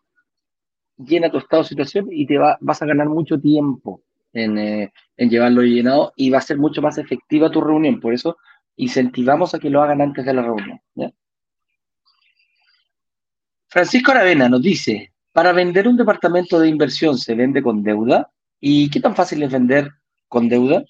llena 0.97 1.31
tu 1.31 1.39
estado 1.39 1.63
de 1.63 1.69
situación 1.69 2.09
y 2.11 2.27
te 2.27 2.39
va, 2.39 2.59
vas 2.61 2.83
a 2.83 2.87
ganar 2.87 3.09
mucho 3.09 3.39
tiempo 3.41 4.03
en, 4.33 4.59
eh, 4.59 4.93
en, 5.17 5.31
llevarlo 5.31 5.63
llenado 5.63 6.13
y 6.17 6.31
va 6.31 6.39
a 6.39 6.43
ser 6.43 6.59
mucho 6.59 6.83
más 6.83 6.99
efectiva 6.99 7.51
tu 7.51 7.61
reunión. 7.61 8.01
Por 8.01 8.13
eso 8.13 8.37
incentivamos 8.77 9.55
a 9.55 9.59
que 9.59 9.71
lo 9.71 9.83
hagan 9.83 10.01
antes 10.01 10.25
de 10.25 10.35
la 10.35 10.43
reunión. 10.43 10.81
Francisco 13.69 14.13
Aravena 14.13 14.49
nos 14.49 14.63
dice, 14.63 15.13
para 15.39 15.53
vender 15.53 15.87
un 15.87 15.97
departamento 15.97 16.59
de 16.59 16.69
inversión 16.69 17.17
se 17.17 17.33
vende 17.37 17.63
con 17.63 17.85
deuda. 17.85 18.29
¿Y 18.59 18.91
qué 18.91 18.99
tan 18.99 19.15
fácil 19.15 19.41
es 19.45 19.53
vender 19.53 19.89
con 20.27 20.49
deuda? 20.49 20.83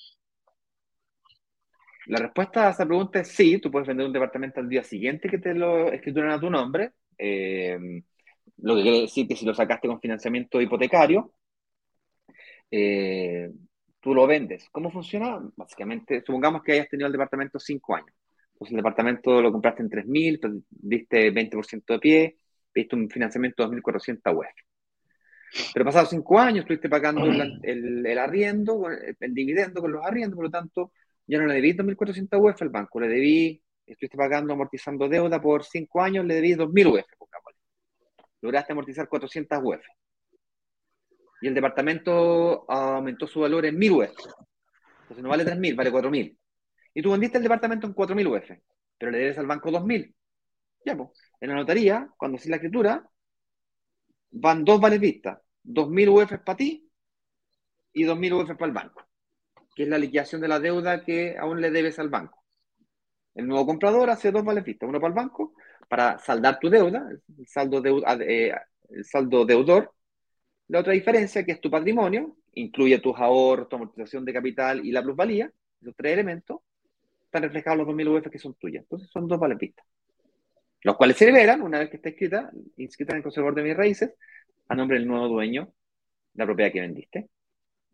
La 2.06 2.18
respuesta 2.18 2.66
a 2.66 2.70
esa 2.70 2.86
pregunta 2.86 3.20
es 3.20 3.28
sí, 3.28 3.58
tú 3.60 3.70
puedes 3.70 3.86
vender 3.86 4.06
un 4.06 4.12
departamento 4.14 4.60
al 4.60 4.68
día 4.70 4.82
siguiente 4.82 5.28
que 5.28 5.36
te 5.36 5.52
lo 5.52 5.92
escrituran 5.92 6.30
a 6.30 6.40
tu 6.40 6.48
nombre. 6.48 6.92
Eh, 7.18 7.78
lo 8.62 8.74
que 8.74 8.80
quiere 8.80 9.00
decir 9.02 9.28
que 9.28 9.36
si 9.36 9.44
lo 9.44 9.52
sacaste 9.52 9.86
con 9.86 10.00
financiamiento 10.00 10.62
hipotecario, 10.62 11.30
eh, 12.70 13.50
tú 14.00 14.14
lo 14.14 14.26
vendes. 14.26 14.66
¿Cómo 14.72 14.90
funciona? 14.90 15.42
Básicamente, 15.56 16.22
supongamos 16.24 16.62
que 16.62 16.72
hayas 16.72 16.88
tenido 16.88 17.06
el 17.08 17.12
departamento 17.12 17.58
cinco 17.58 17.96
años. 17.96 18.14
Entonces 18.54 18.72
el 18.72 18.78
departamento 18.78 19.42
lo 19.42 19.52
compraste 19.52 19.82
en 19.82 19.90
3.000, 19.90 20.64
diste 20.70 21.30
20% 21.34 21.92
de 21.92 21.98
pie, 21.98 22.37
viste 22.74 22.96
un 22.96 23.08
financiamiento 23.08 23.68
de 23.68 23.76
2.400 23.76 24.36
UF. 24.36 24.46
Pero 25.72 25.84
pasados 25.84 26.10
cinco 26.10 26.38
años 26.38 26.60
estuviste 26.60 26.88
pagando 26.88 27.24
el, 27.24 28.18
arriendo, 28.18 28.88
el 28.88 29.34
dividendo 29.34 29.80
con 29.80 29.92
los 29.92 30.04
arriendos, 30.04 30.36
por 30.36 30.44
lo 30.44 30.50
tanto, 30.50 30.92
ya 31.26 31.38
no 31.38 31.46
le 31.46 31.54
debí 31.54 31.72
2.400 31.72 32.38
UF 32.38 32.62
al 32.62 32.68
banco, 32.68 33.00
le 33.00 33.08
debí, 33.08 33.62
estuviste 33.86 34.16
pagando, 34.16 34.52
amortizando 34.52 35.08
deuda 35.08 35.40
por 35.40 35.64
cinco 35.64 36.02
años, 36.02 36.24
le 36.24 36.34
debí 36.34 36.54
2.000 36.54 37.00
UF, 37.00 37.06
lograste 38.42 38.72
amortizar 38.72 39.08
400 39.08 39.58
UF. 39.62 39.84
Y 41.40 41.46
el 41.46 41.54
departamento 41.54 42.70
aumentó 42.70 43.26
su 43.26 43.40
valor 43.40 43.64
en 43.66 43.78
1.000 43.78 43.90
UF. 43.92 44.26
Entonces 45.02 45.22
no 45.22 45.28
vale 45.28 45.44
3.000, 45.44 45.76
vale 45.76 45.92
4.000. 45.92 46.36
Y 46.94 47.02
tú 47.02 47.12
vendiste 47.12 47.38
el 47.38 47.44
departamento 47.44 47.86
en 47.86 47.94
4.000 47.94 48.26
UF, 48.26 48.58
pero 48.98 49.12
le 49.12 49.18
debes 49.18 49.38
al 49.38 49.46
banco 49.46 49.70
2.000. 49.70 50.14
Pues, 50.84 51.10
en 51.40 51.50
la 51.50 51.56
notaría, 51.56 52.08
cuando 52.16 52.36
haces 52.36 52.48
la 52.48 52.56
escritura, 52.56 53.08
van 54.30 54.64
dos 54.64 54.80
vales 54.80 55.00
vistas, 55.00 55.38
2.000 55.62 56.08
UF 56.08 56.38
para 56.44 56.56
ti 56.56 56.88
y 57.92 58.04
2.000 58.04 58.32
UF 58.32 58.54
para 58.54 58.66
el 58.66 58.72
banco, 58.72 59.02
que 59.74 59.84
es 59.84 59.88
la 59.88 59.98
liquidación 59.98 60.40
de 60.40 60.48
la 60.48 60.60
deuda 60.60 61.04
que 61.04 61.36
aún 61.38 61.60
le 61.60 61.70
debes 61.70 61.98
al 61.98 62.08
banco. 62.08 62.42
El 63.34 63.46
nuevo 63.46 63.66
comprador 63.66 64.10
hace 64.10 64.32
dos 64.32 64.44
vales 64.44 64.64
vistas, 64.64 64.88
uno 64.88 65.00
para 65.00 65.08
el 65.08 65.14
banco, 65.14 65.54
para 65.88 66.18
saldar 66.18 66.58
tu 66.58 66.68
deuda, 66.68 67.08
el 67.10 67.46
saldo, 67.46 67.82
eh, 68.20 68.52
el 68.90 69.04
saldo 69.04 69.44
deudor. 69.44 69.92
La 70.68 70.80
otra 70.80 70.92
diferencia, 70.92 71.44
que 71.44 71.52
es 71.52 71.60
tu 71.60 71.70
patrimonio, 71.70 72.36
incluye 72.54 72.98
tus 72.98 73.16
ahorros, 73.16 73.68
tu 73.68 73.76
amortización 73.76 74.24
de 74.24 74.32
capital 74.32 74.84
y 74.84 74.90
la 74.90 75.02
plusvalía, 75.02 75.50
esos 75.80 75.94
tres 75.96 76.14
elementos, 76.14 76.60
están 77.24 77.42
reflejados 77.42 77.78
los 77.78 77.86
2.000 77.86 78.08
UF 78.08 78.30
que 78.30 78.38
son 78.38 78.54
tuyas. 78.54 78.82
Entonces 78.82 79.08
son 79.10 79.28
dos 79.28 79.38
vales 79.38 79.58
vistas 79.58 79.86
los 80.82 80.96
cuales 80.96 81.16
se 81.16 81.26
liberan 81.26 81.62
una 81.62 81.78
vez 81.80 81.90
que 81.90 81.96
está 81.96 82.10
escrita, 82.10 82.50
inscrita 82.76 83.12
en 83.12 83.18
el 83.18 83.22
conservador 83.22 83.56
de 83.56 83.62
mis 83.62 83.76
raíces, 83.76 84.14
a 84.68 84.74
nombre 84.74 84.98
del 84.98 85.08
nuevo 85.08 85.28
dueño 85.28 85.72
de 86.32 86.42
la 86.42 86.46
propiedad 86.46 86.72
que 86.72 86.80
vendiste. 86.80 87.28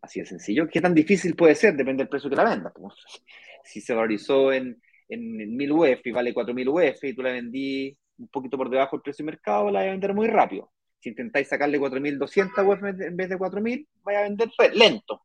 Así 0.01 0.19
de 0.19 0.25
sencillo. 0.25 0.67
¿Qué 0.67 0.81
tan 0.81 0.93
difícil 0.93 1.35
puede 1.35 1.55
ser? 1.55 1.75
Depende 1.75 2.03
del 2.03 2.09
precio 2.09 2.29
que 2.29 2.35
la 2.35 2.43
vendas. 2.43 2.73
si 3.63 3.81
se 3.81 3.93
valorizó 3.93 4.53
en, 4.53 4.79
en, 5.09 5.57
1000 5.57 5.71
UF 5.71 6.05
y 6.05 6.11
vale 6.11 6.33
4000 6.33 6.69
UF 6.69 7.03
y 7.03 7.15
tú 7.15 7.23
la 7.23 7.31
vendí 7.31 7.97
un 8.17 8.27
poquito 8.27 8.57
por 8.57 8.69
debajo 8.69 8.95
del 8.95 9.03
precio 9.03 9.25
de 9.25 9.31
mercado, 9.31 9.71
la 9.71 9.79
vas 9.79 9.87
a 9.87 9.91
vender 9.91 10.13
muy 10.13 10.27
rápido. 10.27 10.71
Si 10.99 11.09
intentáis 11.09 11.47
sacarle 11.47 11.79
4200 11.79 12.65
UF 12.65 12.83
en 12.83 13.17
vez 13.17 13.29
de 13.29 13.37
4000, 13.37 13.87
vaya 14.03 14.19
a 14.19 14.23
vender 14.23 14.49
lento. 14.73 15.21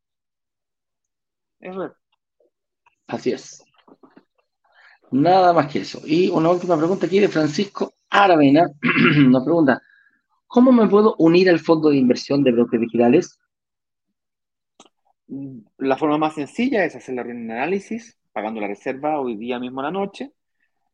Eso 1.61 1.85
es. 1.85 1.93
Así 3.07 3.32
es. 3.32 3.65
Nada 5.12 5.53
más 5.53 5.73
que 5.73 5.81
eso. 5.81 6.01
Y 6.05 6.28
una 6.28 6.51
última 6.51 6.77
pregunta 6.77 7.07
aquí 7.07 7.19
de 7.19 7.28
Francisco 7.28 7.95
Aravena. 8.09 8.70
Nos 9.28 9.45
pregunta, 9.45 9.82
¿cómo 10.47 10.73
me 10.73 10.89
puedo 10.89 11.16
unir 11.19 11.51
al 11.51 11.59
fondo 11.59 11.91
de 11.91 11.97
inversión 11.97 12.45
de 12.45 12.53
brokers 12.53 12.81
digitales? 12.81 13.39
La 15.78 15.97
forma 15.97 16.19
más 16.19 16.35
sencilla 16.35 16.85
es 16.85 16.97
hacer 16.97 17.15
la 17.15 17.23
análisis, 17.23 18.19
pagando 18.32 18.61
la 18.61 18.69
reserva 18.69 19.20
hoy 19.20 19.37
día 19.37 19.59
mismo 19.59 19.81
a 19.81 19.85
la 19.85 19.91
noche. 19.91 20.32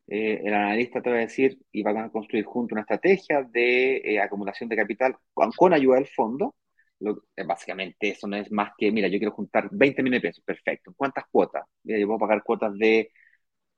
Eh, 0.07 0.41
el 0.43 0.53
analista 0.53 1.01
te 1.01 1.09
va 1.09 1.17
a 1.17 1.19
decir 1.19 1.59
y 1.71 1.83
va 1.83 1.91
a 1.91 2.09
construir 2.09 2.45
junto 2.45 2.75
una 2.75 2.81
estrategia 2.81 3.43
de 3.43 3.97
eh, 3.97 4.21
acumulación 4.21 4.69
de 4.69 4.77
capital 4.77 5.17
con, 5.33 5.73
ayuda 5.73 5.95
del 5.95 6.07
fondo. 6.07 6.55
Eh, 6.99 7.43
básicamente 7.45 8.09
eso 8.09 8.27
no 8.27 8.37
es 8.37 8.51
más 8.51 8.71
que, 8.77 8.91
mira, 8.91 9.07
yo 9.07 9.19
quiero 9.19 9.33
juntar 9.33 9.69
20 9.71 10.01
millones 10.01 10.21
de 10.21 10.29
pesos, 10.29 10.43
perfecto. 10.43 10.93
¿Cuántas 10.95 11.25
cuotas? 11.31 11.65
Mira, 11.83 11.99
yo 11.99 12.07
puedo 12.07 12.19
pagar 12.19 12.43
cuotas 12.43 12.73
de 12.77 13.11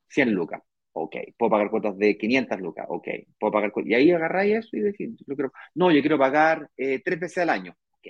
100 0.09 0.31
lucas. 0.33 0.61
Ok. 0.93 1.15
¿Puedo 1.37 1.51
pagar 1.51 1.69
cuotas 1.69 1.97
de 1.97 2.17
500 2.17 2.59
lucas? 2.59 2.85
Ok. 2.89 3.07
¿Puedo 3.39 3.51
pagar 3.51 3.71
Y 3.85 3.93
ahí 3.93 4.11
agarráis 4.11 4.57
eso 4.57 4.77
y 4.77 4.81
decís, 4.81 5.11
yo 5.25 5.35
quiero... 5.35 5.51
no, 5.75 5.91
yo 5.91 6.01
quiero 6.01 6.17
pagar 6.17 6.69
eh, 6.77 7.01
tres 7.03 7.19
veces 7.19 7.39
al 7.39 7.49
año. 7.49 7.75
Ok. 7.93 8.07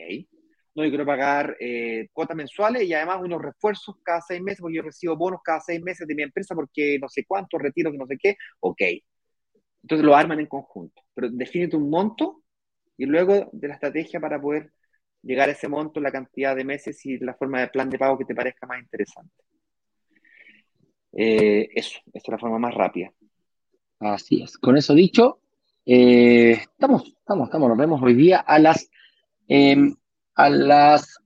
No, 0.76 0.84
yo 0.84 0.90
quiero 0.92 1.06
pagar 1.06 1.58
eh, 1.60 2.08
cuotas 2.14 2.38
mensuales 2.38 2.84
y 2.84 2.94
además 2.94 3.20
unos 3.22 3.42
refuerzos 3.42 3.96
cada 4.04 4.22
seis 4.22 4.42
meses, 4.42 4.62
porque 4.62 4.78
yo 4.78 4.84
recibo 4.84 5.18
bonos 5.18 5.42
cada 5.44 5.60
seis 5.60 5.82
meses 5.82 6.08
de 6.08 6.16
mi 6.16 6.24
empresa 6.24 6.56
porque 6.56 6.98
no 7.02 7.10
sé 7.10 7.26
cuánto, 7.26 7.58
retiro, 7.58 7.92
que 7.92 7.98
no 7.98 8.08
sé 8.08 8.18
qué. 8.18 8.36
Ok. 8.62 8.82
Entonces 9.84 10.06
lo 10.06 10.16
arman 10.16 10.40
en 10.40 10.48
conjunto. 10.48 11.02
Pero 11.14 11.30
defínete 11.32 11.76
un 11.76 11.90
monto 11.90 12.44
y 12.98 13.06
luego 13.06 13.50
de 13.52 13.68
la 13.68 13.76
estrategia 13.76 14.20
para 14.20 14.42
poder 14.42 14.72
llegar 15.22 15.50
a 15.50 15.54
ese 15.54 15.68
monto, 15.68 16.00
la 16.00 16.12
cantidad 16.12 16.56
de 16.56 16.64
meses 16.66 17.06
y 17.06 17.18
la 17.20 17.34
forma 17.36 17.62
de 17.62 17.68
plan 17.70 17.90
de 17.90 17.98
pago 18.00 18.18
que 18.18 18.26
te 18.26 18.36
parezca 18.36 18.68
más 18.68 18.80
interesante. 18.82 19.34
Eh, 21.14 21.70
eso, 21.74 22.00
esta 22.14 22.20
es 22.20 22.32
la 22.32 22.38
forma 22.38 22.60
más 22.60 22.74
rápida. 22.74 23.12
Así 24.00 24.42
es. 24.42 24.58
Con 24.58 24.78
eso 24.78 24.94
dicho, 24.94 25.40
eh, 25.86 26.52
estamos, 26.52 27.04
estamos, 27.08 27.48
estamos. 27.48 27.70
Nos 27.70 27.78
vemos 27.78 28.02
hoy 28.02 28.14
día 28.14 28.40
a 28.40 28.60
las 28.60 28.90
em, 29.48 29.96
a 30.36 30.50
las 30.50 31.20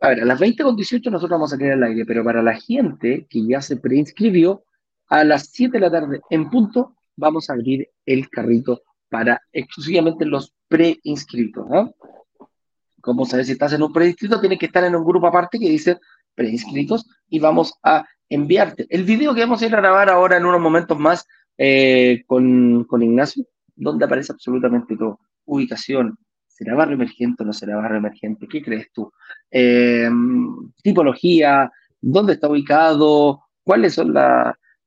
a 0.00 0.08
ver, 0.08 0.20
a 0.20 0.24
las 0.24 0.40
20.18 0.40 1.10
nosotros 1.10 1.30
vamos 1.30 1.52
a 1.52 1.58
tener 1.58 1.74
el 1.74 1.82
aire, 1.82 2.04
pero 2.04 2.22
para 2.22 2.42
la 2.42 2.54
gente 2.54 3.26
que 3.30 3.46
ya 3.46 3.62
se 3.62 3.76
preinscribió, 3.76 4.62
a 5.08 5.24
las 5.24 5.48
7 5.52 5.72
de 5.72 5.80
la 5.80 5.90
tarde 5.90 6.20
en 6.30 6.50
punto 6.50 6.96
vamos 7.16 7.48
a 7.48 7.54
abrir 7.54 7.88
el 8.04 8.28
carrito 8.28 8.82
para 9.08 9.40
exclusivamente 9.52 10.24
los 10.24 10.52
preinscritos. 10.68 11.66
¿no? 11.68 11.94
¿Cómo 13.00 13.24
sabes 13.24 13.46
si 13.46 13.52
estás 13.52 13.72
en 13.72 13.82
un 13.82 13.92
preinscrito? 13.92 14.40
Tienes 14.40 14.58
que 14.58 14.66
estar 14.66 14.84
en 14.84 14.96
un 14.96 15.04
grupo 15.04 15.28
aparte 15.28 15.58
que 15.58 15.68
dice 15.68 15.98
preinscritos 16.34 17.06
y 17.28 17.38
vamos 17.38 17.74
a 17.82 18.04
enviarte 18.28 18.86
el 18.90 19.04
video 19.04 19.34
que 19.34 19.40
vamos 19.40 19.62
a 19.62 19.66
ir 19.66 19.74
a 19.74 19.80
grabar 19.80 20.10
ahora 20.10 20.36
en 20.36 20.44
unos 20.44 20.60
momentos 20.60 20.98
más 20.98 21.26
eh, 21.58 22.22
con, 22.26 22.84
con, 22.84 23.02
Ignacio, 23.02 23.44
donde 23.74 24.04
aparece 24.04 24.32
absolutamente 24.32 24.96
todo. 24.96 25.20
Ubicación, 25.44 26.18
¿será 26.46 26.74
barrio 26.74 26.94
emergente 26.94 27.42
o 27.42 27.46
no 27.46 27.52
será 27.52 27.76
barrio 27.76 27.98
emergente? 27.98 28.48
¿Qué 28.48 28.62
crees 28.62 28.92
tú? 28.92 29.12
Eh, 29.50 30.10
tipología, 30.82 31.70
¿dónde 32.00 32.34
está 32.34 32.48
ubicado? 32.48 33.42
¿Cuáles 33.62 33.94
son 33.94 34.14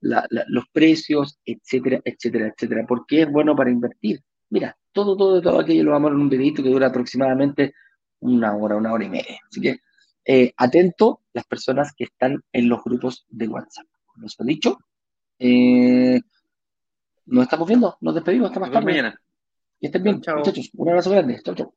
los 0.02 0.66
precios? 0.72 1.40
Etcétera, 1.46 2.02
etcétera, 2.04 2.48
etcétera. 2.48 2.86
¿Por 2.86 3.06
qué 3.06 3.24
es 3.24 3.32
bueno 3.32 3.56
para 3.56 3.72
invertir? 3.72 4.22
Mira, 4.50 4.76
todo, 4.92 5.16
todo, 5.16 5.42
todo 5.42 5.60
aquello 5.60 5.84
lo 5.84 5.92
vamos 5.92 6.10
a 6.10 6.12
ver 6.12 6.18
en 6.18 6.24
un 6.24 6.30
videito 6.30 6.64
que 6.64 6.70
dura 6.70 6.88
aproximadamente 6.88 7.74
una 8.20 8.56
hora, 8.56 8.76
una 8.76 8.92
hora 8.92 9.06
y 9.06 9.10
media. 9.10 9.40
Así 9.50 9.62
que 9.62 9.80
eh, 10.32 10.54
atento 10.58 11.22
las 11.34 11.44
personas 11.46 11.92
que 11.98 12.04
están 12.04 12.44
en 12.54 12.70
los 12.70 12.84
grupos 12.84 13.26
de 13.30 13.48
WhatsApp. 13.48 13.88
Nos 14.18 14.40
ha 14.40 14.44
dicho. 14.44 14.78
Eh, 15.40 16.22
nos 17.26 17.44
estamos 17.46 17.68
viendo, 17.68 17.98
nos 18.00 18.14
despedimos 18.14 18.50
hasta 18.50 18.60
más 18.60 18.72
tarde. 18.72 18.86
mañana. 18.86 19.20
Y 19.80 19.88
estén 19.88 20.04
bien, 20.04 20.18
muchachos. 20.18 20.70
Un 20.76 20.90
abrazo 20.90 21.10
grande. 21.10 21.42
Chau, 21.44 21.56
chau. 21.56 21.74